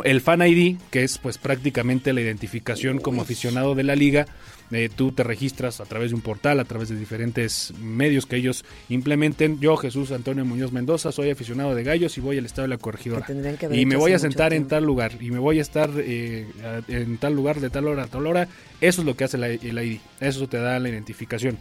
El 0.05 0.21
fan 0.21 0.43
ID 0.43 0.77
que 0.91 1.05
es 1.05 1.19
pues 1.19 1.39
prácticamente 1.39 2.13
la 2.13 2.21
identificación 2.21 2.99
como 2.99 3.23
aficionado 3.23 3.75
de 3.75 3.83
la 3.85 3.95
liga 3.97 4.27
eh, 4.71 4.89
tú 4.95 5.13
te 5.13 5.23
registras 5.23 5.83
a 5.83 5.85
través 5.85 6.13
de 6.13 6.15
un 6.15 6.23
portal 6.23 6.59
a 6.59 6.65
través 6.65 6.89
de 6.89 6.97
diferentes 6.97 7.75
medios 7.79 8.25
que 8.25 8.37
ellos 8.37 8.65
implementen. 8.89 9.61
Yo 9.61 9.77
Jesús 9.77 10.13
Antonio 10.13 10.47
Muñoz 10.47 10.73
Mendoza 10.73 11.13
soy 11.13 11.29
aficionado 11.29 11.75
de 11.75 11.83
gallos 11.85 12.17
y 12.17 12.23
voy 12.23 12.39
al 12.39 12.47
estadio 12.47 12.63
de 12.63 12.77
la 12.77 12.79
corregidora. 12.79 13.27
Que 13.27 13.69
y 13.79 13.85
me 13.85 13.97
voy 13.97 14.13
a 14.15 14.19
sentar 14.19 14.55
en 14.55 14.69
tal 14.69 14.85
lugar 14.85 15.13
y 15.21 15.31
me 15.31 15.39
voy 15.39 15.59
a 15.59 15.63
estar 15.63 15.91
eh, 15.99 16.47
en 16.89 17.19
tal 17.19 17.35
lugar 17.35 17.61
de 17.61 17.69
tal 17.69 17.87
hora 17.87 18.05
a 18.05 18.07
tal 18.07 18.27
hora. 18.27 18.49
Eso 18.81 19.03
es 19.03 19.07
lo 19.07 19.15
que 19.15 19.25
hace 19.25 19.37
la- 19.37 19.49
el 19.49 19.79
ID 19.79 19.99
eso 20.21 20.49
te 20.49 20.57
da 20.57 20.79
la 20.79 20.89
identificación. 20.89 21.59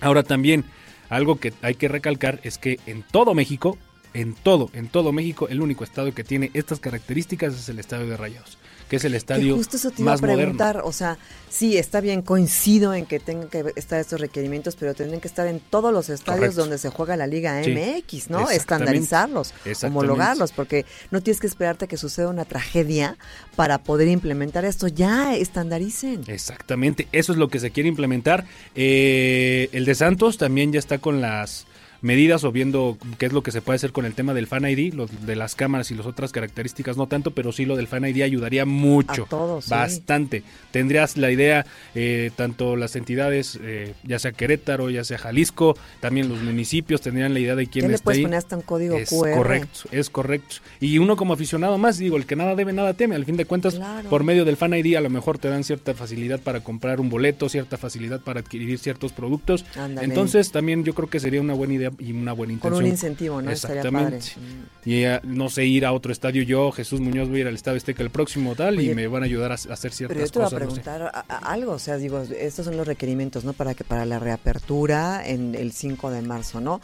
Ahora 0.00 0.22
también, 0.22 0.64
algo 1.12 1.36
que 1.36 1.52
hay 1.62 1.74
que 1.74 1.88
recalcar 1.88 2.40
es 2.42 2.58
que 2.58 2.80
en 2.86 3.02
todo 3.02 3.34
México 3.34 3.78
en 4.14 4.34
todo, 4.34 4.70
en 4.74 4.88
todo 4.88 5.12
México, 5.12 5.48
el 5.48 5.60
único 5.60 5.84
estadio 5.84 6.14
que 6.14 6.24
tiene 6.24 6.50
estas 6.54 6.80
características 6.80 7.54
es 7.54 7.68
el 7.68 7.78
estadio 7.78 8.06
de 8.06 8.16
Rayados 8.16 8.58
que 8.92 8.96
es 8.96 9.04
el 9.06 9.14
estadio 9.14 9.54
que 9.54 9.58
justo 9.58 9.78
eso 9.78 9.90
te 9.90 10.02
iba 10.02 10.12
a 10.12 10.18
preguntar, 10.18 10.74
moderno. 10.76 10.86
o 10.90 10.92
sea, 10.92 11.16
sí, 11.48 11.78
está 11.78 12.02
bien, 12.02 12.20
coincido 12.20 12.92
en 12.92 13.06
que 13.06 13.20
tengan 13.20 13.48
que 13.48 13.72
estar 13.74 13.98
estos 13.98 14.20
requerimientos, 14.20 14.76
pero 14.76 14.92
tienen 14.92 15.18
que 15.18 15.28
estar 15.28 15.46
en 15.46 15.60
todos 15.60 15.94
los 15.94 16.10
estadios 16.10 16.40
Correcto. 16.40 16.60
donde 16.60 16.76
se 16.76 16.90
juega 16.90 17.16
la 17.16 17.26
Liga 17.26 17.64
Sí, 17.64 17.70
MX, 17.72 18.28
¿no? 18.28 18.50
Estandarizarlos, 18.50 19.54
homologarlos, 19.82 20.52
porque 20.52 20.84
no 21.10 21.22
tienes 21.22 21.40
que 21.40 21.46
esperarte 21.46 21.88
que 21.88 21.96
suceda 21.96 22.28
una 22.28 22.44
tragedia 22.44 23.16
para 23.56 23.78
poder 23.78 24.08
implementar 24.08 24.66
esto, 24.66 24.88
ya 24.88 25.34
estandaricen. 25.36 26.24
Exactamente, 26.26 27.08
eso 27.12 27.32
es 27.32 27.38
lo 27.38 27.48
que 27.48 27.60
se 27.60 27.70
quiere 27.70 27.88
implementar. 27.88 28.44
Eh, 28.74 29.70
el 29.72 29.86
de 29.86 29.94
Santos 29.94 30.36
también 30.36 30.70
ya 30.70 30.78
está 30.78 30.98
con 30.98 31.22
las 31.22 31.64
medidas 32.02 32.44
o 32.44 32.52
viendo 32.52 32.98
qué 33.18 33.26
es 33.26 33.32
lo 33.32 33.42
que 33.42 33.50
se 33.52 33.62
puede 33.62 33.76
hacer 33.76 33.92
con 33.92 34.04
el 34.04 34.14
tema 34.14 34.34
del 34.34 34.46
Fan 34.46 34.68
ID, 34.68 34.92
lo 34.94 35.06
de 35.06 35.36
las 35.36 35.54
cámaras 35.54 35.90
y 35.90 35.94
las 35.94 36.04
otras 36.06 36.32
características 36.32 36.96
no 36.96 37.06
tanto, 37.06 37.30
pero 37.30 37.52
sí 37.52 37.64
lo 37.64 37.76
del 37.76 37.86
Fan 37.86 38.04
ID 38.04 38.22
ayudaría 38.22 38.64
mucho, 38.66 39.22
A 39.24 39.26
todos, 39.28 39.64
sí. 39.64 39.70
bastante. 39.70 40.42
Tendrías 40.72 41.16
la 41.16 41.30
idea, 41.30 41.64
eh, 41.94 42.30
tanto 42.36 42.76
las 42.76 42.96
entidades, 42.96 43.58
eh, 43.62 43.94
ya 44.04 44.18
sea 44.18 44.32
Querétaro, 44.32 44.90
ya 44.90 45.04
sea 45.04 45.16
Jalisco, 45.18 45.76
también 46.00 46.28
los 46.28 46.42
municipios 46.42 47.00
tendrían 47.00 47.32
la 47.34 47.40
idea 47.40 47.54
de 47.54 47.66
quién 47.68 47.84
Ya 47.84 47.88
le 47.90 47.94
está 47.94 48.04
puedes 48.04 48.18
ahí. 48.18 48.24
poner 48.24 48.38
hasta 48.38 48.56
un 48.56 48.62
código 48.62 48.96
es 48.96 49.08
QR. 49.08 49.32
correcto, 49.36 49.80
es 49.92 50.10
correcto. 50.10 50.56
Y 50.80 50.98
uno 50.98 51.16
como 51.16 51.34
aficionado 51.34 51.78
más, 51.78 51.98
digo, 51.98 52.16
el 52.16 52.26
que 52.26 52.34
nada 52.36 52.54
debe, 52.56 52.72
nada 52.72 52.94
teme. 52.94 53.14
Al 53.14 53.24
fin 53.24 53.36
de 53.36 53.44
cuentas, 53.44 53.74
Claro. 53.76 54.08
por 54.10 54.24
medio 54.24 54.44
del 54.44 54.56
Fan 54.56 54.74
ID 54.74 54.96
a 54.96 55.00
lo 55.00 55.08
mejor 55.10 55.38
te 55.38 55.48
dan 55.48 55.62
cierta 55.62 55.94
facilidad 55.94 56.40
para 56.40 56.64
comprar 56.64 57.00
un 57.00 57.08
boleto, 57.08 57.48
cierta 57.48 57.76
facilidad 57.76 58.20
para 58.20 58.40
adquirir 58.40 58.78
ciertos 58.80 59.12
productos. 59.12 59.64
Ándale. 59.76 60.06
Entonces 60.08 60.50
también 60.50 60.82
yo 60.84 60.94
creo 60.94 61.08
que 61.08 61.20
sería 61.20 61.40
una 61.40 61.54
buena 61.54 61.74
idea 61.74 61.91
y 61.98 62.12
una 62.12 62.32
buena 62.32 62.52
intención. 62.52 62.74
Con 62.80 62.84
un 62.84 62.90
incentivo, 62.90 63.42
¿no? 63.42 63.50
Estaría 63.50 63.82
padre. 63.82 64.16
Exactamente. 64.18 64.72
Y 64.84 65.04
eh, 65.04 65.20
no 65.22 65.48
sé, 65.48 65.64
ir 65.64 65.86
a 65.86 65.92
otro 65.92 66.10
estadio. 66.12 66.42
Yo, 66.42 66.72
Jesús 66.72 67.00
Muñoz, 67.00 67.28
voy 67.28 67.38
a 67.38 67.40
ir 67.42 67.46
al 67.46 67.54
Estadio 67.54 67.76
Azteca 67.76 68.02
el 68.02 68.10
próximo 68.10 68.54
tal 68.56 68.80
y 68.80 68.94
me 68.94 69.06
van 69.06 69.22
a 69.22 69.26
ayudar 69.26 69.52
a, 69.52 69.54
a 69.54 69.56
hacer 69.56 69.76
Pero 69.78 69.94
ciertas 69.94 70.18
yo 70.18 70.30
te 70.32 70.38
voy 70.38 70.46
a 70.46 70.50
cosas. 70.50 70.52
no 70.52 70.74
sé. 70.74 70.80
preguntar 70.82 71.02
a- 71.28 71.52
algo, 71.52 71.72
o 71.72 71.78
sea, 71.78 71.96
digo, 71.96 72.20
estos 72.22 72.64
son 72.64 72.76
los 72.76 72.86
requerimientos, 72.86 73.44
¿no? 73.44 73.52
Para 73.52 73.74
que 73.74 73.84
para 73.84 74.04
la 74.06 74.18
reapertura 74.18 75.22
en 75.26 75.54
el 75.54 75.72
5 75.72 76.10
de 76.10 76.22
marzo, 76.22 76.60
¿no? 76.60 76.80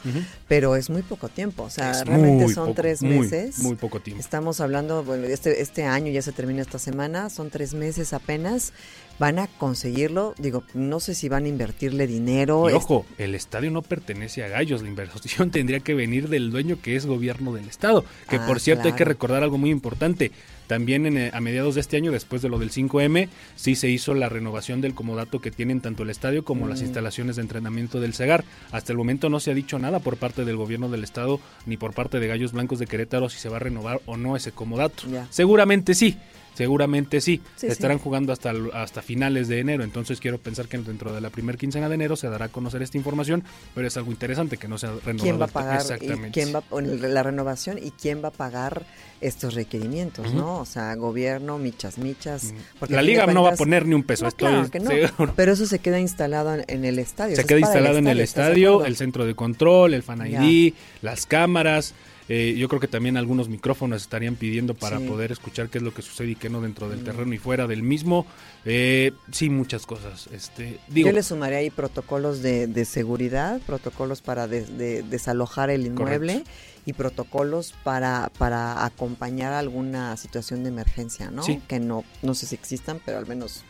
Pero 0.47 0.75
es 0.75 0.89
muy 0.89 1.01
poco 1.01 1.29
tiempo, 1.29 1.63
o 1.63 1.69
sea, 1.69 1.91
Es 1.91 2.05
realmente 2.05 2.47
son 2.53 2.67
poco, 2.69 2.75
tres 2.81 3.01
muy, 3.01 3.19
meses. 3.19 3.59
muy 3.59 3.75
poco 3.75 3.99
tiempo. 3.99 4.21
Estamos 4.21 4.59
hablando, 4.61 5.03
bueno, 5.03 5.25
este, 5.25 5.61
este 5.61 5.83
año 5.83 6.11
ya 6.11 6.21
se 6.21 6.31
termina 6.31 6.61
esta 6.61 6.79
semana, 6.79 7.29
son 7.29 7.49
tres 7.49 7.73
meses 7.73 8.13
apenas. 8.13 8.71
Van 9.19 9.37
a 9.37 9.47
conseguirlo, 9.47 10.33
digo, 10.37 10.63
no 10.73 10.99
sé 11.01 11.13
si 11.13 11.27
van 11.29 11.43
a 11.45 11.47
invertirle 11.49 12.07
dinero. 12.07 12.69
Y 12.69 12.71
es- 12.71 12.77
ojo, 12.77 13.05
el 13.17 13.35
estadio 13.35 13.69
no 13.69 13.81
pertenece 13.81 14.43
a 14.43 14.47
Gallos, 14.47 14.81
la 14.81 14.87
inversión 14.87 15.51
tendría 15.51 15.81
que 15.81 15.93
venir 15.93 16.29
del 16.29 16.51
dueño 16.51 16.77
que 16.81 16.95
es 16.95 17.05
gobierno 17.05 17.53
del 17.53 17.67
estado. 17.67 18.05
Que 18.29 18.37
Ah, 18.37 18.47
por 18.47 18.59
cierto 18.59 18.87
hay 18.87 18.93
que 18.93 19.05
recordar 19.05 19.43
algo 19.43 19.57
muy 19.57 19.69
importante. 19.71 20.31
También 20.67 21.07
en, 21.07 21.17
eh, 21.17 21.31
a 21.33 21.41
mediados 21.41 21.73
de 21.75 21.81
este 21.81 21.97
año, 21.97 22.11
después 22.11 22.43
de 22.43 22.49
lo 22.49 22.59
del 22.59 22.69
5M, 22.69 23.27
sí 23.55 23.73
se 23.75 23.89
hizo 23.89 24.13
la 24.13 24.29
renovación 24.29 24.81
del 24.81 24.93
comodato 24.93 25.39
que 25.41 25.49
tienen 25.49 25.81
tanto 25.81 26.03
el 26.03 26.11
estadio 26.11 26.45
como 26.45 26.67
las 26.67 26.81
Mm. 26.81 26.85
instalaciones 26.85 27.35
de 27.37 27.41
entrenamiento 27.41 27.99
del 27.99 28.13
CEGAR. 28.13 28.45
Hasta 28.71 28.91
el 28.93 28.97
momento 28.99 29.29
no 29.29 29.39
se 29.39 29.49
ha 29.49 29.55
dicho 29.55 29.79
nada 29.79 29.99
por 29.99 30.17
parte 30.17 30.45
del 30.45 30.57
gobierno 30.57 30.87
del 30.87 31.03
estado 31.03 31.39
ni 31.65 31.75
por 31.75 31.93
parte 31.93 32.19
de 32.19 32.27
Gallos 32.27 32.51
Blancos 32.53 32.77
de 32.77 32.85
Querétaro 32.85 33.29
si 33.29 33.39
se 33.39 33.49
va 33.49 33.55
a 33.57 33.59
renovar 33.61 33.99
o 34.05 34.15
no 34.15 34.35
ese 34.35 34.51
comodato. 34.51 35.03
Seguramente 35.31 35.95
sí. 35.95 36.17
Seguramente 36.59 37.21
sí. 37.21 37.41
Sí, 37.55 37.67
Estarán 37.67 37.99
sí. 37.99 38.03
jugando 38.03 38.33
hasta, 38.33 38.51
hasta 38.73 39.01
finales 39.01 39.47
de 39.47 39.59
enero. 39.59 39.85
Entonces 39.85 40.19
quiero 40.19 40.39
pensar 40.39 40.67
que 40.67 40.77
dentro 40.77 41.13
de 41.13 41.21
la 41.21 41.29
primera 41.29 41.57
quincena 41.57 41.87
de 41.87 41.95
enero 41.95 42.17
se 42.17 42.27
dará 42.27 42.45
a 42.45 42.49
conocer 42.49 42.81
esta 42.81 42.97
información. 42.97 43.45
Pero 43.73 43.87
es 43.87 43.95
algo 43.95 44.11
interesante 44.11 44.57
que 44.57 44.67
no 44.67 44.77
se 44.77 44.87
ha 44.87 44.89
renovado. 44.91 45.23
¿Quién 45.23 45.39
va 45.39 45.45
a 45.45 45.47
pagar? 45.47 45.79
Exactamente. 45.79 46.31
¿Quién 46.31 46.53
va 46.53 46.61
la 47.07 47.23
renovación 47.23 47.77
y 47.81 47.91
quién 47.91 48.21
va 48.21 48.27
a 48.27 48.31
pagar 48.31 48.85
estos 49.21 49.53
requerimientos, 49.53 50.33
no? 50.33 50.59
O 50.59 50.65
sea, 50.65 50.93
gobierno, 50.95 51.57
michas, 51.57 51.97
michas. 51.97 52.53
porque 52.77 52.93
La 52.93 53.01
liga 53.01 53.25
no 53.25 53.43
va 53.43 53.51
a 53.51 53.55
poner 53.55 53.85
ni 53.85 53.95
un 53.95 54.03
peso. 54.03 54.25
No, 54.25 54.31
claro 54.31 54.69
que 54.69 54.79
no, 54.81 54.91
seguro. 54.91 55.33
Pero 55.37 55.53
eso 55.53 55.65
se 55.65 55.79
queda 55.79 55.97
instalado 55.99 56.53
en, 56.55 56.65
en 56.67 56.83
el 56.83 56.99
estadio. 56.99 57.37
Se 57.37 57.45
queda 57.45 57.59
instalado 57.59 57.97
en 57.97 58.07
el 58.09 58.19
¿estás 58.19 58.47
de 58.47 58.51
estadio, 58.51 58.83
el 58.85 58.97
centro 58.97 59.25
de 59.25 59.33
control, 59.33 59.93
el 59.93 60.03
fan 60.03 60.29
Ya. 60.29 60.43
ID, 60.43 60.73
las 61.01 61.25
cámaras. 61.25 61.93
Eh, 62.29 62.55
yo 62.57 62.67
creo 62.69 62.79
que 62.79 62.87
también 62.87 63.17
algunos 63.17 63.49
micrófonos 63.49 64.01
estarían 64.03 64.35
pidiendo 64.35 64.75
para 64.75 64.99
Sí. 64.99 65.07
poder 65.07 65.31
escuchar 65.31 65.69
qué 65.69 65.79
es 65.79 65.83
lo 65.83 65.93
que 65.93 66.01
sucede 66.01 66.29
y 66.29 66.35
qué 66.35 66.49
no 66.49 66.61
dentro 66.61 66.87
del 66.87 67.03
terreno 67.03 67.33
y 67.33 67.37
fuera 67.39 67.67
del 67.67 67.83
mismo. 67.83 68.25
Eh, 68.65 69.11
sí, 69.31 69.49
muchas 69.49 69.85
cosas. 69.85 70.27
Este, 70.31 70.79
digo, 70.87 71.09
Yo 71.09 71.13
le 71.15 71.23
sumaré 71.23 71.57
ahí 71.57 71.69
protocolos 71.69 72.41
de, 72.41 72.67
de 72.67 72.85
seguridad, 72.85 73.59
protocolos 73.65 74.21
para 74.21 74.47
de- 74.47 74.65
de- 74.65 75.03
desalojar 75.03 75.69
el 75.69 75.85
inmueble 75.87 76.33
Correcto. 76.33 76.51
y 76.85 76.93
protocolos 76.93 77.73
para, 77.83 78.31
para 78.37 78.85
acompañar 78.85 79.53
alguna 79.53 80.15
situación 80.17 80.63
de 80.63 80.69
emergencia, 80.69 81.31
¿no? 81.31 81.43
Sí. 81.43 81.59
Que 81.67 81.79
no, 81.79 82.03
no 82.21 82.35
sé 82.35 82.45
si 82.45 82.55
existan, 82.55 82.99
pero 83.05 83.17
al 83.17 83.27
menos... 83.27 83.63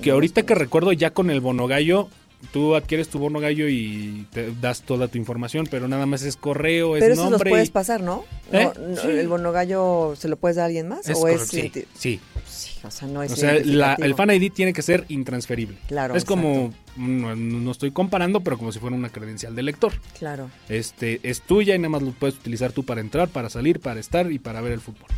que 0.00 0.10
ahorita 0.10 0.42
que 0.44 0.54
recuerdo 0.54 0.92
ya 0.92 1.10
con 1.12 1.30
el 1.30 1.40
bono 1.40 1.66
gallo, 1.66 2.08
tú 2.52 2.74
adquieres 2.74 3.08
tu 3.08 3.18
bono 3.18 3.40
gallo 3.40 3.68
y 3.68 4.26
te 4.32 4.52
das 4.60 4.82
toda 4.82 5.08
tu 5.08 5.18
información, 5.18 5.66
pero 5.70 5.88
nada 5.88 6.06
más 6.06 6.22
es 6.22 6.36
correo, 6.36 6.96
es 6.96 7.00
Pero 7.02 7.14
eso 7.14 7.22
los 7.24 7.30
nombre. 7.32 7.50
puedes 7.50 7.68
y- 7.68 7.72
pasar, 7.72 8.00
¿no? 8.02 8.24
¿Eh? 8.52 8.70
No, 8.78 8.88
no, 8.88 8.96
Sí. 9.00 9.08
¿El 9.08 9.28
bono 9.28 9.52
gallo 9.52 10.14
se 10.16 10.28
lo 10.28 10.36
puedes 10.36 10.56
dar 10.56 10.64
a 10.64 10.66
alguien 10.66 10.88
más? 10.88 11.08
Es 11.08 11.16
¿O 11.16 11.20
correcto, 11.22 11.42
es 11.42 11.48
sí, 11.48 11.72
sí. 11.94 12.20
Sí, 12.48 12.70
o 12.84 12.90
sea, 12.90 13.08
no 13.08 13.22
es 13.22 13.32
O 13.32 13.36
sea, 13.36 13.54
la- 13.64 13.94
el 13.94 14.14
fan 14.14 14.30
ID 14.30 14.50
tiene 14.52 14.72
que 14.72 14.82
ser 14.82 15.04
intransferible. 15.08 15.76
Claro, 15.88 16.14
Es 16.14 16.24
como, 16.24 16.72
no, 16.96 17.34
no 17.34 17.70
estoy 17.72 17.90
comparando, 17.90 18.40
pero 18.40 18.56
como 18.58 18.70
si 18.72 18.78
fuera 18.78 18.94
una 18.94 19.08
credencial 19.10 19.54
de 19.56 19.62
lector. 19.64 19.92
Claro. 20.18 20.48
Este, 20.68 21.20
es 21.24 21.40
tuya 21.42 21.74
y 21.74 21.78
nada 21.78 21.88
más 21.90 22.02
lo 22.02 22.12
puedes 22.12 22.36
utilizar 22.36 22.72
tú 22.72 22.84
para 22.84 23.00
entrar, 23.00 23.28
para 23.28 23.50
salir, 23.50 23.80
para 23.80 23.98
estar 23.98 24.30
y 24.30 24.38
para 24.38 24.60
ver 24.60 24.72
el 24.72 24.80
fútbol. 24.80 25.08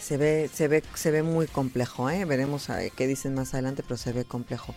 Se 0.00 0.16
ve, 0.16 0.50
se 0.52 0.66
ve, 0.66 0.82
se 0.94 1.10
ve 1.12 1.22
muy 1.22 1.46
complejo, 1.46 2.10
¿eh? 2.10 2.24
Veremos 2.24 2.68
eh, 2.70 2.90
qué 2.96 3.06
dicen 3.06 3.34
más 3.34 3.54
adelante, 3.54 3.82
pero 3.86 3.96
se 3.96 4.12
ve 4.12 4.24
complejo. 4.24 4.74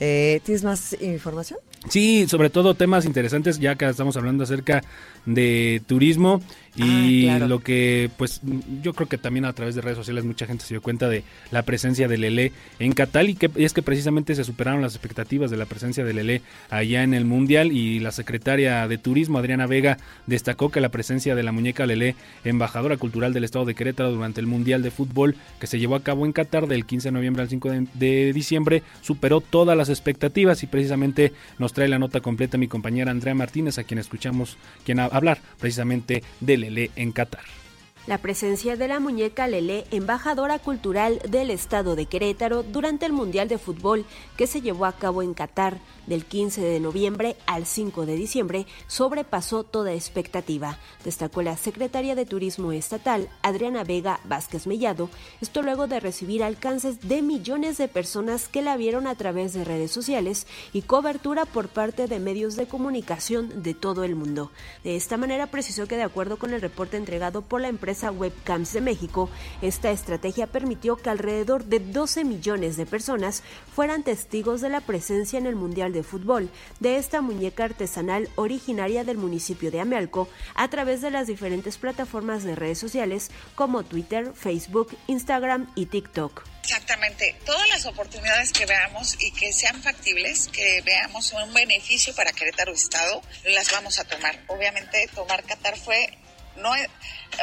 Eh, 0.00 0.40
¿Tienes 0.44 0.64
más 0.64 0.96
información? 1.00 1.58
Sí, 1.88 2.26
sobre 2.28 2.50
todo 2.50 2.74
temas 2.74 3.04
interesantes, 3.04 3.58
ya 3.58 3.76
que 3.76 3.86
estamos 3.86 4.16
hablando 4.16 4.44
acerca 4.44 4.82
de 5.26 5.82
turismo 5.86 6.40
y 6.76 7.28
Ah, 7.28 7.36
claro. 7.38 7.48
lo 7.48 7.60
que, 7.60 8.10
pues, 8.16 8.40
yo 8.82 8.94
creo 8.94 9.08
que 9.08 9.18
también 9.18 9.44
a 9.44 9.52
través 9.52 9.74
de 9.74 9.80
redes 9.80 9.96
sociales 9.96 10.24
mucha 10.24 10.46
gente 10.46 10.64
se 10.64 10.74
dio 10.74 10.82
cuenta 10.82 11.08
de 11.08 11.22
la 11.50 11.62
presencia 11.62 12.08
del 12.08 12.22
Lele 12.22 12.52
en 12.78 12.92
Qatar 12.92 13.28
y 13.28 13.34
que 13.34 13.50
y 13.56 13.64
es 13.64 13.72
que 13.72 13.82
precisamente 13.82 14.34
se 14.34 14.44
superaron 14.44 14.82
las 14.82 14.94
expectativas 14.94 15.50
de 15.50 15.56
la 15.56 15.66
presencia 15.66 16.04
del 16.04 16.16
Lele 16.16 16.42
allá 16.70 17.02
en 17.02 17.14
el 17.14 17.24
Mundial 17.24 17.70
y 17.72 18.00
la 18.00 18.10
secretaria 18.12 18.88
de 18.88 18.98
Turismo, 18.98 19.38
Adriana 19.38 19.66
Vega, 19.66 19.98
destacó 20.26 20.70
que 20.70 20.80
la 20.80 20.88
presencia 20.88 21.34
de 21.34 21.42
la 21.42 21.52
muñeca 21.52 21.86
Lele, 21.86 22.16
embajadora 22.44 22.96
cultural 22.96 23.32
del 23.32 23.44
estado 23.44 23.64
de 23.64 23.74
Querétaro 23.74 24.10
durante 24.12 24.40
el 24.40 24.46
Mundial 24.46 24.82
de 24.82 24.90
Fútbol 24.90 25.36
que 25.60 25.66
se 25.66 25.78
llevó 25.78 25.94
a 25.94 26.02
cabo 26.02 26.26
en 26.26 26.32
Qatar 26.32 26.66
del 26.66 26.86
15 26.86 27.08
de 27.08 27.12
noviembre 27.12 27.42
al 27.42 27.48
5 27.48 27.70
de, 27.70 27.86
de 27.94 28.32
diciembre, 28.32 28.82
superó 29.00 29.40
todas 29.40 29.76
las 29.76 29.88
expectativas 29.88 30.62
y 30.62 30.66
precisamente 30.66 31.32
nos 31.58 31.72
trae 31.72 31.88
la 31.88 31.98
nota 31.98 32.20
completa 32.20 32.58
mi 32.58 32.68
compañera 32.68 33.10
Andrea 33.10 33.34
Martínez, 33.34 33.78
a 33.78 33.84
quien 33.84 33.98
escuchamos 33.98 34.56
quien 34.84 34.98
a- 35.00 35.04
hablar 35.06 35.38
precisamente 35.60 36.22
de 36.40 36.63
Lele 36.64 36.90
en 36.96 37.12
Qatar. 37.12 37.63
La 38.06 38.18
presencia 38.18 38.76
de 38.76 38.86
la 38.86 39.00
muñeca 39.00 39.46
Lele, 39.46 39.86
embajadora 39.90 40.58
cultural 40.58 41.22
del 41.26 41.48
estado 41.48 41.96
de 41.96 42.04
Querétaro 42.04 42.62
durante 42.62 43.06
el 43.06 43.14
Mundial 43.14 43.48
de 43.48 43.56
Fútbol 43.56 44.04
que 44.36 44.46
se 44.46 44.60
llevó 44.60 44.84
a 44.84 44.92
cabo 44.92 45.22
en 45.22 45.32
Qatar 45.32 45.78
del 46.06 46.26
15 46.26 46.60
de 46.60 46.80
noviembre 46.80 47.34
al 47.46 47.64
5 47.64 48.04
de 48.04 48.16
diciembre, 48.16 48.66
sobrepasó 48.88 49.64
toda 49.64 49.94
expectativa, 49.94 50.78
destacó 51.02 51.40
la 51.40 51.56
secretaria 51.56 52.14
de 52.14 52.26
Turismo 52.26 52.72
Estatal, 52.72 53.30
Adriana 53.40 53.84
Vega 53.84 54.20
Vázquez 54.24 54.66
Mellado, 54.66 55.08
esto 55.40 55.62
luego 55.62 55.86
de 55.86 55.98
recibir 55.98 56.44
alcances 56.44 57.08
de 57.08 57.22
millones 57.22 57.78
de 57.78 57.88
personas 57.88 58.48
que 58.48 58.60
la 58.60 58.76
vieron 58.76 59.06
a 59.06 59.14
través 59.14 59.54
de 59.54 59.64
redes 59.64 59.92
sociales 59.92 60.46
y 60.74 60.82
cobertura 60.82 61.46
por 61.46 61.68
parte 61.68 62.06
de 62.06 62.20
medios 62.20 62.54
de 62.56 62.66
comunicación 62.66 63.62
de 63.62 63.72
todo 63.72 64.04
el 64.04 64.14
mundo. 64.14 64.50
De 64.82 64.94
esta 64.94 65.16
manera 65.16 65.46
precisó 65.46 65.88
que 65.88 65.96
de 65.96 66.02
acuerdo 66.02 66.38
con 66.38 66.52
el 66.52 66.60
reporte 66.60 66.98
entregado 66.98 67.40
por 67.40 67.62
la 67.62 67.68
empresa 67.68 67.93
Webcams 68.02 68.72
de 68.72 68.80
México, 68.80 69.30
esta 69.62 69.90
estrategia 69.90 70.46
permitió 70.46 70.96
que 70.96 71.10
alrededor 71.10 71.64
de 71.64 71.78
12 71.78 72.24
millones 72.24 72.76
de 72.76 72.86
personas 72.86 73.42
fueran 73.74 74.02
testigos 74.02 74.60
de 74.60 74.68
la 74.68 74.80
presencia 74.80 75.38
en 75.38 75.46
el 75.46 75.56
Mundial 75.56 75.92
de 75.92 76.02
Fútbol 76.02 76.50
de 76.80 76.96
esta 76.96 77.20
muñeca 77.20 77.64
artesanal 77.64 78.28
originaria 78.36 79.04
del 79.04 79.16
municipio 79.16 79.70
de 79.70 79.80
Amealco 79.80 80.28
a 80.54 80.68
través 80.68 81.00
de 81.00 81.10
las 81.10 81.26
diferentes 81.26 81.78
plataformas 81.78 82.44
de 82.44 82.56
redes 82.56 82.78
sociales 82.78 83.30
como 83.54 83.84
Twitter, 83.84 84.32
Facebook, 84.34 84.96
Instagram 85.06 85.70
y 85.74 85.86
TikTok. 85.86 86.42
Exactamente, 86.64 87.36
todas 87.44 87.68
las 87.68 87.84
oportunidades 87.84 88.50
que 88.52 88.64
veamos 88.64 89.16
y 89.20 89.30
que 89.32 89.52
sean 89.52 89.82
factibles, 89.82 90.48
que 90.48 90.80
veamos 90.82 91.32
un 91.32 91.52
beneficio 91.52 92.14
para 92.14 92.32
Querétaro 92.32 92.72
Estado, 92.72 93.20
las 93.44 93.70
vamos 93.70 93.98
a 93.98 94.04
tomar. 94.04 94.42
Obviamente 94.48 95.06
tomar 95.14 95.44
Qatar 95.44 95.76
fue 95.76 96.16
no 96.56 96.72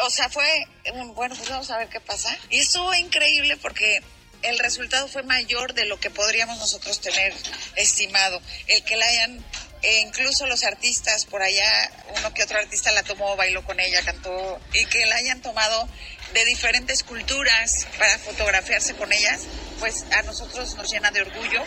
o 0.04 0.10
sea, 0.10 0.30
fue 0.30 0.68
un, 0.94 1.14
bueno, 1.14 1.36
pues 1.36 1.50
vamos 1.50 1.70
a 1.72 1.78
ver 1.78 1.90
qué 1.90 2.00
pasa. 2.00 2.36
Y 2.50 2.60
estuvo 2.60 2.94
increíble 2.94 3.58
porque 3.58 4.02
el 4.42 4.58
resultado 4.60 5.08
fue 5.08 5.24
mayor 5.24 5.74
de 5.74 5.86
lo 5.86 6.00
que 6.00 6.10
podríamos 6.10 6.58
nosotros 6.58 7.02
tener 7.02 7.34
estimado. 7.76 8.42
El 8.68 8.84
que 8.84 8.96
la 8.96 9.06
hayan 9.06 9.44
e 9.82 10.02
incluso 10.02 10.46
los 10.46 10.64
artistas 10.64 11.26
por 11.26 11.42
allá, 11.42 11.92
uno 12.18 12.34
que 12.34 12.44
otro 12.44 12.60
artista 12.60 12.92
la 12.92 13.02
tomó, 13.02 13.36
bailó 13.36 13.66
con 13.66 13.80
ella, 13.80 14.04
cantó, 14.04 14.60
y 14.74 14.86
que 14.86 15.06
la 15.08 15.16
hayan 15.16 15.42
tomado 15.42 15.90
de 16.34 16.46
diferentes 16.46 17.04
culturas 17.04 17.88
para 17.98 18.20
fotografiarse 18.20 18.94
con 18.96 19.12
ellas, 19.12 19.42
pues 19.80 20.06
a 20.12 20.22
nosotros 20.22 20.76
nos 20.76 20.92
llena 20.92 21.10
de 21.10 21.22
orgullo 21.22 21.64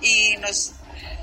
y 0.00 0.36
nos 0.36 0.72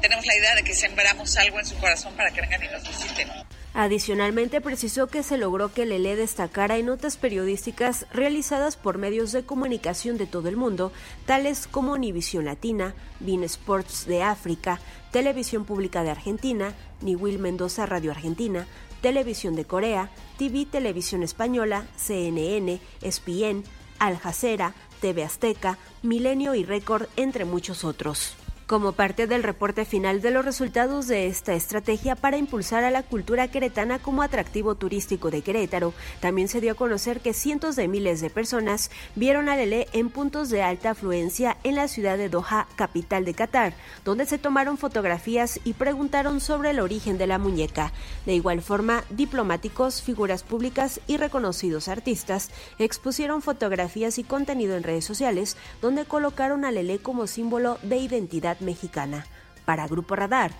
tenemos 0.01 0.25
la 0.25 0.35
idea 0.35 0.53
de 0.55 0.63
que 0.63 0.75
sembramos 0.75 1.37
algo 1.37 1.59
en 1.59 1.65
su 1.65 1.77
corazón 1.77 2.13
para 2.15 2.31
que 2.31 2.41
vengan 2.41 2.61
y 2.61 2.67
nos 2.67 2.83
visiten. 2.83 3.31
Adicionalmente 3.75 4.61
precisó 4.61 5.07
que 5.07 5.23
se 5.23 5.37
logró 5.37 5.73
que 5.73 5.87
Lele 5.87 6.15
destacara 6.15 6.77
en 6.77 6.85
notas 6.85 7.17
periodísticas 7.17 8.05
realizadas 8.13 8.77
por 8.77 8.99
medios 8.99 9.31
de 9.31 9.43
comunicación 9.43 10.17
de 10.17 10.27
todo 10.27 10.47
el 10.47 10.57
mundo, 10.57 10.91
tales 11.25 11.65
como 11.65 11.93
Univisión 11.93 12.45
Latina, 12.45 12.93
Bean 13.19 13.43
Sports 13.43 14.05
de 14.05 14.21
África, 14.21 14.79
Televisión 15.11 15.65
Pública 15.65 16.03
de 16.03 16.11
Argentina, 16.11 16.75
Niwil 17.01 17.39
Mendoza 17.39 17.87
Radio 17.87 18.11
Argentina, 18.11 18.67
Televisión 19.01 19.55
de 19.55 19.65
Corea, 19.65 20.11
TV 20.37 20.67
Televisión 20.67 21.23
Española, 21.23 21.87
CNN, 21.95 22.79
ESPN, 23.01 23.63
Al 23.97 24.19
Jazeera, 24.19 24.75
TV 25.01 25.23
Azteca, 25.23 25.79
Milenio 26.03 26.53
y 26.53 26.63
Récord, 26.63 27.07
entre 27.15 27.43
muchos 27.43 27.83
otros 27.83 28.35
como 28.67 28.93
parte 28.93 29.27
del 29.27 29.43
reporte 29.43 29.85
final 29.85 30.21
de 30.21 30.31
los 30.31 30.45
resultados 30.45 31.07
de 31.07 31.27
esta 31.27 31.53
estrategia 31.53 32.15
para 32.15 32.37
impulsar 32.37 32.83
a 32.83 32.91
la 32.91 33.03
cultura 33.03 33.49
queretana 33.49 33.99
como 33.99 34.21
atractivo 34.21 34.75
turístico 34.75 35.31
de 35.31 35.41
Querétaro. 35.41 35.93
También 36.19 36.47
se 36.47 36.61
dio 36.61 36.71
a 36.71 36.75
conocer 36.75 37.19
que 37.19 37.33
cientos 37.33 37.75
de 37.75 37.87
miles 37.87 38.21
de 38.21 38.29
personas 38.29 38.89
vieron 39.15 39.49
a 39.49 39.55
Lele 39.55 39.87
en 39.93 40.09
puntos 40.09 40.49
de 40.49 40.61
alta 40.61 40.91
afluencia 40.91 41.57
en 41.63 41.75
la 41.75 41.87
ciudad 41.87 42.17
de 42.17 42.29
Doha, 42.29 42.67
capital 42.75 43.25
de 43.25 43.33
Qatar, 43.33 43.73
donde 44.05 44.25
se 44.25 44.37
tomaron 44.37 44.77
fotografías 44.77 45.59
y 45.63 45.73
preguntaron 45.73 46.39
sobre 46.39 46.71
el 46.71 46.79
origen 46.79 47.17
de 47.17 47.27
la 47.27 47.37
muñeca. 47.37 47.91
De 48.25 48.33
igual 48.33 48.61
forma, 48.61 49.03
diplomáticos, 49.09 50.01
figuras 50.01 50.43
públicas 50.43 51.01
y 51.07 51.17
reconocidos 51.17 51.87
artistas 51.87 52.49
expusieron 52.79 53.41
fotografías 53.41 54.17
y 54.17 54.23
contenido 54.23 54.75
en 54.75 54.83
redes 54.83 55.05
sociales 55.05 55.57
donde 55.81 56.05
colocaron 56.05 56.65
a 56.65 56.71
Lele 56.71 56.99
como 56.99 57.27
símbolo 57.27 57.77
de 57.83 57.97
identidad 57.97 58.52
mexicana. 58.61 59.25
Para 59.65 59.87
Grupo 59.87 60.15
Radar, 60.15 60.51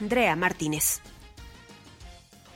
Andrea 0.00 0.36
Martínez. 0.36 1.00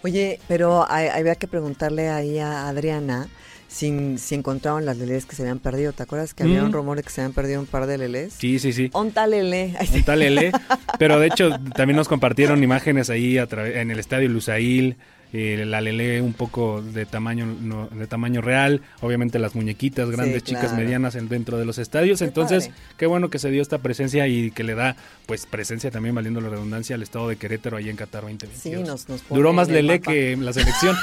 Oye, 0.03 0.39
pero 0.49 0.87
había 0.91 1.35
que 1.37 1.49
preguntarle 1.49 2.11
ahí 2.11 2.39
a 2.39 2.69
Adriana 2.69 3.27
si, 3.69 4.19
si 4.19 4.35
encontraron 4.35 4.85
las 4.85 4.99
lelés 4.99 5.25
que 5.25 5.35
se 5.35 5.43
habían 5.43 5.59
perdido. 5.59 5.93
¿Te 5.93 6.03
acuerdas 6.03 6.35
que 6.35 6.43
había 6.43 6.63
un 6.63 6.69
mm. 6.69 6.75
rumor 6.75 6.97
de 6.99 7.03
que 7.03 7.11
se 7.11 7.23
habían 7.23 7.33
perdido 7.33 7.61
un 7.61 7.67
par 7.67 7.87
de 7.87 7.97
lelés? 7.97 8.35
Sí, 8.35 8.59
sí, 8.59 8.73
sí. 8.73 8.91
Onta 8.93 9.27
lele. 9.27 9.75
Onta 9.95 10.15
lele. 10.15 10.53
Pero 10.99 11.19
de 11.19 11.27
hecho 11.29 11.59
también 11.75 11.97
nos 11.97 12.09
compartieron 12.09 12.63
imágenes 12.63 13.09
ahí 13.09 13.39
a 13.39 13.49
en 13.51 13.91
el 13.91 13.99
estadio 13.99 14.29
Lusail, 14.29 14.99
eh, 15.37 15.65
la 15.67 15.81
lele 15.81 16.21
un 16.21 16.33
poco 16.33 16.81
de 16.81 17.07
tamaño 17.07 17.89
de 17.91 18.07
tamaño 18.07 18.41
real, 18.41 18.83
obviamente 19.01 19.41
las 19.41 19.57
muñequitas 19.57 20.09
grandes, 20.09 20.45
chicas, 20.45 20.73
medianas 20.77 21.17
en, 21.17 21.29
dentro 21.29 21.59
de 21.59 21.65
los 21.65 21.79
estadios. 21.79 22.23
Entonces, 22.23 22.71
qué 22.97 23.07
bueno 23.07 23.31
que 23.31 23.41
se 23.41 23.51
dio 23.51 23.61
esta 23.61 23.79
presencia 23.79 24.29
y 24.29 24.53
que 24.53 24.63
le 24.63 24.77
da 24.77 24.95
pues 25.27 25.47
presencia 25.47 25.91
también, 25.91 26.15
valiendo 26.15 26.41
la 26.41 26.51
redundancia, 26.51 26.95
al 26.95 27.03
estado 27.03 27.29
de 27.29 27.35
Querétaro 27.35 27.77
ahí 27.77 27.89
en 27.89 27.97
Qatar 27.97 28.23
2022. 28.23 28.63
Sí, 28.63 28.89
nos, 28.89 29.09
nos 29.09 29.29
Duró 29.29 29.53
más 29.53 29.69
lele 29.69 30.01
que 30.01 30.37
la 30.37 30.53
selección. 30.53 30.97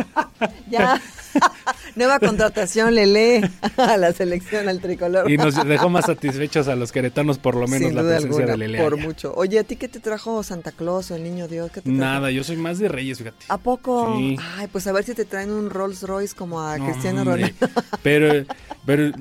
ya. 0.70 0.98
Nueva 1.96 2.18
contratación, 2.18 2.94
Lele, 2.94 3.50
a 3.76 3.96
la 3.96 4.12
selección, 4.12 4.68
al 4.68 4.80
tricolor. 4.80 5.30
Y 5.30 5.36
nos 5.36 5.54
dejó 5.66 5.88
más 5.88 6.06
satisfechos 6.06 6.68
a 6.68 6.76
los 6.76 6.92
queretanos, 6.92 7.38
por 7.38 7.56
lo 7.56 7.66
menos, 7.66 7.92
la 7.92 8.02
presencia 8.02 8.46
de 8.46 8.56
Lele. 8.56 8.82
Por 8.82 8.96
mucho. 8.96 9.32
Oye, 9.34 9.58
¿a 9.58 9.64
ti 9.64 9.76
qué 9.76 9.88
te 9.88 10.00
trajo 10.00 10.42
Santa 10.42 10.72
Claus 10.72 11.10
o 11.10 11.16
el 11.16 11.24
niño 11.24 11.48
Dios? 11.48 11.70
Nada, 11.84 12.30
yo 12.30 12.44
soy 12.44 12.56
más 12.56 12.78
de 12.78 12.88
Reyes, 12.88 13.18
fíjate. 13.18 13.44
¿A 13.48 13.58
poco? 13.58 14.16
Ay, 14.56 14.68
pues 14.70 14.86
a 14.86 14.92
ver 14.92 15.04
si 15.04 15.14
te 15.14 15.24
traen 15.24 15.50
un 15.50 15.70
Rolls 15.70 16.02
Royce 16.02 16.34
como 16.34 16.60
a 16.60 16.76
Cristiano 16.76 17.24
Ronaldo. 17.24 17.54
Pero, 18.02 18.44
pero 18.86 19.12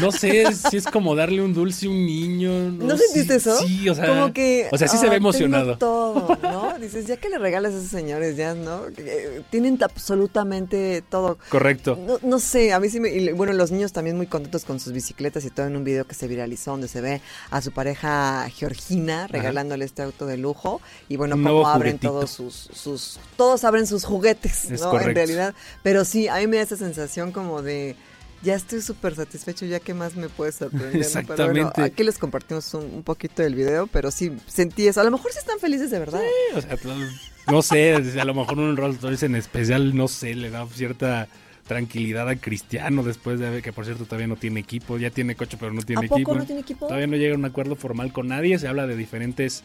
no 0.00 0.12
sé 0.12 0.52
si 0.54 0.76
es 0.76 0.86
como 0.86 1.14
darle 1.14 1.42
un 1.42 1.54
dulce 1.54 1.86
a 1.86 1.90
un 1.90 2.04
niño. 2.04 2.50
¿No, 2.72 2.96
sentiste 2.96 3.36
eso? 3.36 3.56
Sí, 3.58 3.88
o 3.88 3.94
sea. 3.94 4.06
Como 4.06 4.32
que. 4.32 4.68
O 4.70 4.78
sea, 4.78 4.88
sí 4.88 4.98
se 4.98 5.08
ve 5.08 5.16
emocionado. 5.16 5.78
todo. 5.78 6.38
Dices, 6.82 7.06
ya 7.06 7.16
que 7.16 7.28
le 7.28 7.38
regalas 7.38 7.74
a 7.74 7.76
esos 7.76 7.90
señores, 7.90 8.36
ya, 8.36 8.54
¿no? 8.54 8.86
tienen 9.50 9.78
absolutamente 9.80 11.00
todo. 11.08 11.38
Correcto. 11.48 11.96
No, 12.22 12.40
sé, 12.40 12.72
a 12.72 12.80
mí 12.80 12.88
sí 12.88 12.98
me. 12.98 13.08
Y 13.10 13.30
bueno, 13.30 13.52
los 13.52 13.70
niños 13.70 13.92
también 13.92 14.16
muy 14.16 14.26
contentos 14.26 14.64
con 14.64 14.80
sus 14.80 14.92
bicicletas 14.92 15.44
y 15.44 15.50
todo 15.50 15.66
en 15.66 15.76
un 15.76 15.84
video 15.84 16.08
que 16.08 16.16
se 16.16 16.26
viralizó 16.26 16.72
donde 16.72 16.88
se 16.88 17.00
ve 17.00 17.20
a 17.50 17.62
su 17.62 17.70
pareja 17.70 18.48
Georgina 18.50 19.28
regalándole 19.28 19.84
este 19.84 20.02
auto 20.02 20.26
de 20.26 20.38
lujo. 20.38 20.80
Y 21.08 21.16
bueno, 21.16 21.36
cómo 21.36 21.68
abren 21.68 22.00
todos 22.00 22.32
sus, 22.32 22.68
sus. 22.72 23.20
Todos 23.36 23.62
abren 23.62 23.86
sus 23.86 24.04
juguetes, 24.04 24.68
¿no? 24.70 25.00
En 25.00 25.14
realidad. 25.14 25.54
Pero 25.84 26.04
sí, 26.04 26.26
a 26.26 26.38
mí 26.38 26.48
me 26.48 26.56
da 26.56 26.64
esa 26.64 26.76
sensación 26.76 27.30
como 27.30 27.62
de 27.62 27.94
ya 28.42 28.54
estoy 28.54 28.80
súper 28.80 29.14
satisfecho, 29.14 29.64
ya 29.66 29.80
que 29.80 29.94
más 29.94 30.16
me 30.16 30.28
puede 30.28 30.52
sorprender. 30.52 30.96
Exactamente. 30.96 31.82
aquí 31.82 32.02
les 32.02 32.18
compartimos 32.18 32.72
un, 32.74 33.02
poquito 33.02 33.42
del 33.42 33.54
video, 33.54 33.86
pero 33.86 34.10
sí 34.10 34.32
sentí 34.46 34.86
eso. 34.86 35.00
A 35.00 35.04
lo 35.04 35.10
mejor 35.10 35.32
sí 35.32 35.38
están 35.38 35.58
felices 35.58 35.90
de 35.90 35.98
verdad. 35.98 36.20
Sí, 36.20 36.56
o 36.56 36.60
sea, 36.60 36.78
no 37.50 37.62
sé, 37.62 37.94
a 38.20 38.24
lo 38.24 38.34
mejor 38.34 38.58
un 38.58 38.76
Rolls 38.76 39.00
Royce 39.00 39.26
en 39.26 39.36
especial, 39.36 39.94
no 39.94 40.08
sé, 40.08 40.34
le 40.34 40.50
da 40.50 40.66
cierta 40.66 41.28
tranquilidad 41.66 42.28
a 42.28 42.36
Cristiano 42.36 43.02
después 43.02 43.38
de 43.38 43.62
que 43.62 43.72
por 43.72 43.84
cierto 43.84 44.04
todavía 44.04 44.26
no 44.26 44.36
tiene 44.36 44.60
equipo, 44.60 44.98
ya 44.98 45.10
tiene 45.10 45.36
coche 45.36 45.56
pero 45.58 45.72
no 45.72 45.82
tiene, 45.82 46.06
equipo. 46.06 46.34
no 46.34 46.44
tiene 46.44 46.60
equipo. 46.60 46.86
Todavía 46.86 47.06
no 47.06 47.16
llega 47.16 47.34
a 47.34 47.38
un 47.38 47.44
acuerdo 47.44 47.76
formal 47.76 48.12
con 48.12 48.28
nadie, 48.28 48.58
se 48.58 48.68
habla 48.68 48.86
de 48.86 48.96
diferentes 48.96 49.62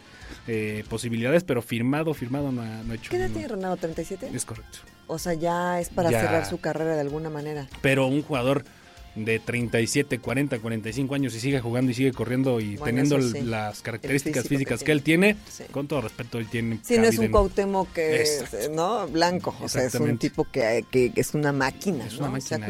eh, 0.47 0.83
posibilidades, 0.89 1.43
pero 1.43 1.61
firmado, 1.61 2.13
firmado 2.13 2.51
no 2.51 2.61
ha, 2.61 2.95
hecho. 2.95 3.09
¿Qué 3.11 3.17
edad 3.17 3.29
tiene 3.29 3.47
Ronaldo? 3.47 3.87
¿37? 3.87 4.33
Es 4.33 4.45
correcto. 4.45 4.79
O 5.07 5.19
sea, 5.19 5.33
ya 5.33 5.79
es 5.79 5.89
para 5.89 6.09
cerrar 6.09 6.45
su 6.45 6.59
carrera 6.59 6.95
de 6.95 7.01
alguna 7.01 7.29
manera. 7.29 7.67
Pero 7.81 8.07
un 8.07 8.21
jugador 8.21 8.63
de 9.25 9.39
37, 9.39 10.19
40, 10.19 10.59
45 10.59 11.15
años 11.15 11.35
y 11.35 11.39
sigue 11.39 11.59
jugando 11.59 11.91
y 11.91 11.93
sigue 11.93 12.11
corriendo 12.11 12.59
y 12.59 12.77
teniendo 12.77 13.17
las 13.17 13.81
características 13.81 14.47
físicas 14.47 14.83
que, 14.83 14.91
él 14.91 15.01
tiene, 15.01 15.35
con 15.71 15.87
todo 15.87 16.01
respeto, 16.01 16.37
él 16.37 16.47
tiene. 16.47 16.79
Sí, 16.83 16.97
no 16.97 17.05
es 17.05 17.17
un 17.17 17.29
Cuauhtémoc 17.29 17.91
que 17.93 18.25
¿no? 18.71 19.07
blanco, 19.07 19.55
o 19.61 19.67
sea, 19.67 19.83
es 19.85 19.95
un 19.95 20.17
tipo 20.17 20.45
que, 20.51 20.85
que, 20.91 21.11
es 21.15 21.33
una 21.33 21.51
máquina. 21.51 22.05
Es 22.05 22.17
una 22.17 22.29
máquina. 22.29 22.67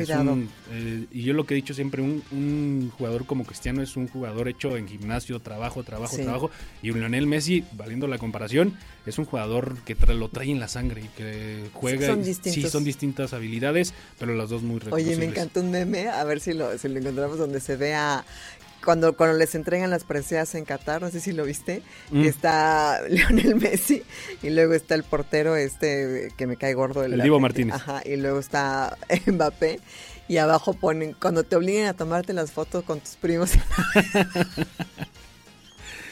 Eh, 0.71 1.05
y 1.11 1.23
yo 1.23 1.33
lo 1.33 1.45
que 1.45 1.53
he 1.53 1.55
dicho 1.55 1.73
siempre, 1.73 2.01
un, 2.01 2.23
un, 2.31 2.91
jugador 2.97 3.25
como 3.25 3.45
Cristiano 3.45 3.81
es 3.81 3.95
un 3.95 4.07
jugador 4.07 4.47
hecho 4.47 4.77
en 4.77 4.87
gimnasio, 4.87 5.39
trabajo, 5.39 5.83
trabajo, 5.83 6.17
trabajo. 6.17 6.51
Y 6.81 6.91
Lionel 6.91 7.27
Messi, 7.27 7.63
valiendo 7.73 8.07
la 8.07 8.17
comparación, 8.17 8.73
es 9.07 9.17
un 9.17 9.25
jugador 9.25 9.77
que 9.85 9.95
lo 10.13 10.29
trae 10.29 10.51
en 10.51 10.59
la 10.59 10.67
sangre 10.67 11.01
y 11.01 11.07
que 11.09 11.69
juega. 11.73 12.07
Son 12.07 12.23
Sí, 12.23 12.69
son 12.69 12.83
distintas 12.83 13.33
habilidades, 13.33 13.93
pero 14.19 14.35
las 14.35 14.49
dos 14.49 14.63
muy 14.63 14.81
Oye, 14.91 15.15
me 15.15 15.25
encantó 15.25 15.61
un 15.61 15.71
meme, 15.71 16.07
a 16.09 16.23
ver 16.23 16.39
si 16.39 16.53
lo, 16.53 16.77
si 16.77 16.87
lo 16.87 16.99
encontramos 16.99 17.37
donde 17.37 17.59
se 17.59 17.75
vea 17.75 18.25
cuando, 18.83 19.17
cuando 19.17 19.37
les 19.37 19.55
entregan 19.55 19.89
las 19.89 20.03
preseas 20.03 20.55
en 20.55 20.65
Qatar, 20.65 21.01
no 21.01 21.09
sé 21.09 21.19
si 21.19 21.31
lo 21.33 21.43
viste, 21.43 21.81
mm. 22.11 22.23
está 22.23 23.01
Lionel 23.09 23.55
Messi 23.55 24.03
y 24.41 24.49
luego 24.49 24.73
está 24.73 24.95
el 24.95 25.03
portero 25.03 25.55
este 25.55 26.29
que 26.37 26.47
me 26.47 26.57
cae 26.57 26.73
gordo. 26.73 27.03
El, 27.03 27.13
el 27.13 27.21
Divo 27.21 27.39
Martínez. 27.39 27.75
Ajá, 27.75 28.01
y 28.05 28.15
luego 28.15 28.39
está 28.39 28.97
Mbappé 29.25 29.79
y 30.27 30.37
abajo 30.37 30.73
ponen, 30.73 31.15
cuando 31.19 31.43
te 31.43 31.55
obliguen 31.55 31.87
a 31.87 31.93
tomarte 31.93 32.33
las 32.33 32.51
fotos 32.51 32.83
con 32.83 32.99
tus 32.99 33.15
primos. 33.15 33.51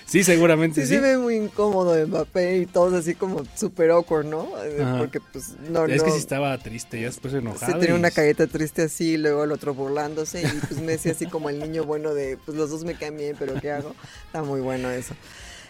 Sí, 0.06 0.24
seguramente 0.24 0.82
sí. 0.82 0.88
Sí, 0.88 0.96
se 0.96 1.02
ve 1.02 1.18
muy 1.18 1.36
incómodo 1.36 1.96
Mbappé 2.08 2.58
y 2.58 2.66
todos 2.68 2.94
así 2.94 3.16
como 3.16 3.44
super 3.56 3.90
awkward, 3.92 4.26
¿no? 4.26 4.48
Eh, 4.64 4.86
porque 5.00 5.20
pues 5.20 5.56
no, 5.70 5.86
Es 5.86 6.04
que 6.04 6.12
sí 6.12 6.18
estaba 6.18 6.58
triste, 6.60 7.00
ya 7.02 7.08
después 7.08 7.34
enojado. 7.34 7.74
Sí, 7.74 7.80
tenía 7.80 7.96
una 7.96 8.12
careta 8.12 8.46
triste 8.48 8.84
así, 8.84 9.14
y 9.14 9.18
luego 9.18 9.44
el 9.44 9.52
otro 9.52 9.74
burlándose 9.74 10.42
y 10.42 10.46
pues 10.68 10.80
Messi 10.80 11.10
así 11.10 11.26
como 11.26 11.50
el 11.50 11.60
niño 11.60 11.86
bueno 11.86 12.14
de, 12.14 12.38
pues 12.46 12.56
los 12.56 12.70
dos 12.70 12.84
me 12.84 12.94
caen 12.94 13.18
bien, 13.18 13.36
pero 13.38 13.60
¿qué 13.60 13.72
hago? 13.72 13.96
Está 14.28 14.44
muy 14.44 14.62
bueno 14.62 14.92
eso. 14.92 15.16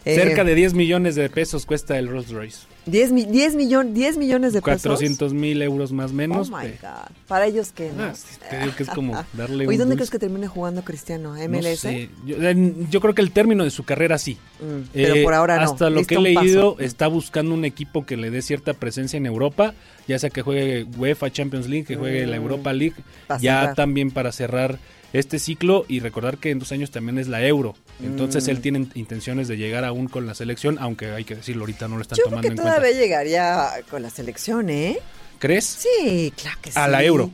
Cerca 0.06 0.44
eh, 0.44 0.46
de 0.46 0.56
10 0.56 0.76
millones 0.76 1.16
de 1.16 1.30
pesos 1.30 1.66
cuesta 1.66 1.98
el 1.98 2.08
Rolls 2.08 2.30
Royce. 2.30 2.60
10, 2.86 3.32
10, 3.32 3.56
millón, 3.56 3.96
10 3.96 4.18
millones 4.18 4.54
de 4.54 4.62
pesos. 4.62 4.84
400 4.84 5.34
mil 5.34 5.60
euros 5.64 5.92
más 5.92 6.12
menos. 6.12 6.52
Oh 6.52 6.58
my 6.58 6.68
God. 6.68 7.10
Para 7.28 7.48
ellos 7.48 7.72
que 7.72 7.92
no. 7.92 8.04
Ah, 8.04 8.14
te 8.48 8.60
digo 8.60 8.76
que 8.76 8.84
es 8.84 8.90
como 8.90 9.26
darle 9.34 9.66
¿Y 9.74 9.78
dónde 9.78 9.96
crees 9.96 10.12
que 10.12 10.20
termine 10.20 10.48
jugando 10.48 10.84
Cristiano? 10.84 11.34
¿MLS? 11.34 11.86
Eh, 11.86 12.10
yo, 12.28 13.02
creo 13.02 13.16
que 13.16 13.24
el 13.24 13.32
término 13.32 13.64
de 13.64 13.72
su 13.72 13.84
carrera 13.84 14.20
sí. 14.20 14.38
Mm, 14.60 14.90
pero 14.94 15.24
por 15.24 15.34
ahora 15.34 15.58
no. 15.58 15.64
Hasta 15.64 15.90
lo 15.90 16.04
que 16.04 16.16
he 16.16 16.22
leído, 16.22 16.78
está 16.80 17.08
buscando 17.08 17.56
un 17.56 17.66
equipo 17.66 18.06
que 18.06 18.16
le 18.16 18.30
dé 18.30 18.44
cierta 18.44 18.76
presencia 18.76 19.18
en 19.18 19.26
Europa, 19.26 19.74
ya 20.08 20.20
sea 20.20 20.30
que 20.30 20.44
juegue 20.44 20.86
UEFA 20.98 21.32
Champions 21.32 21.68
League, 21.68 21.86
que 21.86 21.96
juegue 21.96 22.28
la 22.28 22.38
mm, 22.38 22.44
Europa 22.44 22.74
League, 22.74 22.96
ya 23.40 23.74
también 23.74 24.12
para 24.12 24.32
cerrar 24.32 24.78
este 25.20 25.40
ciclo 25.40 25.86
y 25.88 26.00
recordar 26.00 26.38
que 26.38 26.52
en 26.52 26.60
dos 26.60 26.72
años 26.72 26.92
también 26.92 27.18
es 27.18 27.28
la 27.28 27.46
Euro. 27.46 27.76
Entonces 28.04 28.48
él 28.48 28.58
mm. 28.58 28.62
tiene 28.62 28.88
intenciones 28.96 29.48
de 29.48 29.58
llegar 29.58 29.86
aún 29.86 30.08
con 30.08 30.26
la 30.26 30.36
selección, 30.36 30.78
aunque 30.80 31.12
hay 31.12 31.24
que 31.24 31.36
decirlo, 31.36 31.64
ahorita 31.64 31.88
no 31.88 31.96
lo 31.96 32.02
están 32.02 32.18
tomando 32.24 32.48
en 32.48 32.56
cuenta. 32.56 32.64
Yo 32.64 32.78
todavía 32.78 33.00
llegaría 33.00 33.70
con 33.90 34.02
la 34.02 34.10
selección, 34.10 34.70
¿eh? 34.70 35.00
¿Crees? 35.40 35.66
Sí, 35.66 36.34
claro 36.36 36.58
que 36.62 36.72
sí. 36.72 36.80
A 36.80 36.88
la 36.88 37.04
Euro. 37.04 37.32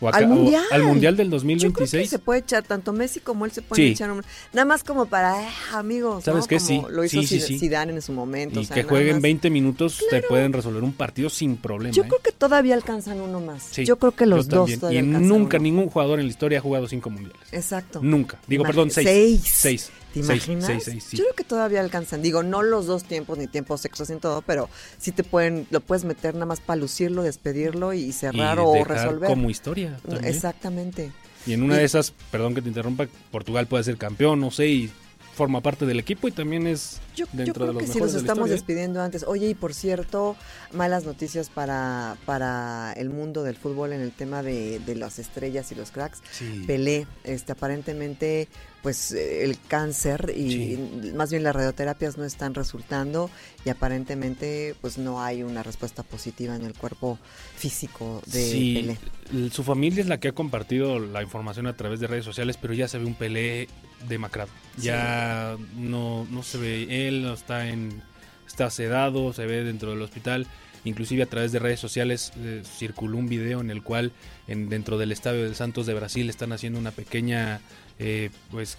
O 0.00 0.08
acá- 0.08 0.18
al 0.18 0.24
o 0.24 0.28
mundial. 0.28 0.64
al 0.72 0.82
mundial 0.82 1.16
del 1.16 1.26
Yo 1.28 1.38
creo 1.38 1.40
que 1.48 1.54
2026. 1.54 2.10
se 2.10 2.18
puede 2.18 2.40
echar, 2.40 2.62
tanto 2.64 2.92
Messi 2.92 3.20
como 3.20 3.44
él 3.46 3.52
se 3.52 3.62
puede 3.62 3.82
Sí. 3.82 3.88
echar 3.92 4.10
un... 4.10 4.22
Nada 4.52 4.64
más 4.64 4.82
como 4.84 5.06
para, 5.06 5.42
eh, 5.42 5.48
amigos, 5.72 6.24
¿Sabes 6.24 6.42
¿no? 6.42 6.46
qué? 6.48 6.56
Como 6.56 6.66
Sí, 6.68 6.82
Lo 6.90 7.04
hizo 7.04 7.20
sí, 7.20 7.26
sí, 7.26 7.36
Zid- 7.38 7.46
sí. 7.46 7.58
Zidane 7.58 7.92
en 7.92 8.02
su 8.02 8.12
momento. 8.12 8.60
Y 8.60 8.64
o 8.64 8.66
sea, 8.66 8.74
que 8.74 8.82
jueguen 8.82 9.16
más. 9.16 9.22
20 9.22 9.50
minutos 9.50 10.00
te 10.10 10.22
pueden 10.22 10.52
resolver 10.52 10.82
un 10.82 10.92
partido 10.92 11.30
sin 11.30 11.56
problema. 11.56 11.94
Yo 11.94 12.02
¿eh? 12.02 12.06
creo 12.08 12.20
que 12.20 12.32
todavía 12.32 12.74
alcanzan 12.74 13.20
uno 13.20 13.40
más. 13.40 13.72
Yo 13.76 13.96
creo 13.98 14.12
que 14.12 14.26
los 14.26 14.48
dos 14.48 14.70
todavía 14.78 15.00
Y 15.00 15.04
alcanzan 15.04 15.28
nunca 15.28 15.56
uno. 15.58 15.62
ningún 15.64 15.88
jugador 15.88 16.18
en 16.20 16.26
la 16.26 16.30
historia 16.30 16.58
ha 16.58 16.62
jugado 16.62 16.86
cinco 16.88 17.10
mundiales. 17.10 17.40
Exacto. 17.52 18.00
Nunca. 18.02 18.38
Digo, 18.46 18.64
perdón, 18.64 18.90
seis. 18.90 19.06
Seis. 19.08 19.42
Seis. 19.54 19.90
¿Te 20.14 20.20
imaginas? 20.20 20.64
seis, 20.66 20.82
seis, 20.84 21.04
sí. 21.04 21.16
Yo 21.16 21.24
creo 21.24 21.34
que 21.36 21.44
todavía 21.44 21.80
alcanzan. 21.80 22.22
Digo, 22.22 22.42
no 22.42 22.62
los 22.62 22.86
dos 22.86 23.04
tiempos 23.04 23.36
ni 23.38 23.46
tiempos 23.46 23.84
extras 23.84 24.08
en 24.10 24.20
todo, 24.20 24.40
pero 24.42 24.68
sí 24.98 25.12
te 25.12 25.24
pueden, 25.24 25.66
lo 25.70 25.80
puedes 25.80 26.04
meter 26.04 26.34
nada 26.34 26.46
más 26.46 26.60
para 26.60 26.76
lucirlo, 26.80 27.22
despedirlo 27.22 27.92
y 27.92 28.12
cerrar 28.12 28.58
Y 28.58 28.60
o 28.64 28.72
dejar 28.72 28.88
resolver. 28.96 29.28
como 29.28 29.50
historia 29.50 29.98
también. 30.08 30.24
Exactamente. 30.32 31.12
Y 31.46 31.52
en 31.52 31.62
una 31.62 31.74
Y- 31.74 31.78
de 31.78 31.84
esas, 31.84 32.12
perdón 32.30 32.54
que 32.54 32.62
te 32.62 32.68
interrumpa, 32.68 33.06
Portugal 33.30 33.66
puede 33.66 33.84
ser 33.84 33.96
campeón, 33.98 34.40
no 34.40 34.50
sé, 34.50 34.66
y 34.68 34.90
forma 35.34 35.60
parte 35.60 35.84
del 35.84 35.98
equipo 35.98 36.28
y 36.28 36.30
también 36.30 36.68
es 36.68 37.00
Yo, 37.16 37.26
dentro 37.32 37.44
yo 37.46 37.52
creo 37.54 37.66
de 37.66 37.72
los 37.72 37.82
que 37.82 37.88
si 37.92 37.98
nos 37.98 38.14
estamos 38.14 38.28
historia, 38.28 38.46
¿eh? 38.46 38.50
despidiendo 38.54 39.02
antes. 39.02 39.24
Oye, 39.26 39.48
y 39.48 39.54
por 39.54 39.74
cierto, 39.74 40.36
malas 40.72 41.04
noticias 41.04 41.50
para, 41.50 42.16
para 42.24 42.92
el 42.92 43.10
mundo 43.10 43.42
del 43.42 43.56
fútbol 43.56 43.92
en 43.92 44.00
el 44.00 44.12
tema 44.12 44.44
de, 44.44 44.78
de 44.78 44.94
las 44.94 45.18
estrellas 45.18 45.72
y 45.72 45.74
los 45.74 45.90
cracks. 45.90 46.22
Sí. 46.30 46.62
Pelé, 46.68 47.08
este, 47.24 47.50
aparentemente, 47.50 48.48
pues 48.84 49.12
eh, 49.12 49.44
el 49.44 49.58
cáncer 49.66 50.34
y 50.36 50.78
más 51.14 51.30
bien 51.30 51.42
las 51.42 51.56
radioterapias 51.56 52.18
no 52.18 52.24
están 52.24 52.54
resultando 52.54 53.30
y 53.64 53.70
aparentemente, 53.70 54.74
pues 54.82 54.98
no 54.98 55.22
hay 55.22 55.42
una 55.42 55.62
respuesta 55.62 56.02
positiva 56.02 56.54
en 56.54 56.66
el 56.66 56.74
cuerpo 56.74 57.18
físico 57.56 58.22
de 58.26 58.44
Sí, 58.46 58.96
Pelé. 59.30 59.50
su 59.50 59.64
familia 59.64 60.02
es 60.02 60.06
la 60.06 60.20
que 60.20 60.28
ha 60.28 60.32
compartido 60.32 60.98
la 60.98 61.22
información 61.22 61.66
a 61.66 61.74
través 61.78 61.98
de 61.98 62.08
redes 62.08 62.26
sociales, 62.26 62.58
pero 62.60 62.74
ya 62.74 62.86
se 62.86 62.98
ve 62.98 63.06
un 63.06 63.14
Pelé 63.14 63.68
demacrado. 64.06 64.50
Ya 64.76 65.56
no, 65.76 66.26
no 66.30 66.42
se 66.42 66.58
ve 66.58 67.08
él, 67.08 67.22
no 67.22 67.32
está 67.32 67.70
en 67.70 68.02
está 68.46 68.68
sedado, 68.68 69.32
se 69.32 69.46
ve 69.46 69.64
dentro 69.64 69.90
del 69.92 70.02
hospital. 70.02 70.46
Inclusive 70.84 71.22
a 71.22 71.26
través 71.26 71.52
de 71.52 71.58
redes 71.58 71.80
sociales 71.80 72.32
eh, 72.36 72.62
circuló 72.64 73.16
un 73.16 73.28
video 73.30 73.62
en 73.62 73.70
el 73.70 73.82
cual 73.82 74.12
en, 74.46 74.68
dentro 74.68 74.98
del 74.98 75.12
estadio 75.12 75.44
del 75.44 75.54
Santos 75.54 75.86
de 75.86 75.94
Brasil 75.94 76.28
están 76.28 76.52
haciendo 76.52 76.78
una 76.78 76.90
pequeña 76.90 77.62
eh, 77.98 78.30
pues 78.50 78.76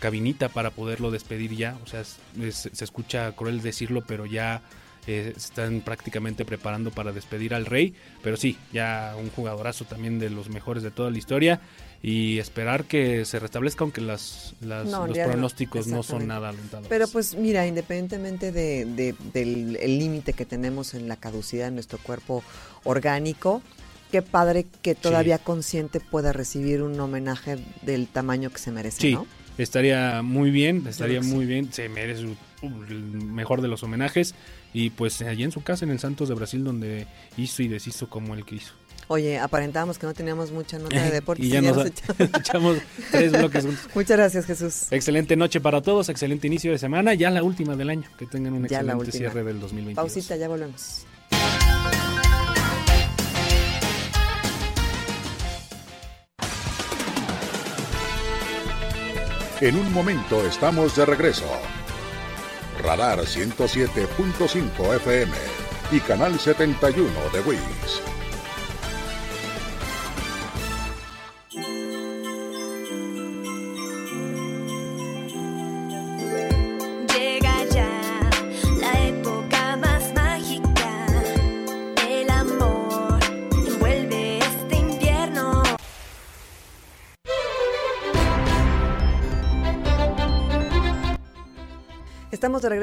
cabinita 0.00 0.48
para 0.48 0.70
poderlo 0.70 1.10
despedir 1.10 1.54
ya. 1.56 1.76
O 1.84 1.86
sea, 1.86 2.00
es- 2.00 2.16
es- 2.40 2.70
se 2.72 2.84
escucha 2.84 3.32
cruel 3.32 3.60
decirlo, 3.62 4.04
pero 4.06 4.26
ya 4.26 4.62
eh, 5.06 5.34
están 5.36 5.82
prácticamente 5.82 6.46
preparando 6.46 6.90
para 6.90 7.12
despedir 7.12 7.52
al 7.52 7.66
rey. 7.66 7.94
Pero 8.22 8.38
sí, 8.38 8.56
ya 8.72 9.14
un 9.20 9.28
jugadorazo 9.28 9.84
también 9.84 10.18
de 10.18 10.30
los 10.30 10.48
mejores 10.48 10.82
de 10.82 10.90
toda 10.90 11.10
la 11.10 11.18
historia. 11.18 11.60
Y 12.02 12.38
esperar 12.38 12.84
que 12.84 13.24
se 13.26 13.38
restablezca, 13.38 13.84
aunque 13.84 14.00
las, 14.00 14.54
las- 14.62 14.86
No, 14.88 15.06
los 15.06 15.16
no, 15.18 15.24
pronósticos 15.24 15.86
no, 15.88 16.02
son 16.02 16.26
nada 16.26 16.48
alentadores. 16.50 16.88
Pero 16.88 17.06
pues 17.08 17.34
mira, 17.34 17.66
independientemente 17.66 18.50
de, 18.50 18.86
de- 18.86 19.14
del 19.34 19.76
el 19.76 19.98
límite 19.98 20.32
que 20.32 20.46
tenemos 20.46 20.94
en 20.94 21.06
la 21.08 21.16
caducidad 21.16 21.66
de 21.66 21.72
nuestro 21.72 21.98
cuerpo 21.98 22.42
orgánico, 22.84 23.62
qué 24.14 24.22
padre 24.22 24.64
que 24.80 24.94
todavía 24.94 25.38
consciente 25.38 25.98
pueda 25.98 26.32
recibir 26.32 26.82
un 26.82 27.00
homenaje 27.00 27.56
del 27.82 28.06
tamaño 28.06 28.50
que 28.50 28.58
se 28.58 28.70
merece, 28.70 29.00
Sí, 29.00 29.14
¿no? 29.14 29.26
estaría 29.58 30.22
muy 30.22 30.52
bien, 30.52 30.86
estaría 30.86 31.20
muy 31.20 31.46
bien, 31.46 31.72
se 31.72 31.88
merece 31.88 32.28
el 32.62 33.02
mejor 33.02 33.60
de 33.60 33.66
los 33.66 33.82
homenajes 33.82 34.36
y 34.72 34.90
pues 34.90 35.20
allí 35.22 35.42
en 35.42 35.50
su 35.50 35.64
casa 35.64 35.84
en 35.84 35.90
el 35.90 35.98
Santos 35.98 36.28
de 36.28 36.36
Brasil 36.36 36.62
donde 36.62 37.08
hizo 37.36 37.64
y 37.64 37.66
deshizo 37.66 38.08
como 38.08 38.34
el 38.36 38.44
que 38.44 38.54
hizo. 38.54 38.72
Oye, 39.08 39.36
aparentábamos 39.36 39.98
que 39.98 40.06
no 40.06 40.14
teníamos 40.14 40.52
mucha 40.52 40.78
nota 40.78 41.02
de 41.02 41.10
deportes. 41.18 41.44
y 41.44 41.48
ya 41.48 41.60
nos 41.60 41.76
nos 41.76 41.86
echamos. 41.88 42.30
echamos 42.38 42.78
tres 43.10 43.32
bloques 43.32 43.64
juntos. 43.64 43.88
Muchas 43.96 44.16
gracias, 44.16 44.46
Jesús. 44.46 44.86
Excelente 44.92 45.34
noche 45.34 45.60
para 45.60 45.82
todos, 45.82 46.08
excelente 46.08 46.46
inicio 46.46 46.70
de 46.70 46.78
semana, 46.78 47.14
ya 47.14 47.30
la 47.30 47.42
última 47.42 47.74
del 47.74 47.90
año, 47.90 48.08
que 48.16 48.26
tengan 48.26 48.52
un 48.52 48.68
Ya 48.68 48.78
excelente 48.80 49.10
cierre 49.10 49.42
del 49.42 49.58
2022. 49.58 49.96
Pausita, 49.96 50.36
ya 50.36 50.46
volvemos. 50.46 51.04
En 59.64 59.78
un 59.78 59.90
momento 59.94 60.44
estamos 60.44 60.94
de 60.94 61.06
regreso. 61.06 61.46
Radar 62.82 63.20
107.5 63.20 64.96
FM 64.96 65.32
y 65.90 66.00
Canal 66.00 66.38
71 66.38 67.10
de 67.32 67.40
WIS. 67.40 68.03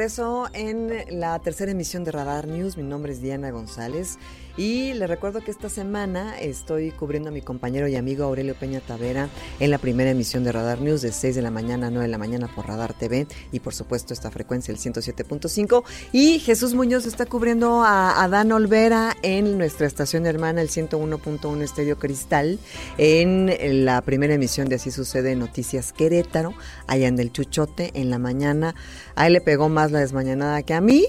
Regreso 0.02 0.48
en 0.54 1.20
la 1.20 1.38
tercera 1.38 1.74
emisión 1.74 2.04
de 2.04 2.10
Radar 2.10 2.48
News. 2.48 2.76
Mi 2.76 2.82
nombre 2.82 3.12
es 3.12 3.22
Diana 3.22 3.52
González 3.52 4.18
y 4.58 4.94
les 4.94 5.10
recuerdo 5.10 5.42
que 5.42 5.52
esta 5.52 5.70
semana 5.70 6.40
estoy 6.40 6.92
cubriendo 6.92 7.30
a 7.30 7.32
mi 7.32 7.42
compañero 7.42 7.88
y 7.88 7.96
amigo 7.96 8.26
Aurelio 8.26 8.56
Peña 8.56 8.82
Tavera 8.82 9.30
en 9.60 9.72
la 9.72 9.78
primera 9.78 10.12
emisión 10.12 10.44
de 10.44 10.52
Radar 10.52 10.82
News 10.82 11.02
de 11.02 11.12
6 11.12 11.36
de 11.36 11.42
la 11.42 11.52
mañana 11.52 11.88
a 11.88 11.90
9 11.90 12.06
de 12.06 12.12
la 12.12 12.18
mañana 12.18 12.54
por 12.54 12.68
Radar 12.68 12.94
TV 12.94 13.28
y 13.52 13.60
por 13.60 13.74
supuesto 13.74 14.14
esta 14.14 14.30
frecuencia 14.32 14.72
el 14.72 14.78
107.5 14.78 15.84
y 16.12 16.40
Jesús 16.40 16.74
Muñoz 16.74 17.06
está 17.06 17.26
cubriendo 17.26 17.82
a 17.82 18.24
Adán 18.24 18.52
Olvera 18.52 19.16
en 19.22 19.58
nuestra 19.58 19.88
estación 19.88 20.26
hermana 20.26 20.62
el 20.62 20.70
101.1 20.70 21.62
Estéreo 21.62 21.98
Cristal 21.98 22.60
en 22.98 23.86
la 23.86 24.02
primera 24.02 24.34
emisión 24.34 24.68
de 24.68 24.76
Así 24.76 24.92
sucede 24.92 25.36
Noticias 25.36 25.94
Querétaro 25.94 26.54
allá 26.88 27.08
en 27.08 27.20
el 27.20 27.32
Chuchote 27.32 27.92
en 27.94 28.10
la 28.10 28.20
mañana. 28.20 28.76
A 29.16 29.28
él 29.28 29.34
le 29.34 29.42
pegó 29.42 29.70
más 29.70 29.92
la 29.92 30.00
desmañanada 30.00 30.64
que 30.64 30.74
a 30.74 30.82
mí, 30.82 31.06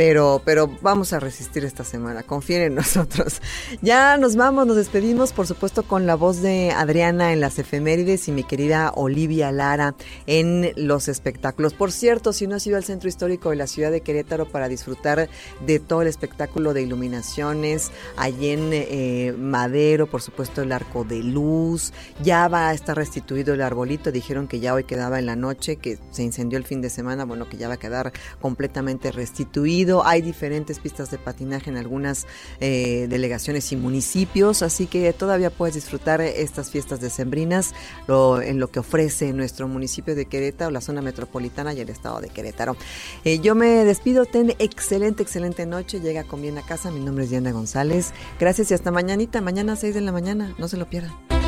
pero, 0.00 0.40
pero 0.46 0.66
vamos 0.80 1.12
a 1.12 1.20
resistir 1.20 1.62
esta 1.62 1.84
semana, 1.84 2.22
confíen 2.22 2.62
en 2.62 2.74
nosotros. 2.80 3.42
Ya 3.82 4.16
nos 4.16 4.34
vamos, 4.34 4.66
nos 4.66 4.76
despedimos, 4.76 5.34
por 5.34 5.46
supuesto, 5.46 5.82
con 5.82 6.06
la 6.06 6.14
voz 6.14 6.40
de 6.40 6.70
Adriana 6.70 7.34
en 7.34 7.40
las 7.40 7.58
efemérides 7.58 8.26
y 8.26 8.32
mi 8.32 8.42
querida 8.42 8.92
Olivia 8.96 9.52
Lara 9.52 9.94
en 10.26 10.72
los 10.76 11.08
espectáculos. 11.08 11.74
Por 11.74 11.92
cierto, 11.92 12.32
si 12.32 12.46
no 12.46 12.56
has 12.56 12.66
ido 12.66 12.78
al 12.78 12.84
centro 12.84 13.10
histórico 13.10 13.50
de 13.50 13.56
la 13.56 13.66
ciudad 13.66 13.90
de 13.90 14.00
Querétaro 14.00 14.46
para 14.48 14.68
disfrutar 14.68 15.28
de 15.66 15.78
todo 15.80 16.00
el 16.00 16.08
espectáculo 16.08 16.72
de 16.72 16.80
iluminaciones, 16.80 17.90
allí 18.16 18.52
en 18.52 18.70
eh, 18.72 19.34
Madero, 19.36 20.06
por 20.06 20.22
supuesto, 20.22 20.62
el 20.62 20.72
arco 20.72 21.04
de 21.04 21.22
luz, 21.22 21.92
ya 22.22 22.48
va 22.48 22.70
a 22.70 22.72
estar 22.72 22.96
restituido 22.96 23.52
el 23.52 23.60
arbolito, 23.60 24.10
dijeron 24.12 24.48
que 24.48 24.60
ya 24.60 24.72
hoy 24.72 24.84
quedaba 24.84 25.18
en 25.18 25.26
la 25.26 25.36
noche, 25.36 25.76
que 25.76 25.98
se 26.10 26.22
incendió 26.22 26.56
el 26.56 26.64
fin 26.64 26.80
de 26.80 26.88
semana, 26.88 27.26
bueno, 27.26 27.50
que 27.50 27.58
ya 27.58 27.68
va 27.68 27.74
a 27.74 27.78
quedar 27.78 28.14
completamente 28.40 29.12
restituido. 29.12 29.89
Hay 30.04 30.22
diferentes 30.22 30.78
pistas 30.78 31.10
de 31.10 31.18
patinaje 31.18 31.70
en 31.70 31.76
algunas 31.76 32.26
eh, 32.60 33.06
delegaciones 33.08 33.72
y 33.72 33.76
municipios, 33.76 34.62
así 34.62 34.86
que 34.86 35.12
todavía 35.12 35.50
puedes 35.50 35.74
disfrutar 35.74 36.20
estas 36.20 36.70
fiestas 36.70 37.00
decembrinas 37.00 37.74
lo, 38.06 38.40
en 38.40 38.60
lo 38.60 38.70
que 38.70 38.78
ofrece 38.78 39.32
nuestro 39.32 39.66
municipio 39.68 40.14
de 40.14 40.26
Querétaro, 40.26 40.70
la 40.70 40.80
zona 40.80 41.02
metropolitana 41.02 41.74
y 41.74 41.80
el 41.80 41.88
estado 41.88 42.20
de 42.20 42.28
Querétaro. 42.28 42.76
Eh, 43.24 43.40
yo 43.40 43.54
me 43.54 43.84
despido, 43.84 44.24
ten 44.24 44.54
excelente, 44.58 45.22
excelente 45.22 45.66
noche, 45.66 46.00
llega 46.00 46.24
con 46.24 46.42
bien 46.42 46.58
a 46.58 46.62
casa, 46.62 46.90
mi 46.90 47.00
nombre 47.00 47.24
es 47.24 47.30
Diana 47.30 47.52
González, 47.52 48.12
gracias 48.38 48.70
y 48.70 48.74
hasta 48.74 48.90
mañanita, 48.90 49.40
mañana 49.40 49.72
a 49.72 49.76
6 49.76 49.94
de 49.94 50.00
la 50.00 50.12
mañana, 50.12 50.54
no 50.58 50.68
se 50.68 50.76
lo 50.76 50.88
pierdan. 50.88 51.39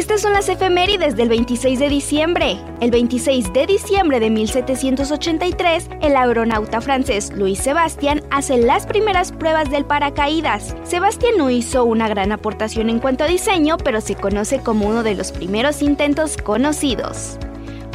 Estas 0.00 0.22
son 0.22 0.32
las 0.32 0.48
efemérides 0.48 1.14
del 1.14 1.28
26 1.28 1.78
de 1.78 1.90
diciembre. 1.90 2.56
El 2.80 2.90
26 2.90 3.52
de 3.52 3.66
diciembre 3.66 4.18
de 4.18 4.30
1783, 4.30 5.90
el 6.00 6.16
aeronauta 6.16 6.80
francés 6.80 7.30
Louis 7.34 7.58
Sebastian 7.58 8.22
hace 8.30 8.56
las 8.56 8.86
primeras 8.86 9.30
pruebas 9.30 9.70
del 9.70 9.84
paracaídas. 9.84 10.74
Sebastian 10.84 11.36
no 11.36 11.50
hizo 11.50 11.84
una 11.84 12.08
gran 12.08 12.32
aportación 12.32 12.88
en 12.88 12.98
cuanto 12.98 13.24
a 13.24 13.26
diseño, 13.26 13.76
pero 13.76 14.00
se 14.00 14.14
conoce 14.14 14.60
como 14.60 14.88
uno 14.88 15.02
de 15.02 15.16
los 15.16 15.32
primeros 15.32 15.82
intentos 15.82 16.38
conocidos. 16.38 17.36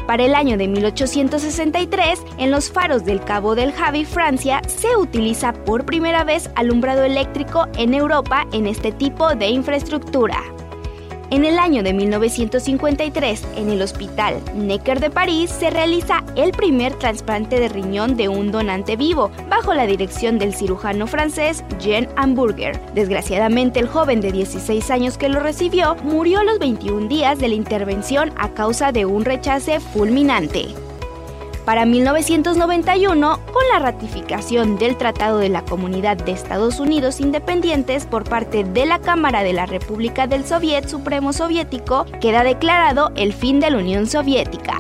Para 0.06 0.26
el 0.26 0.36
año 0.36 0.58
de 0.58 0.68
1863, 0.68 2.22
en 2.38 2.52
los 2.52 2.70
faros 2.70 3.04
del 3.04 3.20
Cabo 3.24 3.56
del 3.56 3.72
Javi, 3.72 4.06
Francia, 4.06 4.62
se 4.68 4.96
utiliza 4.96 5.54
por 5.54 5.88
primera 5.88 6.24
vez 6.24 6.52
alumbrado 6.54 7.04
eléctrico 7.04 7.68
en 7.80 7.96
Europa 7.96 8.46
en 8.52 8.68
este 8.68 8.92
tipo 8.92 9.34
de 9.34 9.48
infraestructura. 9.48 10.44
En 11.32 11.44
el 11.44 11.58
año 11.58 11.82
de 11.82 11.94
1953, 11.94 13.48
en 13.58 13.70
el 13.70 13.82
Hospital 13.82 14.42
Necker 14.54 15.00
de 15.00 15.10
París, 15.10 15.50
se 15.50 15.72
realiza 15.72 16.24
el 16.36 16.52
primer 16.52 16.94
trasplante 16.94 17.60
de 17.60 17.68
riñón 17.68 18.16
de 18.16 18.30
un 18.30 18.52
donante 18.52 18.96
vivo, 18.96 19.32
bajo 19.50 19.74
la 19.74 19.88
dirección 19.88 20.38
del 20.38 20.54
cirujano 20.54 21.08
francés 21.08 21.64
Jean 21.80 22.08
Hamburger. 22.16 22.80
Desgraciadamente, 22.94 23.80
el 23.80 23.88
joven 23.88 24.22
de 24.22 24.32
16 24.32 24.92
años 24.92 25.18
que 25.18 25.30
lo 25.30 25.40
recibió 25.40 25.96
murió 26.04 26.40
a 26.40 26.44
los 26.44 26.60
21 26.60 27.08
días 27.08 27.40
de 27.40 27.48
la 27.48 27.56
intervención 27.56 28.32
a 28.38 28.50
causa 28.50 28.92
de 28.92 29.06
un 29.06 29.26
rechace 29.26 29.80
fulminante. 29.80 30.68
Para 31.66 31.88
1991, 31.88 33.40
con 33.52 33.64
la 33.74 33.80
ratificación 33.80 34.78
del 34.78 34.98
Tratado 34.98 35.40
de 35.40 35.50
la 35.50 35.66
Comunidad 35.66 36.16
de 36.16 36.32
Estados 36.32 36.80
Unidos 36.80 37.20
Independientes 37.20 38.06
por 38.06 38.24
parte 38.24 38.64
de 38.64 38.86
la 38.86 39.00
Cámara 39.00 39.42
de 39.42 39.54
la 39.54 39.66
República 39.66 40.28
del 40.28 40.46
Soviet 40.46 40.88
Supremo 40.88 41.34
Soviético, 41.34 42.06
queda 42.22 42.44
declarado 42.44 43.12
el 43.16 43.34
fin 43.34 43.60
de 43.60 43.72
la 43.72 43.80
Unión 43.80 44.06
Soviética. 44.06 44.78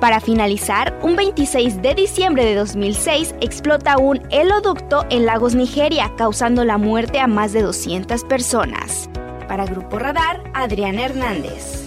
Para 0.00 0.20
finalizar, 0.20 0.98
un 1.02 1.16
26 1.16 1.82
de 1.82 1.94
diciembre 1.94 2.46
de 2.46 2.54
2006 2.54 3.34
explota 3.42 3.98
un 3.98 4.22
heloducto 4.30 5.04
en 5.10 5.26
Lagos, 5.26 5.54
Nigeria, 5.54 6.10
causando 6.16 6.64
la 6.64 6.78
muerte 6.78 7.20
a 7.20 7.26
más 7.26 7.52
de 7.52 7.60
200 7.60 8.24
personas. 8.24 9.10
Para 9.46 9.66
Grupo 9.66 9.98
Radar, 9.98 10.42
Adrián 10.54 10.98
Hernández. 10.98 11.79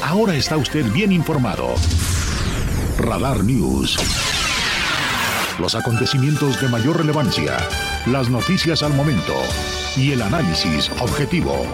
Ahora 0.00 0.34
está 0.36 0.56
usted 0.56 0.84
bien 0.92 1.10
informado. 1.10 1.74
Radar 2.98 3.42
News. 3.42 3.96
Los 5.58 5.74
acontecimientos 5.74 6.60
de 6.60 6.68
mayor 6.68 6.98
relevancia, 6.98 7.56
las 8.06 8.30
noticias 8.30 8.84
al 8.84 8.94
momento 8.94 9.34
y 9.96 10.12
el 10.12 10.22
análisis 10.22 10.88
objetivo. 11.00 11.66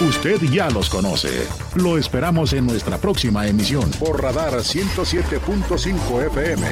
Usted 0.00 0.40
ya 0.50 0.70
los 0.70 0.90
conoce. 0.90 1.46
Lo 1.76 1.98
esperamos 1.98 2.52
en 2.52 2.66
nuestra 2.66 2.98
próxima 2.98 3.46
emisión 3.46 3.88
por 3.92 4.20
Radar 4.20 4.54
107.5 4.54 6.26
FM. 6.26 6.70